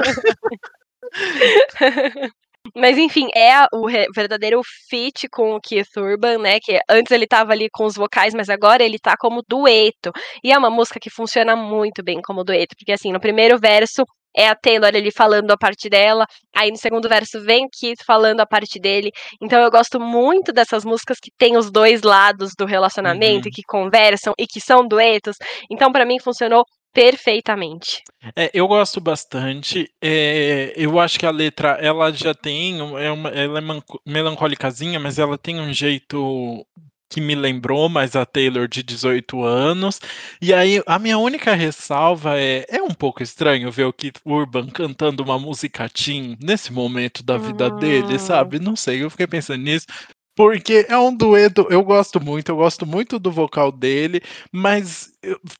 Mas 2.74 2.98
enfim, 2.98 3.28
é 3.34 3.64
o 3.72 3.86
verdadeiro 4.14 4.60
fit 4.88 5.28
com 5.28 5.54
o 5.54 5.60
Keith 5.60 5.96
Urban, 5.96 6.38
né? 6.38 6.58
Que 6.60 6.80
antes 6.88 7.12
ele 7.12 7.26
tava 7.26 7.52
ali 7.52 7.68
com 7.70 7.84
os 7.84 7.94
vocais, 7.94 8.34
mas 8.34 8.48
agora 8.48 8.82
ele 8.82 8.98
tá 8.98 9.14
como 9.18 9.42
dueto. 9.48 10.10
E 10.42 10.52
é 10.52 10.58
uma 10.58 10.70
música 10.70 10.98
que 11.00 11.10
funciona 11.10 11.54
muito 11.54 12.02
bem 12.02 12.20
como 12.22 12.44
dueto, 12.44 12.74
porque 12.76 12.92
assim, 12.92 13.12
no 13.12 13.20
primeiro 13.20 13.58
verso 13.58 14.04
é 14.36 14.48
a 14.48 14.54
Taylor 14.54 14.94
ali 14.94 15.10
falando 15.10 15.50
a 15.50 15.56
parte 15.56 15.88
dela, 15.88 16.26
aí 16.54 16.70
no 16.70 16.76
segundo 16.76 17.08
verso 17.08 17.42
vem 17.42 17.66
Keith 17.72 18.04
falando 18.06 18.40
a 18.40 18.46
parte 18.46 18.78
dele. 18.78 19.10
Então 19.40 19.62
eu 19.62 19.70
gosto 19.70 19.98
muito 19.98 20.52
dessas 20.52 20.84
músicas 20.84 21.18
que 21.18 21.30
tem 21.38 21.56
os 21.56 21.70
dois 21.70 22.02
lados 22.02 22.50
do 22.56 22.66
relacionamento, 22.66 23.46
uhum. 23.46 23.52
que 23.52 23.62
conversam 23.66 24.34
e 24.38 24.46
que 24.46 24.60
são 24.60 24.86
duetos. 24.86 25.36
Então 25.70 25.90
para 25.90 26.04
mim 26.04 26.18
funcionou 26.20 26.64
perfeitamente. 26.96 28.02
É, 28.34 28.50
eu 28.54 28.66
gosto 28.66 29.02
bastante. 29.02 29.92
É, 30.02 30.72
eu 30.74 30.98
acho 30.98 31.18
que 31.18 31.26
a 31.26 31.30
letra 31.30 31.72
ela 31.72 32.10
já 32.10 32.34
tem, 32.34 32.78
é 32.80 33.12
uma, 33.12 33.28
ela 33.28 33.58
é 33.58 33.62
melancólicazinha, 34.06 34.98
mas 34.98 35.18
ela 35.18 35.36
tem 35.36 35.60
um 35.60 35.70
jeito 35.74 36.66
que 37.10 37.20
me 37.20 37.34
lembrou 37.34 37.88
mais 37.88 38.16
a 38.16 38.24
Taylor 38.24 38.66
de 38.66 38.82
18 38.82 39.44
anos. 39.44 40.00
E 40.40 40.54
aí, 40.54 40.82
a 40.86 40.98
minha 40.98 41.18
única 41.18 41.54
ressalva 41.54 42.40
é: 42.40 42.64
é 42.68 42.82
um 42.82 42.94
pouco 42.94 43.22
estranho 43.22 43.70
ver 43.70 43.84
o 43.84 43.92
Keith 43.92 44.20
Urban 44.24 44.68
cantando 44.68 45.22
uma 45.22 45.38
música 45.38 45.88
teen 45.90 46.36
nesse 46.42 46.72
momento 46.72 47.22
da 47.22 47.36
vida 47.36 47.68
hum. 47.72 47.76
dele, 47.78 48.18
sabe? 48.18 48.58
Não 48.58 48.74
sei, 48.74 49.02
eu 49.04 49.10
fiquei 49.10 49.26
pensando 49.26 49.62
nisso. 49.62 49.86
Porque 50.36 50.84
é 50.86 50.98
um 50.98 51.16
dueto, 51.16 51.66
eu 51.70 51.82
gosto 51.82 52.20
muito, 52.20 52.50
eu 52.50 52.56
gosto 52.56 52.84
muito 52.84 53.18
do 53.18 53.32
vocal 53.32 53.72
dele, 53.72 54.20
mas 54.52 55.10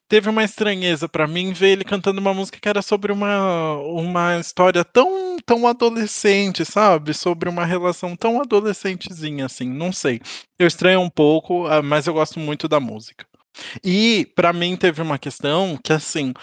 teve 0.06 0.28
uma 0.28 0.44
estranheza 0.44 1.08
para 1.08 1.26
mim 1.26 1.54
ver 1.54 1.70
ele 1.70 1.84
cantando 1.84 2.20
uma 2.20 2.34
música 2.34 2.58
que 2.60 2.68
era 2.68 2.82
sobre 2.82 3.10
uma, 3.10 3.76
uma 3.78 4.38
história 4.38 4.84
tão, 4.84 5.38
tão 5.46 5.66
adolescente, 5.66 6.62
sabe? 6.66 7.14
Sobre 7.14 7.48
uma 7.48 7.64
relação 7.64 8.14
tão 8.14 8.38
adolescentezinha 8.38 9.46
assim, 9.46 9.66
não 9.66 9.90
sei. 9.92 10.20
Eu 10.58 10.66
estranho 10.66 11.00
um 11.00 11.10
pouco, 11.10 11.66
ah, 11.66 11.80
mas 11.82 12.06
eu 12.06 12.12
gosto 12.12 12.38
muito 12.38 12.68
da 12.68 12.78
música. 12.78 13.26
E 13.82 14.26
para 14.36 14.52
mim 14.52 14.76
teve 14.76 15.00
uma 15.00 15.18
questão 15.18 15.78
que 15.82 15.92
assim, 15.92 16.34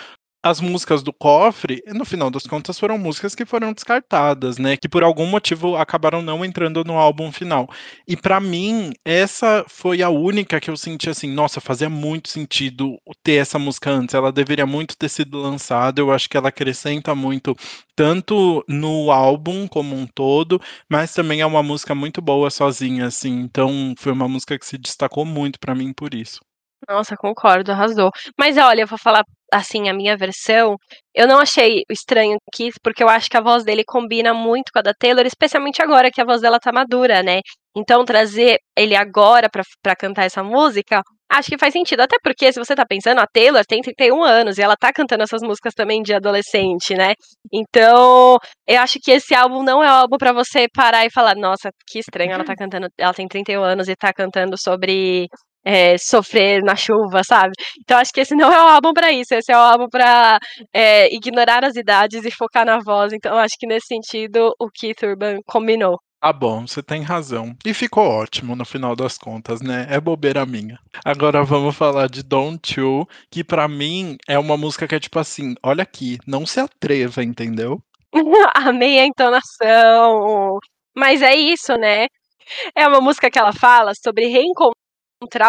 as 0.44 0.60
músicas 0.60 1.02
do 1.02 1.14
cofre, 1.14 1.82
no 1.88 2.04
final 2.06 2.30
das 2.30 2.44
contas, 2.44 2.78
foram 2.78 2.98
músicas 2.98 3.34
que 3.34 3.46
foram 3.46 3.72
descartadas, 3.74 4.58
né? 4.58 4.76
Que 4.78 4.90
por 4.90 5.04
algum 5.04 5.26
motivo 5.26 5.76
acabaram 5.78 6.22
não 6.22 6.44
entrando 6.44 6.84
no 6.84 6.98
álbum 6.98 7.32
final. 7.32 7.70
E 8.08 8.18
para 8.18 8.40
mim, 8.40 8.92
essa 9.06 9.64
foi 9.70 10.02
a 10.02 10.10
única 10.10 10.60
que 10.60 10.70
eu 10.70 10.76
senti 10.78 11.10
assim, 11.10 11.32
nossa, 11.32 11.62
fazia 11.62 11.90
muito 11.90 12.30
sentido 12.30 13.00
ter 13.24 13.36
essa 13.36 13.58
música 13.58 13.90
antes. 13.90 14.14
Ela 14.16 14.32
deveria 14.32 14.66
muito 14.66 14.98
ter 14.98 15.10
sido 15.10 15.40
lançada. 15.40 16.02
Eu 16.02 16.12
acho 16.12 16.30
que 16.30 16.36
ela 16.38 16.50
acrescenta 16.50 17.16
muito, 17.16 17.56
tanto 17.96 18.64
no 18.68 19.12
álbum 19.12 19.68
como 19.68 19.96
um 19.96 20.06
todo, 20.08 20.60
mas 20.90 21.14
também 21.14 21.42
é 21.42 21.46
uma 21.46 21.64
música 21.64 21.96
muito 21.96 22.22
boa 22.22 22.50
sozinha, 22.50 23.06
assim. 23.08 23.40
Então, 23.40 23.94
foi 23.98 24.12
uma 24.12 24.28
música 24.28 24.58
que 24.60 24.66
se 24.66 24.78
destacou 24.78 25.26
muito 25.26 25.60
para 25.60 25.74
mim 25.76 25.94
por 25.94 26.14
isso. 26.14 26.40
Nossa, 26.88 27.16
concordo, 27.16 27.72
arrasou. 27.72 28.12
Mas 28.38 28.58
olha, 28.58 28.82
eu 28.82 28.88
vou 28.88 28.98
falar 28.98 29.24
assim, 29.52 29.88
a 29.88 29.94
minha 29.94 30.18
versão, 30.18 30.76
eu 31.14 31.28
não 31.28 31.40
achei 31.40 31.84
estranho 31.90 32.38
aqui, 32.52 32.72
porque 32.82 33.04
eu 33.04 33.10
acho 33.10 33.30
que 33.30 33.38
a 33.38 33.42
voz 33.42 33.64
dele 33.64 33.84
combina 33.86 34.34
muito 34.34 34.72
com 34.74 34.80
a 34.80 34.82
da 34.82 34.94
Taylor, 34.94 35.26
especialmente 35.26 35.82
agora 35.82 36.10
que 36.12 36.20
a 36.22 36.26
voz 36.26 36.42
dela 36.42 36.60
tá 36.60 36.72
madura, 36.72 37.22
né? 37.22 37.42
Então 37.76 38.04
trazer 38.04 38.58
ele 38.78 38.96
agora 38.96 39.50
para 39.50 39.96
cantar 39.96 40.26
essa 40.26 40.44
música, 40.44 41.02
acho 41.30 41.50
que 41.50 41.58
faz 41.58 41.74
sentido. 41.74 42.02
Até 42.02 42.18
porque, 42.24 42.52
se 42.52 42.60
você 42.60 42.76
tá 42.76 42.86
pensando, 42.86 43.20
a 43.20 43.28
Taylor 43.28 43.64
tem 43.66 43.82
31 43.82 44.24
anos 44.24 44.58
e 44.58 44.62
ela 44.62 44.76
tá 44.76 44.92
cantando 44.94 45.24
essas 45.24 45.42
músicas 45.42 45.74
também 45.74 46.02
de 46.02 46.14
adolescente, 46.14 46.96
né? 46.96 47.14
Então, 47.52 48.38
eu 48.68 48.82
acho 48.82 49.00
que 49.02 49.12
esse 49.12 49.34
álbum 49.36 49.64
não 49.64 49.84
é 49.84 49.88
um 49.88 49.96
álbum 49.96 50.18
para 50.18 50.34
você 50.34 50.68
parar 50.74 51.06
e 51.06 51.12
falar, 51.12 51.36
nossa, 51.36 51.70
que 51.88 52.00
estranho, 52.00 52.32
ela 52.32 52.44
tá 52.44 52.56
cantando, 52.56 52.88
ela 52.98 53.14
tem 53.14 53.28
31 53.28 53.64
anos 53.64 53.88
e 53.88 53.96
tá 53.96 54.12
cantando 54.14 54.56
sobre 54.58 55.28
é, 55.64 55.98
sofrer 55.98 56.62
na 56.64 56.76
chuva, 56.76 57.22
sabe? 57.24 57.52
Então 57.82 57.98
acho 57.98 58.12
que 58.12 58.22
esse 58.22 58.36
não 58.36 58.52
é 58.52 58.64
o 58.64 58.68
álbum 58.68 58.94
para 58.94 59.12
isso, 59.12 59.34
esse 59.34 59.52
é 59.52 59.58
o 59.58 59.60
álbum 59.60 59.88
para 59.90 60.40
é, 60.74 61.14
ignorar 61.14 61.64
as 61.64 61.76
idades 61.76 62.26
e 62.26 62.32
focar 62.32 62.66
na 62.66 62.80
voz. 62.80 63.14
Então 63.14 63.38
acho 63.38 63.56
que 63.60 63.68
nesse 63.68 63.88
sentido 63.88 64.54
o 64.60 64.70
Keith 64.70 65.04
Urban 65.04 65.40
combinou. 65.46 65.98
Ah, 66.26 66.32
bom, 66.32 66.66
você 66.66 66.82
tem 66.82 67.02
razão. 67.02 67.54
E 67.66 67.74
ficou 67.74 68.08
ótimo 68.08 68.56
no 68.56 68.64
final 68.64 68.96
das 68.96 69.18
contas, 69.18 69.62
né? 69.62 69.86
É 69.90 70.00
bobeira 70.00 70.46
minha. 70.46 70.80
Agora 71.04 71.44
vamos 71.44 71.76
falar 71.76 72.08
de 72.08 72.24
Don't 72.24 72.80
You, 72.80 73.06
que 73.30 73.44
para 73.44 73.68
mim 73.68 74.16
é 74.26 74.40
uma 74.40 74.56
música 74.56 74.88
que 74.88 74.96
é 74.96 75.00
tipo 75.02 75.20
assim: 75.20 75.54
olha 75.62 75.84
aqui, 75.84 76.18
não 76.26 76.46
se 76.46 76.62
atreva, 76.62 77.22
entendeu? 77.22 77.78
Amei 78.56 79.00
a 79.00 79.06
entonação. 79.06 80.58
Mas 80.96 81.22
é 81.22 81.36
isso, 81.36 81.76
né? 81.76 82.08
É 82.76 82.88
uma 82.88 83.02
música 83.02 83.30
que 83.30 83.38
ela 83.40 83.52
fala 83.52 83.92
sobre 84.02 84.28
reencontrar 84.28 84.83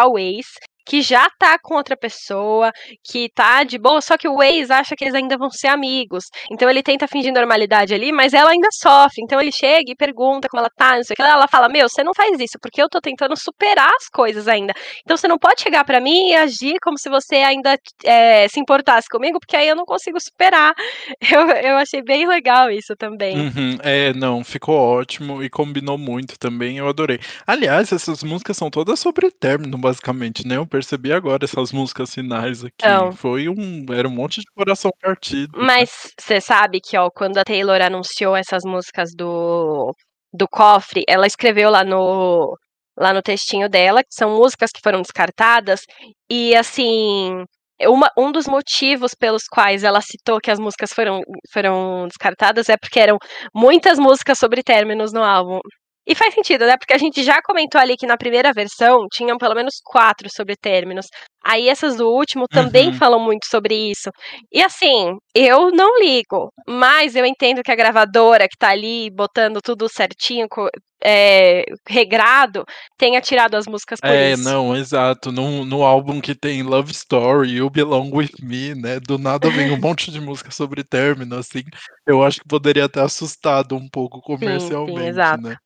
o 0.07 0.17
ex 0.17 0.57
que 0.85 1.01
já 1.01 1.27
tá 1.39 1.57
com 1.61 1.75
outra 1.75 1.97
pessoa, 1.97 2.71
que 3.03 3.29
tá 3.33 3.63
de 3.63 3.77
boa, 3.77 4.01
só 4.01 4.17
que 4.17 4.27
o 4.27 4.41
ex 4.41 4.69
acha 4.69 4.95
que 4.95 5.03
eles 5.03 5.15
ainda 5.15 5.37
vão 5.37 5.49
ser 5.49 5.67
amigos. 5.67 6.25
Então 6.51 6.69
ele 6.69 6.83
tenta 6.83 7.07
fingir 7.07 7.33
normalidade 7.33 7.93
ali, 7.93 8.11
mas 8.11 8.33
ela 8.33 8.51
ainda 8.51 8.69
sofre. 8.71 9.21
Então 9.23 9.39
ele 9.41 9.51
chega 9.51 9.91
e 9.91 9.95
pergunta 9.95 10.47
como 10.49 10.59
ela 10.59 10.69
tá, 10.75 10.95
não 10.95 11.03
sei 11.03 11.13
o 11.13 11.17
que. 11.17 11.21
Ela 11.21 11.47
fala: 11.47 11.67
Meu, 11.69 11.89
você 11.89 12.03
não 12.03 12.13
faz 12.13 12.39
isso, 12.39 12.57
porque 12.61 12.81
eu 12.81 12.89
tô 12.89 13.01
tentando 13.01 13.35
superar 13.35 13.91
as 13.99 14.07
coisas 14.07 14.47
ainda. 14.47 14.73
Então 15.03 15.17
você 15.17 15.27
não 15.27 15.37
pode 15.37 15.61
chegar 15.61 15.83
para 15.83 15.99
mim 15.99 16.29
e 16.29 16.35
agir 16.35 16.75
como 16.81 16.97
se 16.97 17.09
você 17.09 17.35
ainda 17.35 17.77
é, 18.03 18.47
se 18.47 18.59
importasse 18.59 19.07
comigo, 19.09 19.39
porque 19.39 19.55
aí 19.55 19.67
eu 19.67 19.75
não 19.75 19.85
consigo 19.85 20.19
superar. 20.19 20.73
Eu, 21.35 21.47
eu 21.49 21.77
achei 21.77 22.01
bem 22.03 22.27
legal 22.27 22.69
isso 22.69 22.95
também. 22.95 23.35
Uhum, 23.35 23.77
é, 23.81 24.13
não, 24.13 24.43
ficou 24.43 24.75
ótimo 24.75 25.43
e 25.43 25.49
combinou 25.49 25.97
muito 25.97 26.37
também, 26.37 26.77
eu 26.77 26.87
adorei. 26.87 27.19
Aliás, 27.47 27.91
essas 27.91 28.23
músicas 28.23 28.55
são 28.57 28.69
todas 28.69 28.99
sobre 28.99 29.31
término, 29.31 29.77
basicamente, 29.77 30.47
né? 30.47 30.59
Percebi 30.75 31.13
agora 31.13 31.45
essas 31.45 31.71
músicas 31.71 32.13
finais 32.13 32.63
aqui. 32.63 32.75
Então, 32.79 33.11
Foi 33.13 33.47
um. 33.47 33.85
Era 33.93 34.07
um 34.07 34.11
monte 34.11 34.41
de 34.41 34.47
coração 34.53 34.91
partido. 35.01 35.51
Mas 35.55 36.11
você 36.19 36.41
sabe 36.41 36.81
que, 36.81 36.97
ó, 36.97 37.09
quando 37.09 37.37
a 37.37 37.43
Taylor 37.45 37.81
anunciou 37.81 38.35
essas 38.35 38.63
músicas 38.65 39.11
do, 39.15 39.95
do 40.33 40.47
cofre, 40.47 41.03
ela 41.07 41.25
escreveu 41.27 41.69
lá 41.69 41.83
no. 41.83 42.57
Lá 42.97 43.13
no 43.13 43.21
textinho 43.21 43.67
dela, 43.67 44.01
que 44.01 44.15
são 44.15 44.37
músicas 44.37 44.71
que 44.71 44.79
foram 44.81 45.01
descartadas, 45.01 45.81
e 46.31 46.55
assim, 46.55 47.43
uma, 47.81 48.09
um 48.17 48.31
dos 48.31 48.47
motivos 48.47 49.13
pelos 49.13 49.49
quais 49.49 49.83
ela 49.83 49.99
citou 49.99 50.39
que 50.39 50.49
as 50.49 50.57
músicas 50.57 50.93
foram, 50.93 51.19
foram 51.51 52.07
descartadas 52.07 52.69
é 52.69 52.77
porque 52.77 52.97
eram 52.97 53.17
muitas 53.53 53.99
músicas 53.99 54.37
sobre 54.39 54.63
términos 54.63 55.11
no 55.11 55.21
álbum. 55.21 55.59
E 56.07 56.13
faz 56.13 56.33
sentido, 56.33 56.65
né? 56.65 56.77
Porque 56.77 56.93
a 56.93 56.97
gente 56.97 57.23
já 57.23 57.41
comentou 57.41 57.81
ali 57.81 57.95
que 57.97 58.05
na 58.05 58.17
primeira 58.17 58.53
versão 58.53 59.07
tinham 59.11 59.37
pelo 59.37 59.55
menos 59.55 59.75
quatro 59.83 60.29
sobre 60.29 60.55
términos. 60.55 61.07
Aí 61.43 61.67
essas 61.69 61.95
do 61.95 62.07
último 62.07 62.47
também 62.47 62.87
uhum. 62.87 62.93
falam 62.93 63.19
muito 63.19 63.45
sobre 63.47 63.91
isso. 63.91 64.09
E 64.51 64.61
assim, 64.61 65.15
eu 65.33 65.71
não 65.71 65.99
ligo, 65.99 66.51
mas 66.67 67.15
eu 67.15 67.25
entendo 67.25 67.63
que 67.63 67.71
a 67.71 67.75
gravadora 67.75 68.47
que 68.47 68.57
tá 68.57 68.69
ali 68.69 69.09
botando 69.11 69.59
tudo 69.61 69.87
certinho, 69.87 70.47
é, 71.03 71.63
regrado, 71.87 72.65
tenha 72.97 73.21
tirado 73.21 73.55
as 73.55 73.67
músicas 73.67 73.99
por 73.99 74.09
é, 74.09 74.31
isso. 74.31 74.47
É, 74.47 74.51
não, 74.51 74.75
exato. 74.75 75.31
No, 75.31 75.63
no 75.63 75.83
álbum 75.83 76.19
que 76.19 76.33
tem 76.33 76.63
Love 76.63 76.91
Story, 76.91 77.51
You 77.57 77.69
Belong 77.69 78.09
With 78.11 78.31
Me, 78.41 78.73
né? 78.73 78.99
Do 78.99 79.19
nada 79.19 79.49
vem 79.51 79.71
um 79.71 79.77
monte 79.79 80.11
de 80.11 80.19
música 80.19 80.49
sobre 80.49 80.83
término, 80.83 81.37
assim. 81.37 81.63
Eu 82.07 82.23
acho 82.23 82.41
que 82.41 82.47
poderia 82.47 82.89
ter 82.89 83.01
assustado 83.01 83.75
um 83.75 83.87
pouco 83.87 84.19
comercialmente, 84.19 84.97
sim, 84.97 85.03
sim, 85.03 85.09
exato. 85.09 85.43
né? 85.43 85.57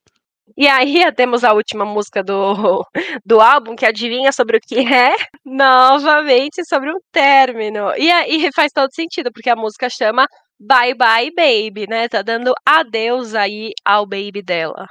E 0.58 0.68
aí 0.68 0.94
temos 1.16 1.44
a 1.44 1.54
última 1.54 1.86
música 1.86 2.24
do, 2.24 2.86
do 3.26 3.42
álbum, 3.42 3.76
que 3.76 3.86
adivinha 3.86 4.32
sobre 4.32 4.58
o 4.58 4.60
que 4.62 4.80
é? 4.80 5.16
Novamente 5.46 6.64
sobre 6.68 6.92
um 6.92 7.00
término. 7.12 7.94
E 7.98 8.12
aí 8.12 8.50
faz 8.54 8.72
todo 8.72 8.94
sentido, 8.94 9.32
porque 9.32 9.50
a 9.50 9.56
música 9.56 9.90
chama 9.90 10.28
Bye 10.60 10.96
Bye 10.96 11.32
Baby, 11.32 11.88
né? 11.88 12.08
Tá 12.10 12.22
dando 12.22 12.54
adeus 12.66 13.36
aí 13.36 13.72
ao 13.86 14.06
baby 14.06 14.42
dela. 14.42 14.86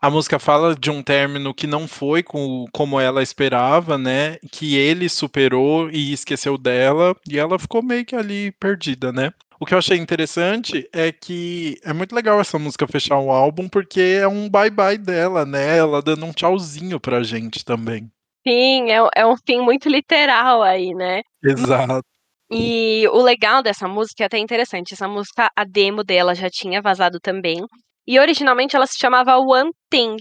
A 0.00 0.10
música 0.10 0.38
fala 0.38 0.74
de 0.74 0.90
um 0.90 1.02
término 1.02 1.54
que 1.54 1.66
não 1.66 1.88
foi 1.88 2.22
com, 2.22 2.64
como 2.72 3.00
ela 3.00 3.22
esperava, 3.22 3.96
né? 3.96 4.36
Que 4.50 4.76
ele 4.76 5.08
superou 5.08 5.90
e 5.90 6.12
esqueceu 6.12 6.58
dela, 6.58 7.14
e 7.28 7.38
ela 7.38 7.58
ficou 7.58 7.82
meio 7.82 8.04
que 8.04 8.14
ali 8.14 8.52
perdida, 8.52 9.12
né? 9.12 9.32
O 9.58 9.64
que 9.64 9.72
eu 9.72 9.78
achei 9.78 9.96
interessante 9.96 10.86
é 10.92 11.10
que 11.10 11.78
é 11.82 11.92
muito 11.92 12.14
legal 12.14 12.38
essa 12.38 12.58
música 12.58 12.86
fechar 12.86 13.18
um 13.18 13.30
álbum, 13.30 13.68
porque 13.68 14.18
é 14.20 14.28
um 14.28 14.50
bye-bye 14.50 14.98
dela, 14.98 15.46
né? 15.46 15.78
Ela 15.78 16.02
dando 16.02 16.26
um 16.26 16.32
tchauzinho 16.32 17.00
pra 17.00 17.22
gente 17.22 17.64
também. 17.64 18.10
Sim, 18.46 18.90
é, 18.90 18.98
é 19.16 19.26
um 19.26 19.34
fim 19.46 19.60
muito 19.60 19.88
literal 19.88 20.62
aí, 20.62 20.92
né? 20.94 21.22
Exato. 21.42 22.04
E 22.50 23.08
o 23.08 23.20
legal 23.22 23.62
dessa 23.62 23.88
música 23.88 24.22
é 24.22 24.26
até 24.26 24.38
interessante. 24.38 24.94
Essa 24.94 25.08
música, 25.08 25.50
a 25.56 25.64
demo 25.64 26.04
dela 26.04 26.34
já 26.34 26.48
tinha 26.48 26.80
vazado 26.80 27.18
também. 27.18 27.56
E 28.06 28.18
originalmente 28.18 28.76
ela 28.76 28.86
se 28.86 28.98
chamava 28.98 29.36
One 29.38 29.70
Thing, 29.90 30.16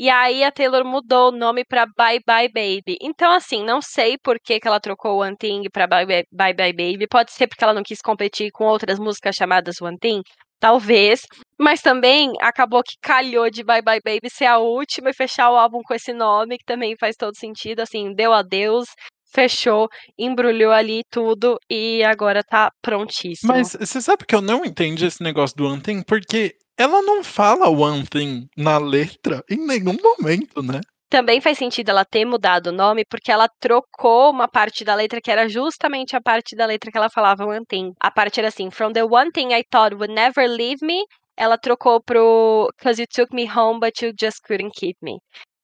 e 0.00 0.08
aí 0.08 0.44
a 0.44 0.52
Taylor 0.52 0.84
mudou 0.84 1.30
o 1.30 1.36
nome 1.36 1.64
para 1.64 1.84
Bye 1.84 2.20
Bye 2.24 2.48
Baby. 2.48 2.96
Então, 3.02 3.32
assim, 3.32 3.64
não 3.64 3.82
sei 3.82 4.16
por 4.16 4.38
que, 4.38 4.60
que 4.60 4.68
ela 4.68 4.78
trocou 4.78 5.22
One 5.22 5.36
Thing 5.36 5.64
pra 5.72 5.88
Bye 5.88 6.06
Bye, 6.06 6.54
Bye 6.54 6.72
Baby. 6.72 7.08
Pode 7.10 7.32
ser 7.32 7.48
porque 7.48 7.64
ela 7.64 7.74
não 7.74 7.82
quis 7.82 8.00
competir 8.00 8.52
com 8.52 8.62
outras 8.62 8.96
músicas 8.96 9.34
chamadas 9.34 9.82
One 9.82 9.98
Thing. 9.98 10.22
Talvez. 10.60 11.22
Mas 11.58 11.80
também 11.80 12.32
acabou 12.40 12.80
que 12.84 12.94
calhou 13.02 13.50
de 13.50 13.64
Bye 13.64 13.82
Bye 13.82 14.00
Baby 14.04 14.30
ser 14.30 14.44
a 14.44 14.58
última 14.58 15.10
e 15.10 15.14
fechar 15.14 15.50
o 15.50 15.56
álbum 15.56 15.80
com 15.82 15.92
esse 15.92 16.12
nome, 16.12 16.58
que 16.58 16.64
também 16.64 16.94
faz 16.96 17.16
todo 17.16 17.36
sentido. 17.36 17.80
Assim, 17.80 18.14
deu 18.14 18.32
adeus, 18.32 18.86
fechou, 19.32 19.88
embrulhou 20.16 20.70
ali 20.70 21.02
tudo 21.10 21.58
e 21.68 22.04
agora 22.04 22.44
tá 22.44 22.70
prontíssimo. 22.80 23.52
Mas 23.52 23.72
você 23.72 24.00
sabe 24.00 24.24
que 24.24 24.34
eu 24.36 24.40
não 24.40 24.64
entendi 24.64 25.06
esse 25.06 25.24
negócio 25.24 25.56
do 25.56 25.66
One 25.66 25.82
Thing? 25.82 26.04
Porque 26.04 26.54
ela 26.78 27.02
não 27.02 27.24
fala 27.24 27.68
One 27.68 28.06
Thing 28.06 28.48
na 28.56 28.78
letra 28.78 29.44
em 29.50 29.66
nenhum 29.66 29.96
momento, 30.00 30.62
né? 30.62 30.80
Também 31.10 31.40
faz 31.40 31.58
sentido 31.58 31.88
ela 31.88 32.04
ter 32.04 32.24
mudado 32.24 32.68
o 32.68 32.72
nome 32.72 33.02
porque 33.08 33.32
ela 33.32 33.48
trocou 33.58 34.30
uma 34.30 34.46
parte 34.46 34.84
da 34.84 34.94
letra 34.94 35.20
que 35.20 35.30
era 35.30 35.48
justamente 35.48 36.14
a 36.14 36.20
parte 36.20 36.54
da 36.54 36.66
letra 36.66 36.92
que 36.92 36.98
ela 36.98 37.10
falava 37.10 37.46
One 37.46 37.64
Thing. 37.66 37.92
A 37.98 38.10
parte 38.10 38.38
era 38.38 38.48
assim: 38.48 38.70
From 38.70 38.92
the 38.92 39.02
one 39.02 39.30
thing 39.32 39.52
I 39.52 39.64
thought 39.70 39.94
would 39.96 40.12
never 40.12 40.46
leave 40.46 40.78
me, 40.82 41.02
ela 41.36 41.58
trocou 41.58 42.00
pro 42.02 42.68
Cause 42.80 43.00
you 43.00 43.06
took 43.12 43.34
me 43.34 43.50
home 43.50 43.80
but 43.80 44.00
you 44.02 44.12
just 44.18 44.42
couldn't 44.46 44.72
keep 44.78 44.98
me. 45.02 45.18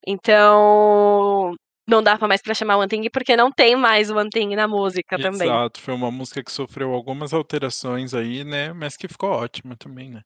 Então, 0.06 1.54
não 1.86 2.02
dava 2.02 2.26
mais 2.26 2.40
para 2.40 2.54
chamar 2.54 2.78
One 2.78 2.88
Thing 2.88 3.10
porque 3.12 3.36
não 3.36 3.52
tem 3.52 3.76
mais 3.76 4.10
One 4.10 4.30
Thing 4.30 4.56
na 4.56 4.66
música 4.66 5.16
Exato, 5.16 5.32
também. 5.32 5.48
Exato, 5.48 5.80
foi 5.80 5.94
uma 5.94 6.10
música 6.10 6.42
que 6.42 6.50
sofreu 6.50 6.92
algumas 6.94 7.34
alterações 7.34 8.14
aí, 8.14 8.44
né? 8.44 8.72
Mas 8.72 8.96
que 8.96 9.06
ficou 9.06 9.30
ótima 9.30 9.76
também, 9.76 10.10
né? 10.10 10.22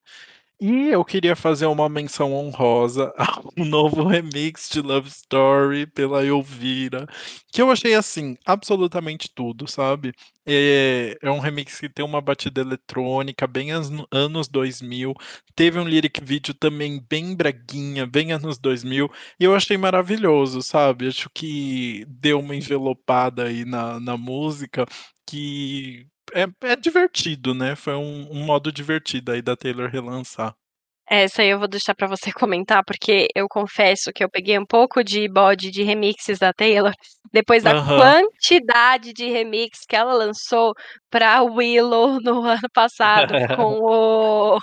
E 0.61 0.89
eu 0.89 1.05
queria 1.05 1.37
fazer 1.37 1.67
uma 1.67 1.89
menção 1.89 2.33
honrosa 2.35 3.13
a 3.17 3.41
um 3.57 3.65
novo 3.65 4.05
remix 4.05 4.69
de 4.69 4.81
Love 4.81 5.09
Story 5.09 5.87
pela 5.87 6.25
Elvira, 6.25 7.07
que 7.53 7.63
eu 7.63 7.71
achei 7.71 7.95
assim, 7.95 8.37
absolutamente 8.45 9.31
tudo, 9.33 9.69
sabe? 9.69 10.13
É, 10.45 11.17
é 11.23 11.31
um 11.31 11.39
remix 11.39 11.79
que 11.79 11.89
tem 11.89 12.05
uma 12.05 12.21
batida 12.21 12.61
eletrônica 12.61 13.47
bem 13.47 13.71
anos 14.11 14.49
2000, 14.49 15.15
teve 15.55 15.79
um 15.79 15.85
lyric 15.85 16.21
vídeo 16.25 16.53
também 16.55 17.01
bem 17.09 17.37
braguinha, 17.37 18.05
bem 18.05 18.33
anos 18.33 18.59
2000, 18.59 19.09
e 19.39 19.45
eu 19.45 19.55
achei 19.55 19.77
maravilhoso, 19.77 20.61
sabe? 20.61 21.07
Acho 21.07 21.31
que 21.31 22.05
deu 22.09 22.41
uma 22.41 22.57
envelopada 22.57 23.45
aí 23.45 23.65
na, 23.65 24.01
na 24.01 24.17
música 24.17 24.87
que 25.25 26.09
é, 26.35 26.73
é 26.73 26.77
divertido, 26.77 27.55
né? 27.55 27.75
Foi 27.75 27.95
um, 27.95 28.29
um 28.31 28.45
modo 28.45 28.73
divertido 28.73 29.33
aí 29.33 29.43
da 29.43 29.57
Taylor 29.57 29.89
relançar. 29.89 30.55
Essa 31.11 31.41
aí 31.41 31.49
eu 31.49 31.59
vou 31.59 31.69
deixar 31.69 31.95
para 31.95 32.07
você 32.07 32.31
comentar, 32.33 32.85
porque 32.85 33.29
eu 33.35 33.49
confesso 33.49 34.13
que 34.13 34.23
eu 34.23 34.31
peguei 34.31 34.59
um 34.59 34.67
pouco 34.67 35.03
de 35.03 35.27
bode 35.29 35.71
de 35.71 35.83
remixes 35.83 36.39
da 36.39 36.53
Taylor, 36.53 36.93
depois 37.33 37.63
da 37.63 37.75
uhum. 37.75 37.97
quantidade 37.97 39.13
de 39.13 39.27
remix 39.31 39.81
que 39.89 39.97
ela 39.97 40.13
lançou 40.13 40.75
para 41.11 41.43
Willow 41.43 42.21
no 42.21 42.43
ano 42.43 42.69
passado, 42.75 43.33
com 43.57 43.81
o 43.81 44.59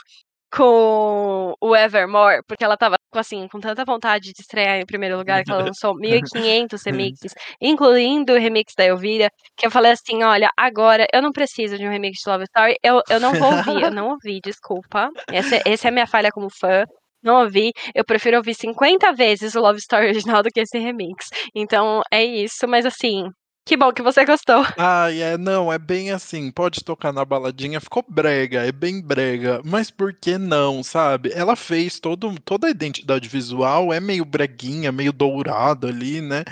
com 0.55 1.53
o 1.59 1.75
Evermore, 1.75 2.41
porque 2.47 2.63
ela 2.63 2.77
tava 2.77 2.95
assim, 3.13 3.47
com 3.47 3.59
tanta 3.59 3.83
vontade 3.85 4.31
de 4.33 4.41
estrear 4.41 4.77
em 4.77 4.85
primeiro 4.85 5.17
lugar 5.17 5.43
que 5.43 5.51
ela 5.51 5.63
lançou 5.73 5.95
1500 5.95 6.81
remixes, 6.83 7.33
incluindo 7.61 8.33
o 8.33 8.39
remix 8.39 8.73
da 8.77 8.85
Elvira, 8.85 9.29
que 9.55 9.65
eu 9.65 9.71
falei 9.71 9.91
assim, 9.91 10.23
olha, 10.23 10.49
agora 10.57 11.05
eu 11.13 11.21
não 11.21 11.31
preciso 11.31 11.77
de 11.77 11.85
um 11.85 11.89
remix 11.89 12.19
de 12.23 12.29
Love 12.29 12.43
Story, 12.45 12.75
eu, 12.83 13.01
eu 13.09 13.19
não 13.19 13.33
vou 13.33 13.53
ouvir, 13.53 13.83
eu 13.83 13.91
não 13.91 14.09
ouvi, 14.09 14.39
desculpa. 14.41 15.09
Essa, 15.31 15.61
essa 15.65 15.87
é 15.87 15.89
a 15.89 15.93
minha 15.93 16.07
falha 16.07 16.31
como 16.31 16.49
fã. 16.49 16.83
Não 17.23 17.41
ouvi, 17.41 17.71
eu 17.95 18.05
prefiro 18.05 18.37
ouvir 18.37 18.53
50 18.53 19.11
vezes 19.13 19.55
o 19.55 19.61
Love 19.61 19.79
Story 19.79 20.07
original 20.09 20.43
do 20.43 20.49
que 20.49 20.59
esse 20.59 20.77
remix. 20.77 21.27
Então 21.55 22.01
é 22.11 22.23
isso, 22.23 22.67
mas 22.67 22.85
assim, 22.85 23.23
que 23.65 23.75
bom 23.75 23.91
que 23.91 24.01
você 24.01 24.25
gostou. 24.25 24.63
Ah, 24.77 25.11
é, 25.11 25.37
não, 25.37 25.71
é 25.71 25.77
bem 25.77 26.11
assim, 26.11 26.51
pode 26.51 26.83
tocar 26.83 27.11
na 27.11 27.25
baladinha, 27.25 27.81
ficou 27.81 28.03
brega, 28.07 28.65
é 28.65 28.71
bem 28.71 29.01
brega, 29.01 29.61
mas 29.65 29.89
por 29.89 30.13
que 30.13 30.37
não, 30.37 30.83
sabe? 30.83 31.31
Ela 31.33 31.55
fez 31.55 31.99
todo, 31.99 32.39
toda 32.41 32.67
a 32.67 32.71
identidade 32.71 33.27
visual, 33.27 33.91
é 33.91 33.99
meio 33.99 34.25
breguinha, 34.25 34.91
meio 34.91 35.11
dourado 35.11 35.87
ali, 35.87 36.21
né? 36.21 36.43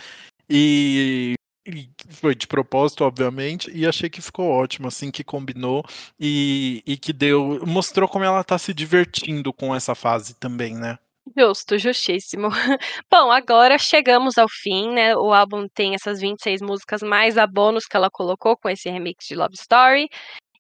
E 0.50 1.36
e 1.66 1.90
foi 2.10 2.36
de 2.36 2.46
propósito, 2.46 3.06
obviamente, 3.06 3.72
e 3.74 3.88
achei 3.88 4.10
que 4.10 4.22
ficou 4.22 4.50
ótimo, 4.50 4.88
assim, 4.88 5.10
que 5.10 5.24
combinou 5.24 5.84
e, 6.20 6.84
e 6.86 6.98
que 6.98 7.14
deu. 7.14 7.66
Mostrou 7.66 8.08
como 8.08 8.26
ela 8.26 8.44
tá 8.44 8.58
se 8.58 8.74
divertindo 8.74 9.54
com 9.54 9.74
essa 9.74 9.96
fase 9.96 10.34
também, 10.36 10.76
né? 10.76 10.98
Justo, 11.38 11.78
justíssimo. 11.78 12.50
Bom, 13.10 13.32
agora 13.32 13.78
chegamos 13.78 14.38
ao 14.38 14.48
fim, 14.50 14.90
né? 14.94 15.16
O 15.16 15.34
álbum 15.34 15.68
tem 15.74 15.96
essas 15.96 16.20
26 16.20 16.62
músicas 16.62 17.02
mais 17.02 17.38
a 17.38 17.48
bônus 17.48 17.86
que 17.86 17.96
ela 17.96 18.10
colocou 18.12 18.58
com 18.58 18.70
esse 18.70 18.90
remix 18.90 19.26
de 19.28 19.36
Love 19.36 19.56
Story. 19.56 20.10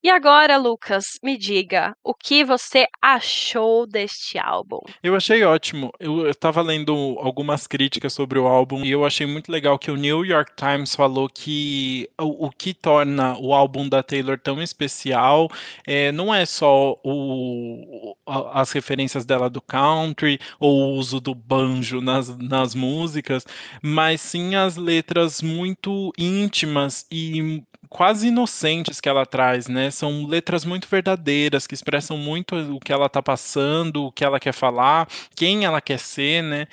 E 0.05 0.09
agora, 0.09 0.57
Lucas, 0.57 1.17
me 1.23 1.37
diga, 1.37 1.95
o 2.03 2.13
que 2.13 2.43
você 2.43 2.85
achou 3.01 3.87
deste 3.87 4.37
álbum? 4.37 4.81
Eu 5.01 5.15
achei 5.15 5.41
ótimo. 5.45 5.93
Eu, 5.97 6.27
eu 6.27 6.35
tava 6.35 6.61
lendo 6.61 6.91
algumas 7.19 7.67
críticas 7.67 8.11
sobre 8.11 8.37
o 8.37 8.45
álbum 8.45 8.83
e 8.83 8.91
eu 8.91 9.05
achei 9.05 9.25
muito 9.25 9.49
legal 9.49 9.79
que 9.79 9.89
o 9.89 9.95
New 9.95 10.25
York 10.25 10.51
Times 10.57 10.93
falou 10.93 11.29
que 11.29 12.09
o, 12.19 12.47
o 12.47 12.49
que 12.51 12.73
torna 12.73 13.37
o 13.39 13.53
álbum 13.53 13.87
da 13.87 14.03
Taylor 14.03 14.37
tão 14.37 14.61
especial 14.61 15.49
é, 15.87 16.11
não 16.11 16.35
é 16.35 16.45
só 16.45 16.99
o, 17.01 18.17
as 18.25 18.73
referências 18.73 19.23
dela 19.23 19.49
do 19.49 19.61
country 19.61 20.37
ou 20.59 20.81
o 20.81 20.95
uso 20.95 21.21
do 21.21 21.33
banjo 21.33 22.01
nas, 22.01 22.27
nas 22.37 22.75
músicas, 22.75 23.45
mas 23.81 24.19
sim 24.19 24.53
as 24.53 24.75
letras 24.75 25.41
muito 25.41 26.11
íntimas 26.17 27.07
e 27.09 27.63
quase 27.93 28.27
inocentes 28.27 28.99
que 28.99 29.07
ela 29.07 29.25
traz, 29.25 29.67
né? 29.67 29.91
São 29.91 30.25
letras 30.25 30.65
muito 30.65 30.87
verdadeiras, 30.89 31.67
que 31.67 31.75
expressam 31.75 32.17
muito 32.17 32.55
o 32.55 32.79
que 32.79 32.91
ela 32.91 33.07
tá 33.07 33.21
passando, 33.21 34.05
o 34.05 34.11
que 34.11 34.25
ela 34.25 34.39
quer 34.39 34.53
falar, 34.53 35.07
quem 35.35 35.63
ela 35.63 35.79
quer 35.79 35.99
ser, 35.99 36.41
né? 36.43 36.67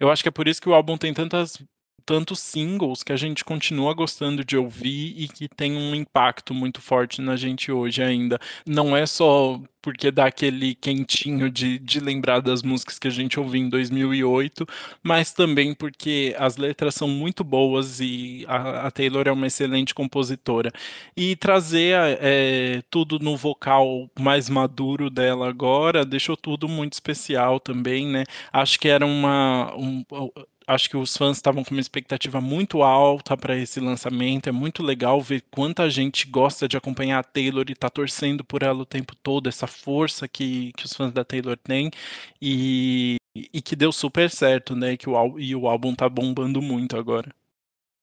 Eu 0.00 0.10
acho 0.10 0.22
que 0.22 0.28
é 0.28 0.32
por 0.32 0.48
isso 0.48 0.60
que 0.60 0.68
o 0.68 0.74
álbum 0.74 0.98
tem 0.98 1.14
tantas 1.14 1.58
tantos 2.06 2.38
singles 2.38 3.02
que 3.02 3.12
a 3.12 3.16
gente 3.16 3.44
continua 3.44 3.92
gostando 3.92 4.44
de 4.44 4.56
ouvir 4.56 5.14
e 5.18 5.28
que 5.28 5.48
tem 5.48 5.76
um 5.76 5.94
impacto 5.94 6.54
muito 6.54 6.80
forte 6.80 7.20
na 7.20 7.36
gente 7.36 7.72
hoje 7.72 8.02
ainda. 8.02 8.38
Não 8.64 8.96
é 8.96 9.04
só 9.04 9.60
porque 9.82 10.10
dá 10.10 10.26
aquele 10.26 10.74
quentinho 10.74 11.48
de, 11.48 11.78
de 11.78 12.00
lembrar 12.00 12.40
das 12.40 12.60
músicas 12.62 12.98
que 12.98 13.06
a 13.06 13.10
gente 13.10 13.38
ouviu 13.38 13.62
em 13.62 13.68
2008, 13.68 14.66
mas 15.00 15.32
também 15.32 15.74
porque 15.74 16.34
as 16.38 16.56
letras 16.56 16.94
são 16.96 17.06
muito 17.06 17.44
boas 17.44 18.00
e 18.00 18.44
a, 18.48 18.88
a 18.88 18.90
Taylor 18.90 19.28
é 19.28 19.32
uma 19.32 19.46
excelente 19.46 19.94
compositora. 19.94 20.72
E 21.16 21.36
trazer 21.36 21.94
é, 22.20 22.82
tudo 22.90 23.20
no 23.20 23.36
vocal 23.36 24.10
mais 24.18 24.48
maduro 24.48 25.08
dela 25.08 25.48
agora 25.48 26.04
deixou 26.04 26.36
tudo 26.36 26.68
muito 26.68 26.94
especial 26.94 27.60
também, 27.60 28.08
né? 28.08 28.24
Acho 28.52 28.80
que 28.80 28.88
era 28.88 29.06
uma. 29.06 29.72
Um, 29.76 30.04
acho 30.66 30.90
que 30.90 30.96
os 30.96 31.16
fãs 31.16 31.36
estavam 31.36 31.62
com 31.62 31.70
uma 31.72 31.80
expectativa 31.80 32.40
muito 32.40 32.82
alta 32.82 33.36
para 33.36 33.56
esse 33.56 33.78
lançamento. 33.78 34.48
É 34.48 34.52
muito 34.52 34.82
legal 34.82 35.20
ver 35.20 35.44
quanta 35.50 35.88
gente 35.88 36.26
gosta 36.26 36.66
de 36.66 36.76
acompanhar 36.76 37.20
a 37.20 37.22
Taylor 37.22 37.64
e 37.68 37.74
tá 37.74 37.88
torcendo 37.88 38.44
por 38.44 38.62
ela 38.62 38.82
o 38.82 38.86
tempo 38.86 39.14
todo, 39.16 39.48
essa 39.48 39.66
força 39.66 40.26
que, 40.26 40.72
que 40.72 40.84
os 40.84 40.92
fãs 40.92 41.12
da 41.12 41.24
Taylor 41.24 41.56
têm. 41.56 41.90
E, 42.42 43.16
e 43.34 43.62
que 43.62 43.76
deu 43.76 43.92
super 43.92 44.28
certo, 44.30 44.74
né? 44.74 44.96
Que 44.96 45.08
o, 45.08 45.38
e 45.38 45.54
o 45.54 45.68
álbum 45.68 45.94
tá 45.94 46.08
bombando 46.08 46.60
muito 46.60 46.96
agora. 46.96 47.30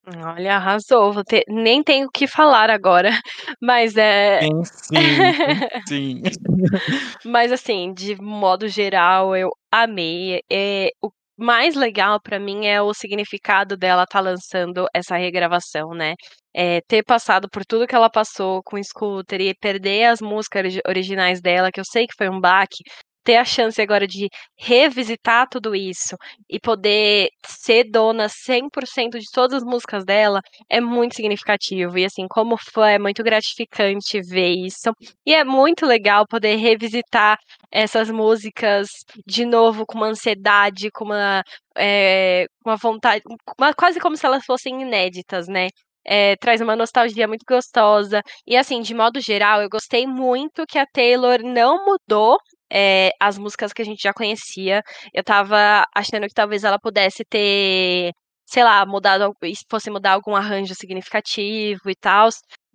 Olha, 0.06 0.56
arrasou. 0.56 1.13
Vou 1.13 1.23
ter, 1.23 1.43
nem 1.47 1.82
tenho 1.82 2.08
o 2.08 2.12
que 2.12 2.28
falar 2.28 2.69
agora, 2.69 3.10
mas 3.62 3.95
é. 3.95 4.41
Sim, 4.41 4.63
sim, 4.65 5.82
sim. 5.88 6.21
mas 7.26 7.52
assim, 7.52 7.93
de 7.93 8.21
modo 8.21 8.67
geral, 8.67 9.36
eu 9.36 9.49
amei. 9.71 10.41
É, 10.52 10.91
o 11.02 11.10
mais 11.38 11.76
legal 11.76 12.22
para 12.22 12.39
mim 12.39 12.65
é 12.67 12.82
o 12.82 12.93
significado 12.93 13.76
dela 13.78 14.04
estar 14.04 14.19
tá 14.19 14.22
lançando 14.22 14.88
essa 14.93 15.17
regravação, 15.17 15.93
né? 15.93 16.13
É, 16.56 16.82
ter 16.82 17.04
passado 17.04 17.50
por 17.50 17.65
tudo 17.65 17.88
que 17.88 17.96
ela 17.96 18.10
passou 18.10 18.62
com 18.63 18.78
o 18.78 18.84
Scooter 18.84 19.41
e 19.41 19.56
perder 19.56 20.06
as 20.06 20.22
músicas 20.22 20.76
originais 20.88 21.41
dela, 21.41 21.72
que 21.72 21.80
eu 21.80 21.86
sei 21.86 22.06
que 22.08 22.13
foi 22.17 22.30
um 22.30 22.39
baque, 22.39 22.84
ter 23.24 23.38
a 23.38 23.46
chance 23.46 23.82
agora 23.82 24.08
de 24.08 24.30
revisitar 24.58 25.48
tudo 25.50 25.76
isso 25.76 26.16
e 26.50 26.60
poder 26.60 27.30
ser 27.46 27.86
dona 27.90 28.28
100% 28.28 29.20
de 29.20 29.32
todas 29.32 29.58
as 29.58 29.64
músicas 29.64 30.04
dela 30.06 30.42
é 30.70 30.82
muito 30.82 31.16
significativo. 31.16 31.98
E 31.98 32.06
assim, 32.06 32.28
como 32.28 32.58
fã, 32.58 32.90
é 32.90 33.00
muito 33.00 33.24
gratificante 33.24 34.22
ver 34.22 34.50
isso. 34.50 34.92
E 35.26 35.34
é 35.34 35.44
muito 35.44 35.86
legal 35.86 36.26
poder 36.28 36.56
revisitar 36.56 37.38
essas 37.72 38.10
músicas 38.10 38.88
de 39.26 39.46
novo 39.46 39.86
com 39.86 39.98
uma 39.98 40.08
ansiedade, 40.08 40.92
com 40.92 41.06
uma, 41.06 41.44
é, 41.78 42.46
uma 42.66 42.76
vontade, 42.78 43.24
uma, 43.58 43.74
quase 43.74 44.00
como 44.00 44.18
se 44.18 44.26
elas 44.26 44.44
fossem 44.46 44.82
inéditas, 44.82 45.48
né? 45.48 45.68
É, 46.06 46.36
traz 46.36 46.60
uma 46.60 46.76
nostalgia 46.76 47.28
muito 47.28 47.46
gostosa. 47.48 48.22
E 48.46 48.58
assim, 48.58 48.82
de 48.82 48.94
modo 48.94 49.22
geral, 49.22 49.62
eu 49.62 49.70
gostei 49.70 50.06
muito 50.06 50.66
que 50.68 50.78
a 50.78 50.86
Taylor 50.86 51.40
não 51.44 51.86
mudou 51.86 52.38
é, 52.74 53.12
as 53.20 53.38
músicas 53.38 53.72
que 53.74 53.82
a 53.82 53.86
gente 53.86 54.02
já 54.02 54.14
conhecia. 54.14 54.84
Eu 55.14 55.24
tava 55.24 55.86
achando 55.96 56.28
que 56.28 56.34
talvez 56.34 56.64
ela 56.64 56.80
pudesse 56.80 57.24
ter, 57.26 58.12
sei 58.46 58.64
lá, 58.64 58.86
mudado, 58.86 59.34
fosse 59.70 59.90
mudar 59.92 60.14
algum 60.14 60.36
arranjo 60.36 60.74
significativo 60.76 61.90
e 61.90 61.96
tal. 61.96 62.30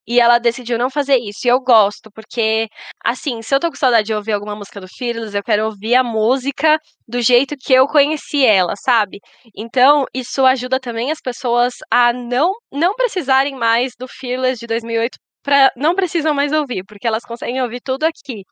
E 0.06 0.20
ela 0.20 0.38
decidiu 0.38 0.78
não 0.78 0.88
fazer 0.90 1.16
isso. 1.18 1.46
E 1.46 1.50
eu 1.50 1.60
gosto, 1.60 2.10
porque, 2.10 2.68
assim, 3.04 3.42
se 3.42 3.54
eu 3.54 3.60
tô 3.60 3.68
com 3.68 3.76
saudade 3.76 4.06
de 4.06 4.14
ouvir 4.14 4.32
alguma 4.32 4.56
música 4.56 4.80
do 4.80 4.88
Fearless, 4.88 5.36
eu 5.36 5.42
quero 5.42 5.66
ouvir 5.66 5.96
a 5.96 6.02
música 6.04 6.78
do 7.06 7.20
jeito 7.20 7.56
que 7.58 7.74
eu 7.74 7.86
conheci 7.86 8.44
ela, 8.46 8.74
sabe? 8.76 9.20
Então, 9.54 10.06
isso 10.14 10.46
ajuda 10.46 10.80
também 10.80 11.10
as 11.10 11.20
pessoas 11.20 11.74
a 11.90 12.12
não, 12.12 12.52
não 12.72 12.94
precisarem 12.94 13.54
mais 13.54 13.92
do 13.98 14.08
Fearless 14.08 14.58
de 14.60 14.66
2008 14.66 15.18
Pra, 15.42 15.70
não 15.76 15.94
precisam 15.94 16.34
mais 16.34 16.52
ouvir, 16.52 16.84
porque 16.84 17.06
elas 17.06 17.24
conseguem 17.24 17.62
ouvir 17.62 17.80
tudo 17.80 18.04
aqui. 18.04 18.44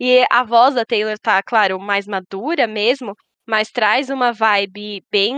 E 0.00 0.24
a 0.30 0.44
voz 0.44 0.74
da 0.74 0.84
Taylor 0.84 1.16
tá, 1.18 1.42
claro, 1.42 1.78
mais 1.80 2.06
madura 2.06 2.66
mesmo, 2.66 3.14
mas 3.46 3.70
traz 3.70 4.10
uma 4.10 4.32
vibe 4.32 5.02
bem 5.10 5.34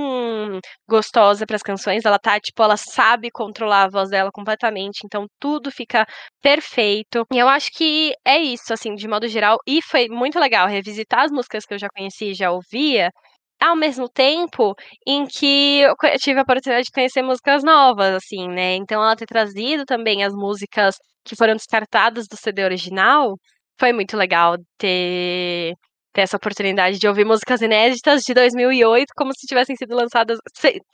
gostosa 0.88 1.46
para 1.46 1.56
as 1.56 1.62
canções. 1.62 2.04
Ela 2.04 2.18
tá, 2.18 2.38
tipo, 2.40 2.62
ela 2.62 2.76
sabe 2.76 3.30
controlar 3.30 3.84
a 3.84 3.88
voz 3.90 4.10
dela 4.10 4.30
completamente, 4.32 5.00
então 5.04 5.26
tudo 5.38 5.70
fica 5.70 6.04
perfeito. 6.42 7.24
E 7.32 7.38
eu 7.38 7.48
acho 7.48 7.70
que 7.72 8.12
é 8.26 8.38
isso, 8.38 8.72
assim, 8.72 8.94
de 8.94 9.06
modo 9.08 9.28
geral. 9.28 9.58
E 9.66 9.80
foi 9.82 10.08
muito 10.08 10.38
legal 10.40 10.66
revisitar 10.68 11.20
as 11.24 11.30
músicas 11.30 11.64
que 11.64 11.74
eu 11.74 11.78
já 11.78 11.88
conhecia 11.94 12.30
e 12.30 12.34
já 12.34 12.50
ouvia, 12.50 13.10
ao 13.60 13.76
mesmo 13.76 14.08
tempo 14.08 14.74
em 15.06 15.26
que 15.26 15.80
eu 15.82 15.94
tive 16.18 16.38
a 16.40 16.42
oportunidade 16.42 16.86
de 16.86 16.92
conhecer 16.92 17.22
músicas 17.22 17.62
novas, 17.62 18.14
assim, 18.16 18.48
né? 18.48 18.74
Então 18.76 19.02
ela 19.02 19.14
ter 19.16 19.26
trazido 19.26 19.84
também 19.84 20.24
as 20.24 20.32
músicas 20.34 20.96
que 21.24 21.36
foram 21.36 21.54
descartadas 21.54 22.26
do 22.26 22.36
CD 22.36 22.64
original 22.64 23.36
foi 23.80 23.94
muito 23.94 24.14
legal 24.14 24.58
ter, 24.76 25.74
ter 26.12 26.20
essa 26.20 26.36
oportunidade 26.36 26.98
de 26.98 27.08
ouvir 27.08 27.24
músicas 27.24 27.62
inéditas 27.62 28.22
de 28.22 28.34
2008 28.34 29.06
como 29.16 29.32
se 29.32 29.46
tivessem 29.46 29.74
sido 29.74 29.96
lançadas, 29.96 30.38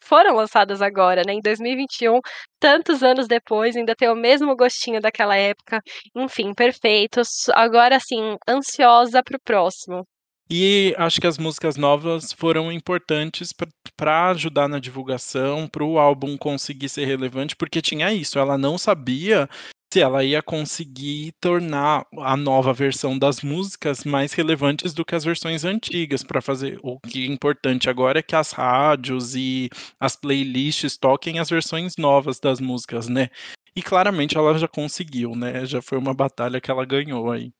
foram 0.00 0.36
lançadas 0.36 0.80
agora, 0.80 1.22
né, 1.26 1.32
em 1.32 1.40
2021, 1.40 2.20
tantos 2.60 3.02
anos 3.02 3.26
depois, 3.26 3.76
ainda 3.76 3.96
ter 3.96 4.08
o 4.08 4.14
mesmo 4.14 4.54
gostinho 4.54 5.00
daquela 5.00 5.36
época. 5.36 5.82
Enfim, 6.14 6.54
perfeito. 6.54 7.20
Agora 7.54 7.98
sim, 7.98 8.36
ansiosa 8.48 9.20
pro 9.20 9.40
próximo. 9.40 10.06
E 10.48 10.94
acho 10.96 11.20
que 11.20 11.26
as 11.26 11.38
músicas 11.38 11.76
novas 11.76 12.32
foram 12.32 12.70
importantes 12.70 13.52
para 13.96 14.30
ajudar 14.30 14.68
na 14.68 14.78
divulgação, 14.78 15.66
para 15.66 15.82
o 15.82 15.98
álbum 15.98 16.36
conseguir 16.36 16.88
ser 16.88 17.04
relevante, 17.04 17.56
porque 17.56 17.82
tinha 17.82 18.12
isso, 18.12 18.38
ela 18.38 18.56
não 18.56 18.78
sabia 18.78 19.48
se 19.96 20.02
ela 20.02 20.22
ia 20.22 20.42
conseguir 20.42 21.32
tornar 21.40 22.06
a 22.18 22.36
nova 22.36 22.70
versão 22.70 23.18
das 23.18 23.40
músicas 23.40 24.04
mais 24.04 24.34
relevantes 24.34 24.92
do 24.92 25.06
que 25.06 25.14
as 25.14 25.24
versões 25.24 25.64
antigas 25.64 26.22
para 26.22 26.42
fazer. 26.42 26.78
O 26.82 27.00
que 27.00 27.24
é 27.24 27.32
importante 27.32 27.88
agora 27.88 28.18
é 28.18 28.22
que 28.22 28.36
as 28.36 28.52
rádios 28.52 29.34
e 29.34 29.70
as 29.98 30.14
playlists 30.14 30.98
toquem 30.98 31.38
as 31.38 31.48
versões 31.48 31.96
novas 31.96 32.38
das 32.38 32.60
músicas, 32.60 33.08
né? 33.08 33.30
E 33.74 33.80
claramente 33.80 34.36
ela 34.36 34.58
já 34.58 34.68
conseguiu, 34.68 35.34
né? 35.34 35.64
Já 35.64 35.80
foi 35.80 35.96
uma 35.96 36.12
batalha 36.12 36.60
que 36.60 36.70
ela 36.70 36.84
ganhou 36.84 37.30
aí. 37.30 37.50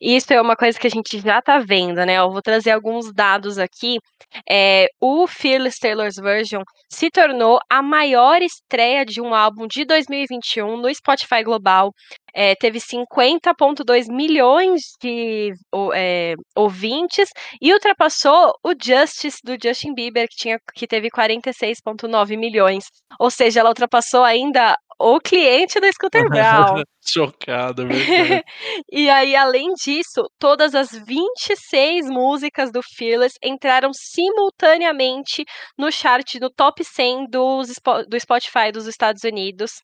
Isso 0.00 0.34
é 0.34 0.40
uma 0.40 0.54
coisa 0.54 0.78
que 0.78 0.86
a 0.86 0.90
gente 0.90 1.18
já 1.18 1.40
tá 1.40 1.58
vendo, 1.60 2.04
né? 2.04 2.18
Eu 2.18 2.30
vou 2.30 2.42
trazer 2.42 2.72
alguns 2.72 3.10
dados 3.10 3.56
aqui. 3.56 3.98
É, 4.46 4.86
o 5.00 5.26
Fearless 5.26 5.78
Taylor's 5.80 6.16
Version 6.16 6.62
se 6.92 7.10
tornou 7.10 7.58
a 7.70 7.80
maior 7.80 8.42
estreia 8.42 9.04
de 9.04 9.20
um 9.20 9.34
álbum 9.34 9.66
de 9.66 9.84
2021 9.84 10.76
no 10.76 10.94
Spotify 10.94 11.42
Global. 11.42 11.90
É, 12.34 12.54
teve 12.54 12.78
50,2 12.78 14.06
milhões 14.08 14.82
de 15.00 15.52
é, 15.94 16.34
ouvintes 16.56 17.28
e 17.60 17.72
ultrapassou 17.72 18.54
o 18.62 18.72
Justice 18.72 19.38
do 19.42 19.56
Justin 19.62 19.94
Bieber, 19.94 20.26
que, 20.28 20.36
tinha, 20.36 20.58
que 20.74 20.86
teve 20.86 21.10
46,9 21.10 22.38
milhões. 22.38 22.84
Ou 23.18 23.30
seja, 23.30 23.60
ela 23.60 23.70
ultrapassou 23.70 24.22
ainda 24.22 24.76
o 25.02 25.20
cliente 25.20 25.80
da 25.80 25.90
Scooter 25.90 26.28
Brown. 26.28 26.82
Chocado, 27.04 27.84
verdade. 27.88 28.44
e 28.90 29.10
aí, 29.10 29.34
além 29.34 29.72
disso, 29.74 30.24
todas 30.38 30.72
as 30.72 30.90
26 30.92 32.06
músicas 32.08 32.70
do 32.70 32.80
Fearless 32.80 33.36
entraram 33.42 33.90
simultaneamente 33.92 35.44
no 35.76 35.90
chart 35.90 36.38
do 36.38 36.48
top 36.48 36.81
100 36.84 37.26
dos, 37.28 37.72
do 38.08 38.18
Spotify 38.18 38.72
dos 38.72 38.86
Estados 38.86 39.24
Unidos. 39.24 39.82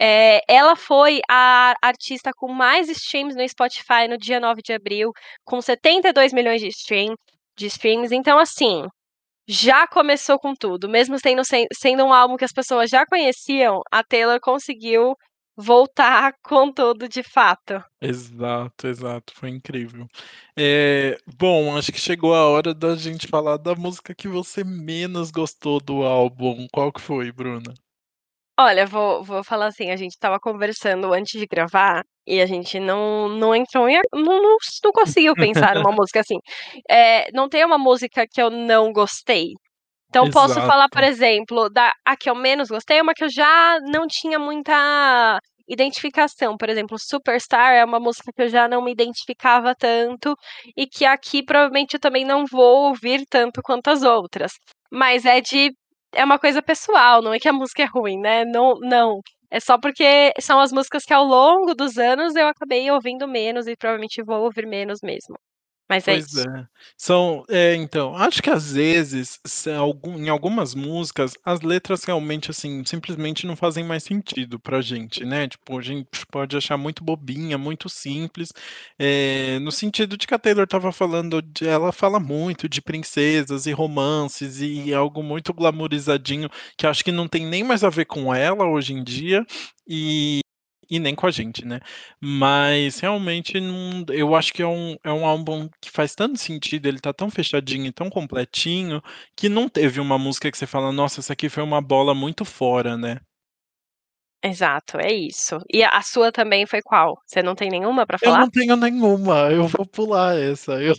É, 0.00 0.40
ela 0.48 0.76
foi 0.76 1.20
a 1.28 1.74
artista 1.82 2.30
com 2.36 2.52
mais 2.52 2.88
streams 2.88 3.36
no 3.36 3.48
Spotify 3.48 4.08
no 4.08 4.18
dia 4.18 4.40
9 4.40 4.62
de 4.62 4.72
abril, 4.72 5.12
com 5.44 5.60
72 5.60 6.32
milhões 6.32 6.60
de, 6.60 6.68
stream, 6.68 7.14
de 7.56 7.66
streams. 7.66 8.14
Então, 8.14 8.38
assim, 8.38 8.86
já 9.48 9.86
começou 9.86 10.38
com 10.38 10.54
tudo. 10.54 10.88
Mesmo 10.88 11.18
sendo, 11.18 11.42
sendo 11.72 12.04
um 12.04 12.12
álbum 12.12 12.36
que 12.36 12.44
as 12.44 12.52
pessoas 12.52 12.90
já 12.90 13.04
conheciam, 13.06 13.80
a 13.90 14.04
Taylor 14.04 14.38
conseguiu 14.40 15.14
voltar 15.58 16.34
com 16.40 16.72
tudo 16.72 17.08
de 17.08 17.22
fato. 17.24 17.82
Exato, 18.00 18.86
exato, 18.86 19.34
foi 19.34 19.50
incrível. 19.50 20.06
É, 20.56 21.18
bom, 21.36 21.76
acho 21.76 21.90
que 21.90 22.00
chegou 22.00 22.32
a 22.32 22.48
hora 22.48 22.72
da 22.72 22.94
gente 22.94 23.26
falar 23.26 23.56
da 23.56 23.74
música 23.74 24.14
que 24.14 24.28
você 24.28 24.62
menos 24.62 25.32
gostou 25.32 25.80
do 25.80 26.04
álbum. 26.04 26.68
Qual 26.72 26.92
que 26.92 27.00
foi, 27.00 27.32
Bruna? 27.32 27.74
Olha, 28.60 28.86
vou, 28.86 29.22
vou 29.22 29.42
falar 29.44 29.66
assim, 29.66 29.90
a 29.90 29.96
gente 29.96 30.12
estava 30.12 30.38
conversando 30.38 31.12
antes 31.12 31.40
de 31.40 31.46
gravar 31.46 32.02
e 32.26 32.40
a 32.40 32.46
gente 32.46 32.78
não, 32.78 33.28
não 33.28 33.54
entrou 33.54 33.88
em. 33.88 34.00
Não, 34.12 34.42
não, 34.42 34.56
não 34.84 34.92
conseguiu 34.92 35.34
pensar 35.34 35.74
numa 35.74 35.90
música 35.96 36.20
assim. 36.20 36.38
É, 36.88 37.30
não 37.32 37.48
tem 37.48 37.64
uma 37.64 37.78
música 37.78 38.26
que 38.28 38.40
eu 38.40 38.50
não 38.50 38.92
gostei. 38.92 39.52
Então 40.18 40.26
Exato. 40.26 40.48
posso 40.54 40.66
falar, 40.66 40.88
por 40.88 41.04
exemplo, 41.04 41.70
da 41.70 41.92
a 42.04 42.16
que 42.16 42.28
eu 42.28 42.34
menos 42.34 42.68
gostei, 42.68 43.00
uma 43.00 43.14
que 43.14 43.22
eu 43.24 43.30
já 43.30 43.78
não 43.82 44.06
tinha 44.08 44.38
muita 44.38 45.38
identificação. 45.68 46.56
Por 46.56 46.68
exemplo, 46.68 46.98
Superstar 46.98 47.72
é 47.74 47.84
uma 47.84 48.00
música 48.00 48.32
que 48.34 48.42
eu 48.42 48.48
já 48.48 48.66
não 48.66 48.82
me 48.82 48.90
identificava 48.92 49.74
tanto 49.76 50.34
e 50.76 50.86
que 50.86 51.04
aqui 51.04 51.42
provavelmente 51.44 51.94
eu 51.94 52.00
também 52.00 52.24
não 52.24 52.44
vou 52.50 52.88
ouvir 52.88 53.24
tanto 53.30 53.62
quanto 53.62 53.88
as 53.88 54.02
outras. 54.02 54.52
Mas 54.90 55.24
é 55.24 55.40
de 55.40 55.72
é 56.14 56.24
uma 56.24 56.38
coisa 56.38 56.60
pessoal, 56.62 57.22
não 57.22 57.34
é 57.34 57.38
que 57.38 57.48
a 57.48 57.52
música 57.52 57.82
é 57.82 57.86
ruim, 57.86 58.18
né? 58.18 58.44
Não, 58.44 58.74
não. 58.80 59.20
É 59.50 59.60
só 59.60 59.78
porque 59.78 60.32
são 60.40 60.58
as 60.58 60.72
músicas 60.72 61.04
que 61.04 61.14
ao 61.14 61.24
longo 61.24 61.74
dos 61.74 61.96
anos 61.98 62.34
eu 62.34 62.46
acabei 62.48 62.90
ouvindo 62.90 63.28
menos 63.28 63.66
e 63.68 63.76
provavelmente 63.76 64.22
vou 64.22 64.42
ouvir 64.44 64.66
menos 64.66 64.98
mesmo. 65.02 65.36
Mas 65.88 66.06
é 66.08 66.16
Pois 66.16 66.24
isso. 66.24 66.46
é. 66.46 66.66
São 66.96 67.44
é, 67.50 67.74
então, 67.74 68.16
acho 68.16 68.42
que 68.42 68.48
às 68.50 68.72
vezes, 68.72 69.38
se 69.46 69.70
algum 69.70 70.16
em 70.18 70.28
algumas 70.28 70.74
músicas, 70.74 71.34
as 71.44 71.60
letras 71.60 72.04
realmente, 72.04 72.50
assim, 72.50 72.82
simplesmente 72.86 73.46
não 73.46 73.54
fazem 73.56 73.84
mais 73.84 74.04
sentido 74.04 74.58
pra 74.58 74.80
gente, 74.80 75.24
né, 75.24 75.48
tipo, 75.48 75.78
a 75.78 75.82
gente 75.82 76.06
pode 76.30 76.56
achar 76.56 76.76
muito 76.78 77.04
bobinha, 77.04 77.58
muito 77.58 77.88
simples, 77.88 78.52
eh, 78.98 79.58
no 79.60 79.70
sentido 79.72 80.16
de 80.16 80.26
que 80.26 80.34
a 80.34 80.38
Taylor 80.38 80.64
estava 80.64 80.92
falando 80.92 81.42
de 81.42 81.66
ela 81.66 81.92
fala 81.92 82.18
muito 82.20 82.68
de 82.68 82.80
princesas 82.80 83.66
e 83.66 83.72
romances 83.72 84.60
e 84.60 84.94
algo 84.94 85.22
muito 85.22 85.52
glamourizadinho, 85.52 86.48
que 86.76 86.86
acho 86.86 87.04
que 87.04 87.12
não 87.12 87.28
tem 87.28 87.44
nem 87.46 87.62
mais 87.64 87.84
a 87.84 87.90
ver 87.90 88.06
com 88.06 88.34
ela 88.34 88.66
hoje 88.66 88.94
em 88.94 89.04
dia, 89.04 89.44
e 89.86 90.40
e 90.90 90.98
nem 90.98 91.14
com 91.14 91.26
a 91.26 91.30
gente, 91.30 91.64
né. 91.66 91.80
Mas 92.20 92.98
realmente 93.00 93.60
não 93.60 94.04
eu 94.10 94.34
acho 94.34 94.52
que 94.52 94.62
é 94.62 94.66
um 94.66 94.96
é 95.04 95.12
um 95.12 95.24
álbum 95.26 95.68
que 95.80 95.90
faz 95.90 96.14
tanto 96.14 96.38
sentido, 96.38 96.86
ele 96.86 97.00
tá 97.00 97.12
tão 97.12 97.30
fechadinho 97.30 97.86
e 97.86 97.92
tão 97.92 98.10
completinho, 98.10 99.02
que 99.36 99.48
não 99.48 99.68
teve 99.68 100.00
uma 100.00 100.18
música 100.18 100.50
que 100.50 100.58
você 100.58 100.66
fala: 100.66 100.92
"Nossa, 100.92 101.20
essa 101.20 101.32
aqui 101.32 101.48
foi 101.48 101.62
uma 101.62 101.80
bola 101.82 102.14
muito 102.14 102.44
fora", 102.44 102.96
né. 102.96 103.20
Exato, 104.42 104.98
é 105.00 105.12
isso. 105.12 105.58
E 105.72 105.82
a 105.82 106.00
sua 106.00 106.30
também 106.30 106.64
foi 106.66 106.80
qual? 106.80 107.20
Você 107.26 107.42
não 107.42 107.54
tem 107.56 107.68
nenhuma 107.70 108.06
pra 108.06 108.18
Eu 108.20 108.36
falar? 108.36 108.36
não 108.36 108.50
tenho 108.50 108.74
nenhuma, 108.76 109.50
eu 109.52 109.66
vou 109.68 109.86
pular 109.86 110.36
essa, 110.36 110.82
eu 110.82 110.94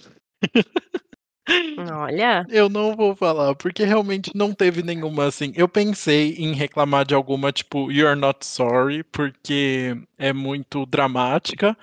Olha. 1.91 2.45
Eu 2.49 2.69
não 2.69 2.95
vou 2.95 3.15
falar, 3.15 3.55
porque 3.55 3.83
realmente 3.83 4.31
não 4.35 4.53
teve 4.53 4.83
nenhuma, 4.83 5.25
assim 5.27 5.51
eu 5.55 5.67
pensei 5.67 6.35
em 6.37 6.53
reclamar 6.53 7.05
de 7.05 7.13
alguma, 7.15 7.51
tipo, 7.51 7.91
You're 7.91 8.19
Not 8.19 8.45
Sorry, 8.45 9.03
porque 9.03 9.95
é 10.17 10.33
muito 10.33 10.85
dramática. 10.85 11.77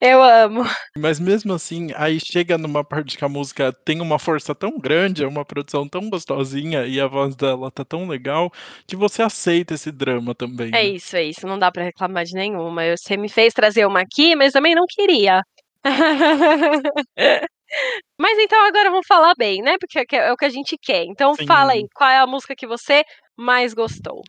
Eu 0.00 0.22
amo. 0.22 0.64
Mas 0.98 1.18
mesmo 1.18 1.54
assim, 1.54 1.88
aí 1.96 2.18
chega 2.20 2.58
numa 2.58 2.84
parte 2.84 3.16
que 3.16 3.24
a 3.24 3.28
música 3.28 3.72
tem 3.72 4.00
uma 4.02 4.18
força 4.18 4.54
tão 4.54 4.78
grande, 4.78 5.24
é 5.24 5.26
uma 5.26 5.44
produção 5.44 5.88
tão 5.88 6.10
gostosinha 6.10 6.84
e 6.86 7.00
a 7.00 7.06
voz 7.06 7.34
dela 7.34 7.70
tá 7.70 7.84
tão 7.84 8.06
legal, 8.06 8.52
que 8.86 8.94
você 8.96 9.22
aceita 9.22 9.74
esse 9.74 9.90
drama 9.90 10.34
também, 10.34 10.68
É 10.68 10.70
né. 10.72 10.84
isso, 10.84 11.16
é 11.16 11.24
isso, 11.24 11.46
não 11.46 11.58
dá 11.58 11.72
pra 11.72 11.84
reclamar 11.84 12.24
de 12.24 12.34
nenhuma. 12.34 12.82
Você 12.96 13.16
me 13.16 13.28
fez 13.28 13.54
trazer 13.54 13.86
uma 13.86 14.00
aqui, 14.00 14.36
mas 14.36 14.52
também 14.52 14.74
não 14.74 14.84
queria. 14.86 15.42
Mas 18.18 18.38
então 18.38 18.64
agora 18.66 18.90
vamos 18.90 19.06
falar 19.06 19.34
bem, 19.36 19.62
né, 19.62 19.76
porque 19.78 20.16
é 20.16 20.32
o 20.32 20.36
que 20.36 20.44
a 20.44 20.50
gente 20.50 20.76
quer. 20.80 21.04
Então 21.04 21.34
fala 21.46 21.72
aí, 21.72 21.80
Sim. 21.80 21.88
qual 21.94 22.10
é 22.10 22.18
a 22.18 22.26
música 22.26 22.54
que 22.56 22.66
você 22.66 23.02
mais 23.36 23.74
gostou? 23.74 24.22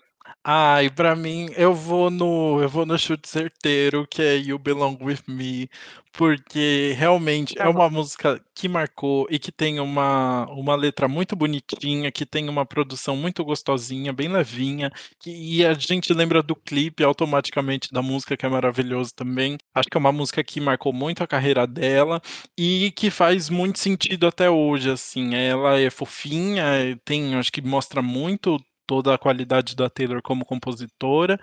Ai, 0.45 0.89
pra 0.89 1.15
mim, 1.15 1.47
eu 1.55 1.73
vou 1.73 2.09
no 2.11 2.61
eu 2.61 2.67
vou 2.67 2.85
no 2.85 2.97
chute 2.99 3.29
certeiro, 3.29 4.05
que 4.05 4.21
é 4.21 4.35
You 4.37 4.59
Belong 4.59 4.97
With 5.01 5.19
Me, 5.25 5.69
porque 6.11 6.93
realmente 6.97 7.55
é 7.57 7.65
Tá 7.65 7.69
bom. 7.69 7.79
uma 7.79 7.89
música 7.89 8.43
que 8.53 8.67
marcou 8.67 9.25
e 9.31 9.39
que 9.39 9.53
tem 9.53 9.79
uma 9.79 10.45
uma 10.51 10.75
letra 10.75 11.07
muito 11.07 11.33
bonitinha, 11.33 12.11
que 12.11 12.25
tem 12.25 12.49
uma 12.49 12.65
produção 12.65 13.15
muito 13.15 13.41
gostosinha, 13.45 14.11
bem 14.11 14.27
levinha, 14.27 14.91
que 15.17 15.29
e 15.31 15.65
a 15.65 15.73
gente 15.75 16.13
lembra 16.13 16.43
do 16.43 16.57
clipe 16.57 17.05
automaticamente 17.05 17.87
da 17.93 18.01
música, 18.01 18.35
que 18.35 18.45
é 18.45 18.49
maravilhoso 18.49 19.13
também. 19.15 19.57
Acho 19.73 19.87
que 19.89 19.95
é 19.95 19.99
uma 19.99 20.11
música 20.11 20.43
que 20.43 20.59
marcou 20.59 20.91
muito 20.91 21.23
a 21.23 21.27
carreira 21.27 21.65
dela 21.65 22.21
e 22.57 22.91
que 22.91 23.09
faz 23.09 23.49
muito 23.49 23.79
sentido 23.79 24.27
até 24.27 24.49
hoje, 24.49 24.89
assim. 24.91 25.35
Ela 25.35 25.79
é 25.79 25.89
fofinha, 25.89 26.63
tem 27.05 27.33
acho 27.35 27.49
que 27.49 27.61
mostra 27.61 28.01
muito 28.01 28.57
toda 28.85 29.13
a 29.13 29.17
qualidade 29.17 29.75
da 29.75 29.89
Taylor 29.89 30.21
como 30.21 30.45
compositora, 30.45 31.39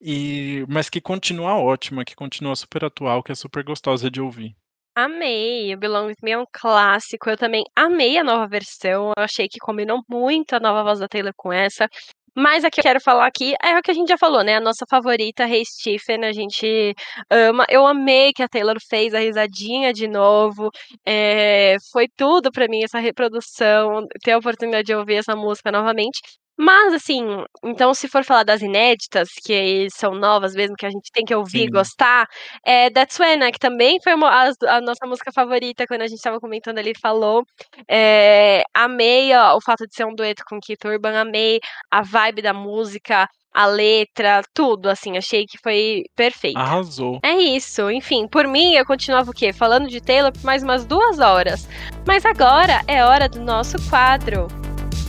e 0.00 0.64
mas 0.68 0.90
que 0.90 1.00
continua 1.00 1.58
ótima, 1.58 2.04
que 2.04 2.14
continua 2.14 2.56
super 2.56 2.84
atual, 2.84 3.22
que 3.22 3.32
é 3.32 3.34
super 3.34 3.62
gostosa 3.64 4.10
de 4.10 4.20
ouvir. 4.20 4.54
Amei, 4.94 5.70
You 5.72 5.78
Belong 5.78 6.08
With 6.08 6.16
Me 6.22 6.32
é 6.32 6.38
um 6.38 6.44
clássico, 6.52 7.30
eu 7.30 7.36
também 7.36 7.64
amei 7.74 8.18
a 8.18 8.24
nova 8.24 8.46
versão, 8.46 9.12
eu 9.16 9.24
achei 9.24 9.48
que 9.48 9.58
combinou 9.58 10.02
muito 10.08 10.54
a 10.54 10.60
nova 10.60 10.82
voz 10.82 10.98
da 10.98 11.08
Taylor 11.08 11.32
com 11.34 11.50
essa. 11.50 11.88
Mas 12.34 12.64
a 12.64 12.70
que 12.70 12.80
eu 12.80 12.82
quero 12.82 13.00
falar 13.00 13.26
aqui 13.26 13.54
é 13.62 13.78
o 13.78 13.82
que 13.82 13.90
a 13.90 13.94
gente 13.94 14.08
já 14.08 14.16
falou, 14.18 14.42
né, 14.42 14.56
a 14.56 14.60
nossa 14.60 14.86
favorita, 14.88 15.44
Hey 15.46 15.64
Stephen, 15.66 16.24
a 16.24 16.32
gente 16.32 16.94
ama. 17.30 17.66
Eu 17.68 17.86
amei 17.86 18.32
que 18.32 18.42
a 18.42 18.48
Taylor 18.48 18.76
fez 18.88 19.12
a 19.14 19.18
risadinha 19.20 19.92
de 19.92 20.08
novo, 20.08 20.70
eh, 21.06 21.76
foi 21.92 22.06
tudo 22.16 22.50
pra 22.50 22.68
mim 22.68 22.82
essa 22.82 22.98
reprodução, 22.98 24.06
ter 24.22 24.32
a 24.32 24.38
oportunidade 24.38 24.84
de 24.86 24.94
ouvir 24.94 25.16
essa 25.16 25.36
música 25.36 25.70
novamente. 25.70 26.20
Mas, 26.58 26.92
assim, 26.94 27.24
então 27.64 27.94
se 27.94 28.08
for 28.08 28.24
falar 28.24 28.44
das 28.44 28.60
inéditas, 28.62 29.30
que 29.44 29.88
são 29.90 30.14
novas 30.14 30.54
mesmo, 30.54 30.76
que 30.76 30.86
a 30.86 30.90
gente 30.90 31.10
tem 31.12 31.24
que 31.24 31.34
ouvir 31.34 31.64
e 31.64 31.70
gostar, 31.70 32.26
eh, 32.64 32.90
That's 32.90 33.18
When, 33.18 33.36
né, 33.38 33.50
que 33.50 33.58
também 33.58 33.98
foi 34.02 34.14
uma 34.14 34.30
as 34.44 34.56
a 34.66 34.80
nossa 34.80 35.06
música 35.06 35.32
favorita 35.32 35.86
quando 35.86 36.02
a 36.02 36.06
gente 36.06 36.18
estava 36.18 36.38
comentando, 36.40 36.78
ele 36.78 36.92
falou. 37.00 37.44
Eh, 37.88 38.62
amei 38.74 39.32
a 39.32 39.54
o 39.54 39.60
fato 39.60 39.86
de 39.86 39.94
ser 39.94 40.04
um 40.06 40.14
dueto 40.14 40.42
com 40.48 40.58
Keith 40.60 40.84
Urban, 40.84 41.16
amei 41.18 41.58
a 41.90 42.02
vibe 42.02 42.42
da 42.42 42.52
música, 42.52 43.28
a 43.54 43.66
letra, 43.66 44.42
tudo, 44.54 44.88
assim, 44.88 45.16
achei 45.16 45.44
que 45.46 45.58
foi 45.62 46.04
perfeita. 46.16 46.58
Arrasou. 46.60 47.18
É 47.22 47.32
isso, 47.34 47.90
enfim, 47.90 48.26
por 48.28 48.46
mim 48.46 48.74
eu 48.74 48.84
continuava 48.86 49.30
o 49.30 49.34
quê? 49.34 49.52
Falando 49.52 49.88
de 49.88 50.00
Taylor 50.00 50.32
por 50.32 50.42
mais 50.44 50.62
umas 50.62 50.84
2 50.86 51.18
horas. 51.18 51.68
Mas 52.06 52.24
agora 52.24 52.82
é 52.86 53.04
hora 53.04 53.28
do 53.28 53.40
nosso 53.40 53.76
quadro, 53.90 54.48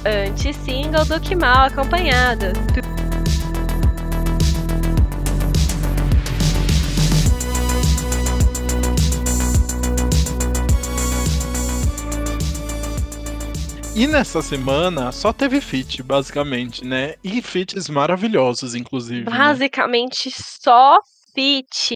Anti-single 0.05 1.05
do 1.05 1.19
Que 1.19 1.35
Mal 1.35 1.67
Acompanhado. 1.67 2.47
E 13.95 14.07
nessa 14.07 14.41
semana 14.41 15.11
só 15.11 15.31
teve 15.31 15.61
feat, 15.61 16.01
basicamente, 16.01 16.83
né, 16.83 17.13
e 17.23 17.41
feats 17.41 17.87
maravilhosos 17.89 18.73
inclusive, 18.73 19.29
né. 19.29 19.37
Basicamente 19.37 20.31
só 20.35 20.99
feat. 21.33 21.95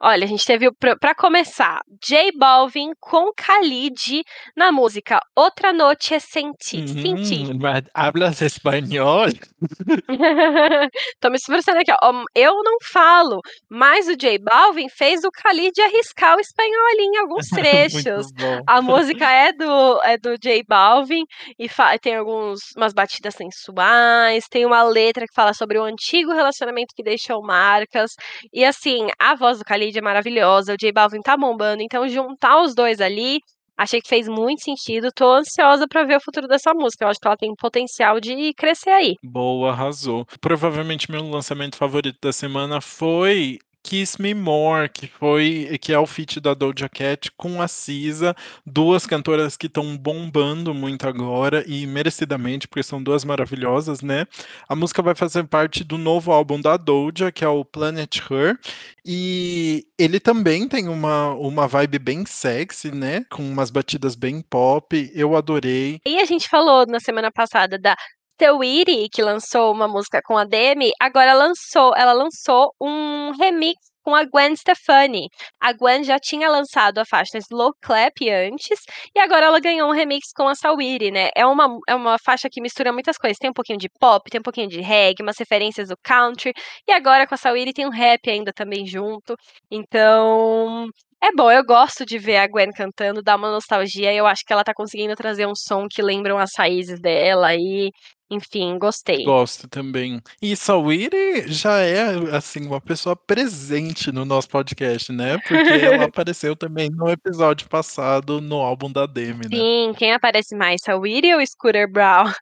Olha, 0.00 0.24
a 0.24 0.28
gente 0.28 0.44
teve, 0.44 0.70
para 0.98 1.14
começar, 1.14 1.80
J 2.02 2.32
Balvin 2.36 2.90
com 3.00 3.30
Khalid 3.32 4.22
na 4.56 4.72
música 4.72 5.20
Outra 5.36 5.72
Noche 5.72 6.18
Sem 6.20 6.52
Ti. 6.52 6.76
Hum, 6.78 7.58
mas 7.60 7.84
hablas 7.94 8.40
espanhol? 8.40 9.26
Tô 11.20 11.30
me 11.30 11.36
esforçando 11.36 11.78
aqui, 11.78 11.92
ó. 12.02 12.24
Eu 12.34 12.62
não 12.62 12.76
falo, 12.82 13.40
mas 13.68 14.08
o 14.08 14.16
J 14.16 14.38
Balvin 14.38 14.88
fez 14.88 15.24
o 15.24 15.30
Khalid 15.30 15.80
arriscar 15.80 16.36
o 16.36 16.40
espanhol 16.40 16.70
em 16.98 17.18
alguns 17.18 17.48
trechos. 17.50 18.26
A 18.66 18.80
música 18.80 19.30
é 19.30 19.52
do, 19.52 20.00
é 20.04 20.16
do 20.16 20.36
J 20.38 20.62
Balvin 20.68 21.24
e 21.58 21.68
tem 22.00 22.16
alguns 22.16 22.60
umas 22.76 22.92
batidas 22.92 23.34
sensuais, 23.34 24.44
tem 24.48 24.64
uma 24.64 24.82
letra 24.82 25.26
que 25.26 25.34
fala 25.34 25.52
sobre 25.52 25.78
o 25.78 25.84
antigo 25.84 26.32
relacionamento 26.32 26.94
que 26.94 27.02
deixou 27.02 27.42
marcas. 27.42 28.12
E 28.52 28.59
assim, 28.64 29.08
a 29.18 29.34
voz 29.34 29.58
do 29.58 29.64
Khalid 29.64 29.98
é 29.98 30.02
maravilhosa, 30.02 30.74
o 30.74 30.76
J 30.76 30.92
Balvin 30.92 31.20
tá 31.20 31.36
bombando, 31.36 31.82
então 31.82 32.08
juntar 32.08 32.62
os 32.62 32.74
dois 32.74 33.00
ali 33.00 33.40
Achei 33.80 33.98
que 33.98 34.10
fez 34.10 34.28
muito 34.28 34.62
sentido. 34.62 35.08
Tô 35.10 35.32
ansiosa 35.32 35.88
para 35.88 36.04
ver 36.04 36.18
o 36.18 36.20
futuro 36.20 36.46
dessa 36.46 36.74
música. 36.74 37.02
Eu 37.02 37.08
acho 37.08 37.18
que 37.18 37.26
ela 37.26 37.36
tem 37.36 37.54
potencial 37.54 38.20
de 38.20 38.52
crescer 38.52 38.90
aí. 38.90 39.14
Boa, 39.24 39.70
arrasou. 39.70 40.26
Provavelmente 40.38 41.10
meu 41.10 41.22
lançamento 41.22 41.78
favorito 41.78 42.18
da 42.20 42.30
semana 42.30 42.82
foi 42.82 43.58
Kiss 43.82 44.20
Me 44.20 44.34
More, 44.34 44.88
que 44.88 45.06
foi 45.06 45.78
que 45.80 45.92
é 45.92 45.98
o 45.98 46.06
feat 46.06 46.40
da 46.40 46.54
Doja 46.54 46.88
Cat 46.88 47.30
com 47.36 47.60
a 47.62 47.68
Cisa, 47.68 48.34
duas 48.64 49.06
cantoras 49.06 49.56
que 49.56 49.66
estão 49.66 49.96
bombando 49.96 50.74
muito 50.74 51.08
agora 51.08 51.64
e 51.66 51.86
merecidamente, 51.86 52.68
porque 52.68 52.82
são 52.82 53.02
duas 53.02 53.24
maravilhosas, 53.24 54.02
né? 54.02 54.26
A 54.68 54.76
música 54.76 55.02
vai 55.02 55.14
fazer 55.14 55.44
parte 55.44 55.82
do 55.82 55.96
novo 55.96 56.32
álbum 56.32 56.60
da 56.60 56.76
Doja, 56.76 57.32
que 57.32 57.44
é 57.44 57.48
o 57.48 57.64
Planet 57.64 58.18
Her, 58.30 58.58
e 59.04 59.86
ele 59.98 60.20
também 60.20 60.68
tem 60.68 60.88
uma, 60.88 61.30
uma 61.34 61.66
vibe 61.66 61.98
bem 61.98 62.26
sexy, 62.26 62.90
né? 62.90 63.24
Com 63.30 63.42
umas 63.42 63.70
batidas 63.70 64.14
bem 64.14 64.42
pop. 64.42 65.10
Eu 65.14 65.36
adorei. 65.36 66.00
E 66.06 66.18
a 66.18 66.24
gente 66.24 66.48
falou 66.48 66.86
na 66.86 67.00
semana 67.00 67.30
passada 67.30 67.78
da 67.78 67.96
Saweetie, 68.40 69.10
que 69.12 69.20
lançou 69.20 69.70
uma 69.70 69.86
música 69.86 70.22
com 70.24 70.38
a 70.38 70.44
Demi, 70.44 70.92
agora 70.98 71.34
lançou, 71.34 71.92
ela 71.94 72.14
lançou 72.14 72.72
um 72.80 73.32
remix 73.38 73.78
com 74.02 74.14
a 74.14 74.24
Gwen 74.24 74.56
Stefani. 74.56 75.28
A 75.60 75.74
Gwen 75.74 76.02
já 76.04 76.18
tinha 76.18 76.48
lançado 76.48 76.96
a 76.96 77.04
faixa 77.04 77.36
Slow 77.36 77.74
Clap 77.82 78.14
antes, 78.30 78.78
e 79.14 79.20
agora 79.20 79.44
ela 79.44 79.60
ganhou 79.60 79.90
um 79.90 79.92
remix 79.92 80.32
com 80.34 80.48
a 80.48 80.54
Saweetie, 80.54 81.10
né? 81.10 81.28
É 81.36 81.44
uma, 81.44 81.68
é 81.86 81.94
uma 81.94 82.16
faixa 82.18 82.48
que 82.50 82.62
mistura 82.62 82.94
muitas 82.94 83.18
coisas. 83.18 83.36
Tem 83.36 83.50
um 83.50 83.52
pouquinho 83.52 83.78
de 83.78 83.90
pop, 84.00 84.30
tem 84.30 84.40
um 84.40 84.42
pouquinho 84.42 84.68
de 84.70 84.80
reggae, 84.80 85.22
umas 85.22 85.36
referências 85.38 85.88
do 85.88 85.96
country, 86.02 86.54
e 86.88 86.92
agora 86.92 87.26
com 87.26 87.34
a 87.34 87.38
Saweetie 87.38 87.74
tem 87.74 87.86
um 87.86 87.90
rap 87.90 88.30
ainda 88.30 88.54
também 88.54 88.86
junto. 88.86 89.34
Então, 89.70 90.88
é 91.22 91.30
bom, 91.32 91.50
eu 91.50 91.62
gosto 91.62 92.06
de 92.06 92.18
ver 92.18 92.38
a 92.38 92.46
Gwen 92.48 92.70
cantando, 92.72 93.22
dá 93.22 93.36
uma 93.36 93.50
nostalgia, 93.50 94.14
e 94.14 94.16
eu 94.16 94.26
acho 94.26 94.42
que 94.46 94.52
ela 94.54 94.64
tá 94.64 94.72
conseguindo 94.74 95.14
trazer 95.14 95.46
um 95.46 95.54
som 95.54 95.86
que 95.90 96.00
lembram 96.00 96.38
as 96.38 96.52
raízes 96.56 96.98
dela 97.02 97.54
e 97.54 97.90
enfim, 98.30 98.78
gostei. 98.78 99.24
Gosto 99.24 99.68
também. 99.68 100.22
E 100.40 100.54
Sawiri 100.54 101.48
já 101.48 101.80
é, 101.80 102.36
assim, 102.36 102.66
uma 102.66 102.80
pessoa 102.80 103.16
presente 103.16 104.12
no 104.12 104.24
nosso 104.24 104.48
podcast, 104.48 105.10
né? 105.12 105.38
Porque 105.38 105.56
ela 105.56 106.04
apareceu 106.06 106.54
também 106.54 106.88
no 106.88 107.10
episódio 107.10 107.68
passado 107.68 108.40
no 108.40 108.56
álbum 108.56 108.90
da 108.90 109.06
Demi, 109.06 109.48
né? 109.48 109.56
Sim, 109.56 109.92
quem 109.96 110.12
aparece 110.12 110.54
mais, 110.54 110.80
Sawiri 110.82 111.34
ou 111.34 111.44
Scooter 111.44 111.90
Brown? 111.90 112.32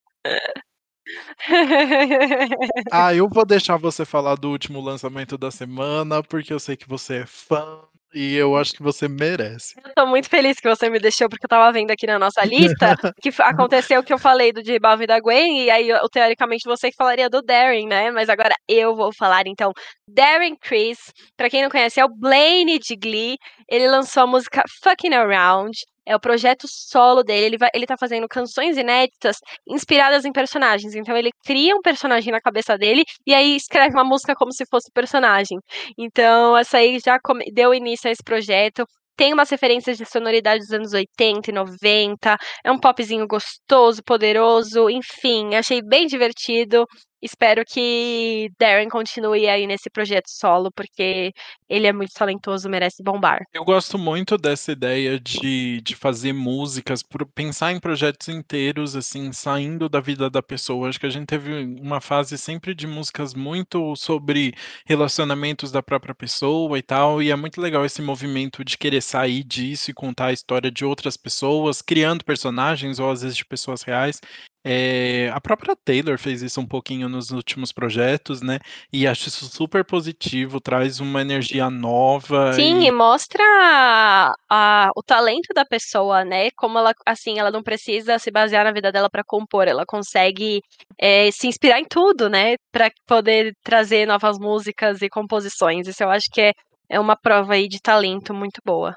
ah, 2.93 3.15
eu 3.15 3.29
vou 3.29 3.47
deixar 3.47 3.79
você 3.79 4.05
falar 4.05 4.35
do 4.35 4.51
último 4.51 4.81
lançamento 4.81 5.39
da 5.39 5.51
semana, 5.51 6.23
porque 6.23 6.53
eu 6.53 6.61
sei 6.61 6.77
que 6.77 6.89
você 6.89 7.23
é 7.23 7.27
fã 7.27 7.81
e 8.15 8.35
eu 8.35 8.57
acho 8.57 8.75
que 8.75 8.83
você 8.83 9.07
merece. 9.09 9.75
Eu 9.85 9.93
tô 9.95 10.07
muito 10.07 10.29
feliz 10.29 10.59
que 10.59 10.69
você 10.69 10.89
me 10.89 10.99
deixou, 10.99 11.29
porque 11.29 11.45
eu 11.45 11.49
tava 11.49 11.71
vendo 11.73 11.91
aqui 11.91 12.07
na 12.07 12.19
nossa 12.19 12.45
lista 12.45 12.97
que 13.21 13.31
aconteceu 13.39 14.01
o 14.01 14.05
que 14.05 14.13
eu 14.13 14.19
falei 14.19 14.53
do 14.53 14.63
J 14.63 14.79
Balvin 14.79 15.07
da 15.07 15.21
Gwen, 15.21 15.65
e 15.65 15.71
aí, 15.71 15.89
eu, 15.89 16.09
teoricamente, 16.09 16.65
você 16.65 16.91
que 16.91 16.97
falaria 16.97 17.29
do 17.29 17.43
Darren, 17.43 17.87
né? 17.87 18.11
Mas 18.11 18.29
agora 18.29 18.55
eu 18.67 18.95
vou 18.97 19.13
falar, 19.13 19.47
então. 19.47 19.73
Darren 20.07 20.57
Chris, 20.57 20.99
pra 21.37 21.51
quem 21.51 21.63
não 21.63 21.71
conhece, 21.71 22.01
é 22.01 22.05
o 22.05 22.09
Blaine 22.09 22.79
de 22.79 22.97
Glee. 22.97 23.37
Ele 23.69 23.87
lançou 23.89 24.23
a 24.23 24.27
música 24.27 24.63
Fucking 24.83 25.15
Around. 25.15 25.77
É 26.09 26.17
o 26.17 26.21
projeto 26.21 26.67
solo 26.67 27.23
dele. 27.23 27.47
Ele, 27.47 27.59
vai, 27.59 27.69
ele 27.75 27.87
tá 27.87 27.97
fazendo 27.99 28.27
canções 28.29 28.77
inéditas 28.77 29.37
inspiradas 29.69 30.25
em 30.25 30.33
personagens. 30.33 30.95
Então 30.95 31.17
ele 31.17 31.31
cria 31.45 31.77
um 31.77 31.83
personagem 31.83 32.33
na 32.33 32.41
cabeça 32.41 32.77
dele 32.79 33.05
e 33.27 33.35
aí 33.35 33.55
escreve 33.57 33.95
uma 33.95 34.05
música 34.05 34.35
como 34.35 34.53
se 34.53 34.65
fosse 34.71 34.91
personagem. 34.93 35.59
Então, 35.99 36.57
essa 36.57 36.79
aí 36.79 36.99
já 37.05 37.19
deu 37.53 37.75
início 37.75 38.09
a 38.09 38.13
esse 38.13 38.23
projeto 38.25 38.85
tem 39.19 39.35
umas 39.35 39.51
referências 39.51 39.99
de 39.99 40.07
sonoridade 40.07 40.61
dos 40.61 40.73
anos 40.73 40.93
80 40.93 41.51
e 41.51 41.53
90, 41.53 42.37
é 42.65 42.71
um 42.71 42.79
popzinho 42.79 43.27
gostoso, 43.27 44.01
poderoso, 44.05 44.89
enfim, 44.89 45.57
achei 45.57 45.83
bem 45.83 46.07
divertido. 46.07 46.87
Espero 47.21 47.65
que 47.67 48.51
Darren 48.59 48.89
continue 48.89 49.49
aí 49.49 49.67
nesse 49.67 49.91
projeto 49.91 50.29
solo, 50.29 50.71
porque 50.71 51.33
ele 51.69 51.87
é 51.87 51.93
muito 51.93 52.13
talentoso, 52.13 52.69
merece 52.69 53.03
bombar. 53.03 53.41
Eu 53.53 53.65
gosto 53.65 53.99
muito 53.99 54.39
dessa 54.39 54.73
ideia 54.73 55.19
de, 55.19 55.81
de 55.81 55.97
fazer 55.97 56.33
músicas, 56.33 57.03
pensar 57.35 57.73
em 57.73 57.81
projetos 57.81 58.29
inteiros, 58.29 58.95
assim, 58.95 59.33
saindo 59.33 59.89
da 59.89 60.01
vida 60.01 60.31
da 60.31 60.43
pessoa. 60.43 60.89
Acho 60.89 61.01
que 61.01 61.07
a 61.07 61.11
gente 61.11 61.27
teve 61.27 61.65
uma 61.81 62.01
fase 62.01 62.39
sempre 62.39 62.75
de 62.75 62.87
músicas 62.87 63.35
muito 63.35 63.97
sobre 63.97 64.55
relacionamentos 64.87 65.73
da 65.73 65.83
própria 65.83 66.15
pessoa 66.15 66.79
e 66.79 66.83
tal, 66.83 67.21
e 67.23 67.31
é 67.31 67.37
muito 67.37 67.61
legal 67.61 67.85
esse 67.85 68.01
movimento 68.01 68.65
de 68.65 68.79
querer 68.79 69.03
sair 69.03 69.43
disso 69.43 69.91
e 69.91 69.95
contar 69.95 70.27
a 70.27 70.33
história 70.33 70.71
de 70.71 70.85
outras 70.85 71.17
pessoas, 71.17 71.83
criando 71.83 72.25
personagens 72.25 72.99
ou 73.01 73.11
às 73.11 73.23
vezes 73.23 73.37
de 73.37 73.45
pessoas 73.45 73.83
reais. 73.83 74.21
É, 74.65 75.31
a 75.33 75.41
própria 75.41 75.77
Taylor 75.77 76.19
fez 76.19 76.43
isso 76.43 76.61
um 76.61 76.67
pouquinho 76.67 77.09
nos 77.09 77.31
últimos 77.31 77.73
projetos, 77.73 78.43
né? 78.43 78.59
E 78.93 79.07
acho 79.07 79.29
isso 79.29 79.47
super 79.47 79.85
positivo, 79.85 80.61
traz 80.61 81.01
uma 81.01 81.23
energia 81.23 81.71
nova. 81.71 82.53
Sim, 82.53 82.81
e, 82.81 82.87
e 82.89 82.91
mostra 82.91 83.43
a, 83.43 84.35
a, 84.51 84.91
o 84.97 85.03
talento 85.03 85.55
da 85.55 85.65
pessoa, 85.65 86.25
né? 86.25 86.51
Como 86.57 86.79
ela, 86.79 86.93
assim, 87.07 87.39
ela 87.39 87.51
não 87.51 87.63
precisa 87.63 88.19
se 88.19 88.31
basear 88.31 88.65
na 88.65 88.73
vida 88.73 88.91
dela 88.91 89.09
para 89.09 89.25
compor, 89.25 89.69
ela 89.69 89.87
consegue 89.87 90.61
é, 90.99 91.31
se 91.31 91.47
inspirar 91.47 91.79
em 91.79 91.85
tudo, 91.85 92.29
né? 92.29 92.57
Para 92.73 92.91
poder 93.07 93.55
trazer 93.63 94.07
novas 94.07 94.39
músicas 94.39 95.01
e 95.03 95.09
composições. 95.09 95.87
Isso 95.87 96.03
eu 96.03 96.11
acho 96.11 96.27
que 96.33 96.41
é, 96.41 96.53
é 96.91 97.01
uma 97.01 97.17
prova 97.17 97.55
aí 97.55 97.69
de 97.69 97.81
talento 97.81 98.35
muito 98.35 98.61
boa. 98.65 98.95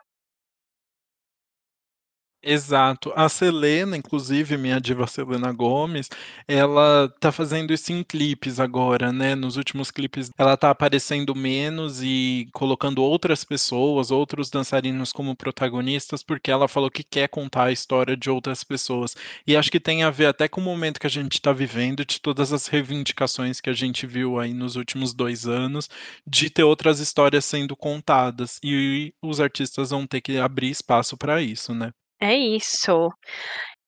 Exato. 2.43 3.13
A 3.15 3.29
Selena, 3.29 3.95
inclusive, 3.95 4.57
minha 4.57 4.81
diva 4.81 5.05
Selena 5.05 5.51
Gomes, 5.51 6.09
ela 6.47 7.07
tá 7.19 7.31
fazendo 7.31 7.71
isso 7.71 7.93
em 7.93 8.03
clipes 8.03 8.59
agora, 8.59 9.11
né? 9.13 9.35
Nos 9.35 9.57
últimos 9.57 9.91
clipes 9.91 10.31
ela 10.35 10.57
tá 10.57 10.71
aparecendo 10.71 11.35
menos 11.35 12.01
e 12.01 12.49
colocando 12.51 13.03
outras 13.03 13.43
pessoas, 13.43 14.09
outros 14.09 14.49
dançarinos 14.49 15.13
como 15.13 15.35
protagonistas, 15.35 16.23
porque 16.23 16.49
ela 16.49 16.67
falou 16.67 16.89
que 16.89 17.03
quer 17.03 17.27
contar 17.29 17.65
a 17.65 17.71
história 17.71 18.17
de 18.17 18.27
outras 18.27 18.63
pessoas. 18.63 19.15
E 19.45 19.55
acho 19.55 19.69
que 19.71 19.79
tem 19.79 20.01
a 20.01 20.09
ver 20.09 20.25
até 20.25 20.47
com 20.47 20.59
o 20.61 20.63
momento 20.63 20.99
que 20.99 21.05
a 21.07 21.09
gente 21.11 21.33
está 21.33 21.53
vivendo, 21.53 22.03
de 22.03 22.19
todas 22.19 22.51
as 22.51 22.65
reivindicações 22.65 23.61
que 23.61 23.69
a 23.69 23.73
gente 23.73 24.07
viu 24.07 24.39
aí 24.39 24.51
nos 24.51 24.75
últimos 24.75 25.13
dois 25.13 25.45
anos, 25.45 25.87
de 26.25 26.49
ter 26.49 26.63
outras 26.63 26.99
histórias 26.99 27.45
sendo 27.45 27.75
contadas. 27.75 28.57
E 28.63 29.13
os 29.21 29.39
artistas 29.39 29.91
vão 29.91 30.07
ter 30.07 30.21
que 30.21 30.37
abrir 30.39 30.71
espaço 30.71 31.15
para 31.15 31.39
isso, 31.39 31.71
né? 31.75 31.91
É 32.21 32.35
isso. 32.35 33.09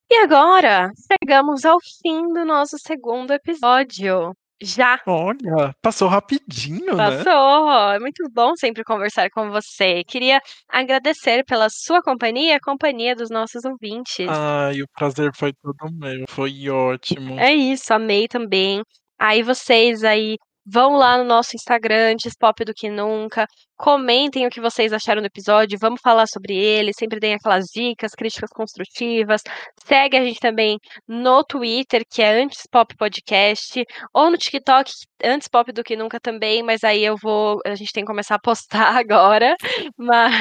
E 0.10 0.16
agora, 0.16 0.90
chegamos 1.08 1.64
ao 1.66 1.78
fim 2.02 2.34
do 2.34 2.44
nosso 2.44 2.78
segundo 2.80 3.32
episódio. 3.32 4.34
Já. 4.62 5.00
Olha, 5.06 5.76
passou 5.82 6.08
rapidinho, 6.08 6.96
né? 6.96 7.24
Passou. 7.24 7.72
É 7.92 8.00
muito 8.00 8.24
bom 8.32 8.56
sempre 8.56 8.84
conversar 8.84 9.30
com 9.30 9.52
você. 9.52 10.04
Queria 10.06 10.42
agradecer 10.70 11.44
pela 11.46 11.68
sua 11.70 12.02
companhia 12.02 12.54
e 12.54 12.56
a 12.56 12.60
companhia 12.60 13.16
dos 13.16 13.30
nossos 13.30 13.64
ouvintes. 13.66 14.28
Ai, 14.28 14.82
o 14.82 14.88
prazer 14.98 15.32
foi 15.36 15.54
todo 15.54 15.92
meu. 15.92 16.26
Foi 16.30 16.70
ótimo. 16.70 17.40
É 17.40 17.54
isso, 17.54 17.94
amei 17.94 18.28
também. 18.28 18.82
Aí 19.20 19.44
vocês 19.44 20.04
aí 20.04 20.38
Vão 20.66 20.94
lá 20.94 21.18
no 21.18 21.26
nosso 21.26 21.56
Instagram, 21.56 22.14
antes 22.14 22.34
pop 22.38 22.64
do 22.64 22.74
que 22.74 22.90
nunca. 22.90 23.46
Comentem 23.78 24.48
o 24.48 24.50
que 24.50 24.62
vocês 24.62 24.94
acharam 24.94 25.22
do 25.22 25.26
episódio. 25.26 25.78
Vamos 25.80 26.00
falar 26.02 26.26
sobre 26.28 26.56
ele. 26.56 26.92
Sempre 26.98 27.20
deem 27.20 27.34
aquelas 27.34 27.66
dicas, 27.66 28.14
críticas 28.14 28.50
construtivas. 28.50 29.42
Segue 29.86 30.18
a 30.18 30.24
gente 30.24 30.40
também 30.40 30.80
no 31.08 31.44
Twitter, 31.44 32.04
que 32.10 32.22
é 32.22 32.42
Antes 32.42 32.64
Pop 32.72 32.96
Podcast, 32.96 33.84
ou 34.14 34.30
no 34.32 34.38
TikTok, 34.38 34.92
Antes 35.24 35.48
Pop 35.50 35.72
do 35.72 35.84
que 35.84 35.96
nunca 35.98 36.20
também. 36.20 36.64
Mas 36.64 36.84
aí 36.84 37.04
eu 37.04 37.16
vou. 37.22 37.60
A 37.66 37.76
gente 37.76 37.92
tem 37.92 38.04
que 38.04 38.08
começar 38.10 38.36
a 38.36 38.40
postar 38.40 38.96
agora. 38.98 39.56
Mas. 39.98 40.34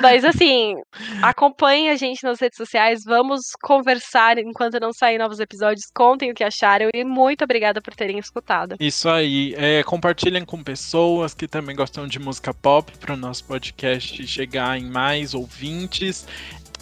Mas 0.00 0.24
assim, 0.24 0.74
acompanhem 1.22 1.90
a 1.90 1.96
gente 1.96 2.22
nas 2.22 2.40
redes 2.40 2.56
sociais, 2.56 3.00
vamos 3.04 3.40
conversar 3.62 4.38
enquanto 4.38 4.78
não 4.80 4.92
sair 4.92 5.18
novos 5.18 5.40
episódios, 5.40 5.86
contem 5.94 6.30
o 6.30 6.34
que 6.34 6.44
acharam 6.44 6.88
e 6.94 7.04
muito 7.04 7.44
obrigada 7.44 7.80
por 7.80 7.94
terem 7.94 8.18
escutado. 8.18 8.76
Isso 8.78 9.08
aí, 9.08 9.54
é, 9.56 9.82
compartilhem 9.82 10.44
com 10.44 10.62
pessoas 10.62 11.34
que 11.34 11.48
também 11.48 11.74
gostam 11.74 12.06
de 12.06 12.18
música 12.18 12.52
pop 12.52 12.92
para 12.98 13.14
o 13.14 13.16
nosso 13.16 13.44
podcast 13.44 14.26
chegar 14.26 14.78
em 14.78 14.84
mais 14.84 15.34
ouvintes. 15.34 16.26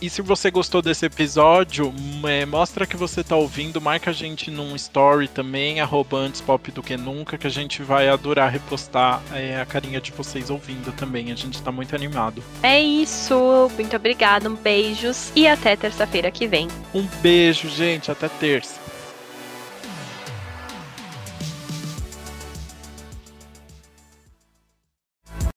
E 0.01 0.09
se 0.09 0.23
você 0.23 0.49
gostou 0.49 0.81
desse 0.81 1.05
episódio, 1.07 1.93
é, 2.25 2.47
mostra 2.47 2.87
que 2.87 2.97
você 2.97 3.25
tá 3.25 3.35
ouvindo, 3.35 3.81
marca 3.81 4.11
a 4.11 4.13
gente 4.13 4.49
num 4.49 4.77
story 4.77 5.27
também, 5.27 5.81
arroba 5.81 6.17
antes 6.19 6.41
pop 6.41 6.71
do 6.71 6.85
que 6.85 6.97
nunca, 6.97 7.37
que 7.37 7.49
a 7.49 7.51
gente 7.51 7.83
vai 7.83 8.09
adorar 8.09 8.53
repostar 8.53 9.21
é, 9.33 9.61
a 9.61 9.67
carinha 9.67 10.01
de 10.01 10.13
vocês 10.13 10.51
ouvindo 10.51 10.93
também. 10.93 11.33
A 11.33 11.35
gente 11.35 11.61
tá 11.61 11.73
muito 11.73 11.97
animado. 11.97 12.45
É 12.63 12.81
isso, 12.81 13.69
muito 13.75 13.97
obrigada, 13.97 14.49
um 14.49 14.55
beijos 14.55 15.33
e 15.35 15.49
até 15.49 15.75
terça-feira 15.75 16.31
que 16.31 16.47
vem. 16.47 16.69
Um 16.95 17.05
beijo, 17.21 17.69
gente, 17.69 18.09
até 18.09 18.29
terça. 18.29 18.88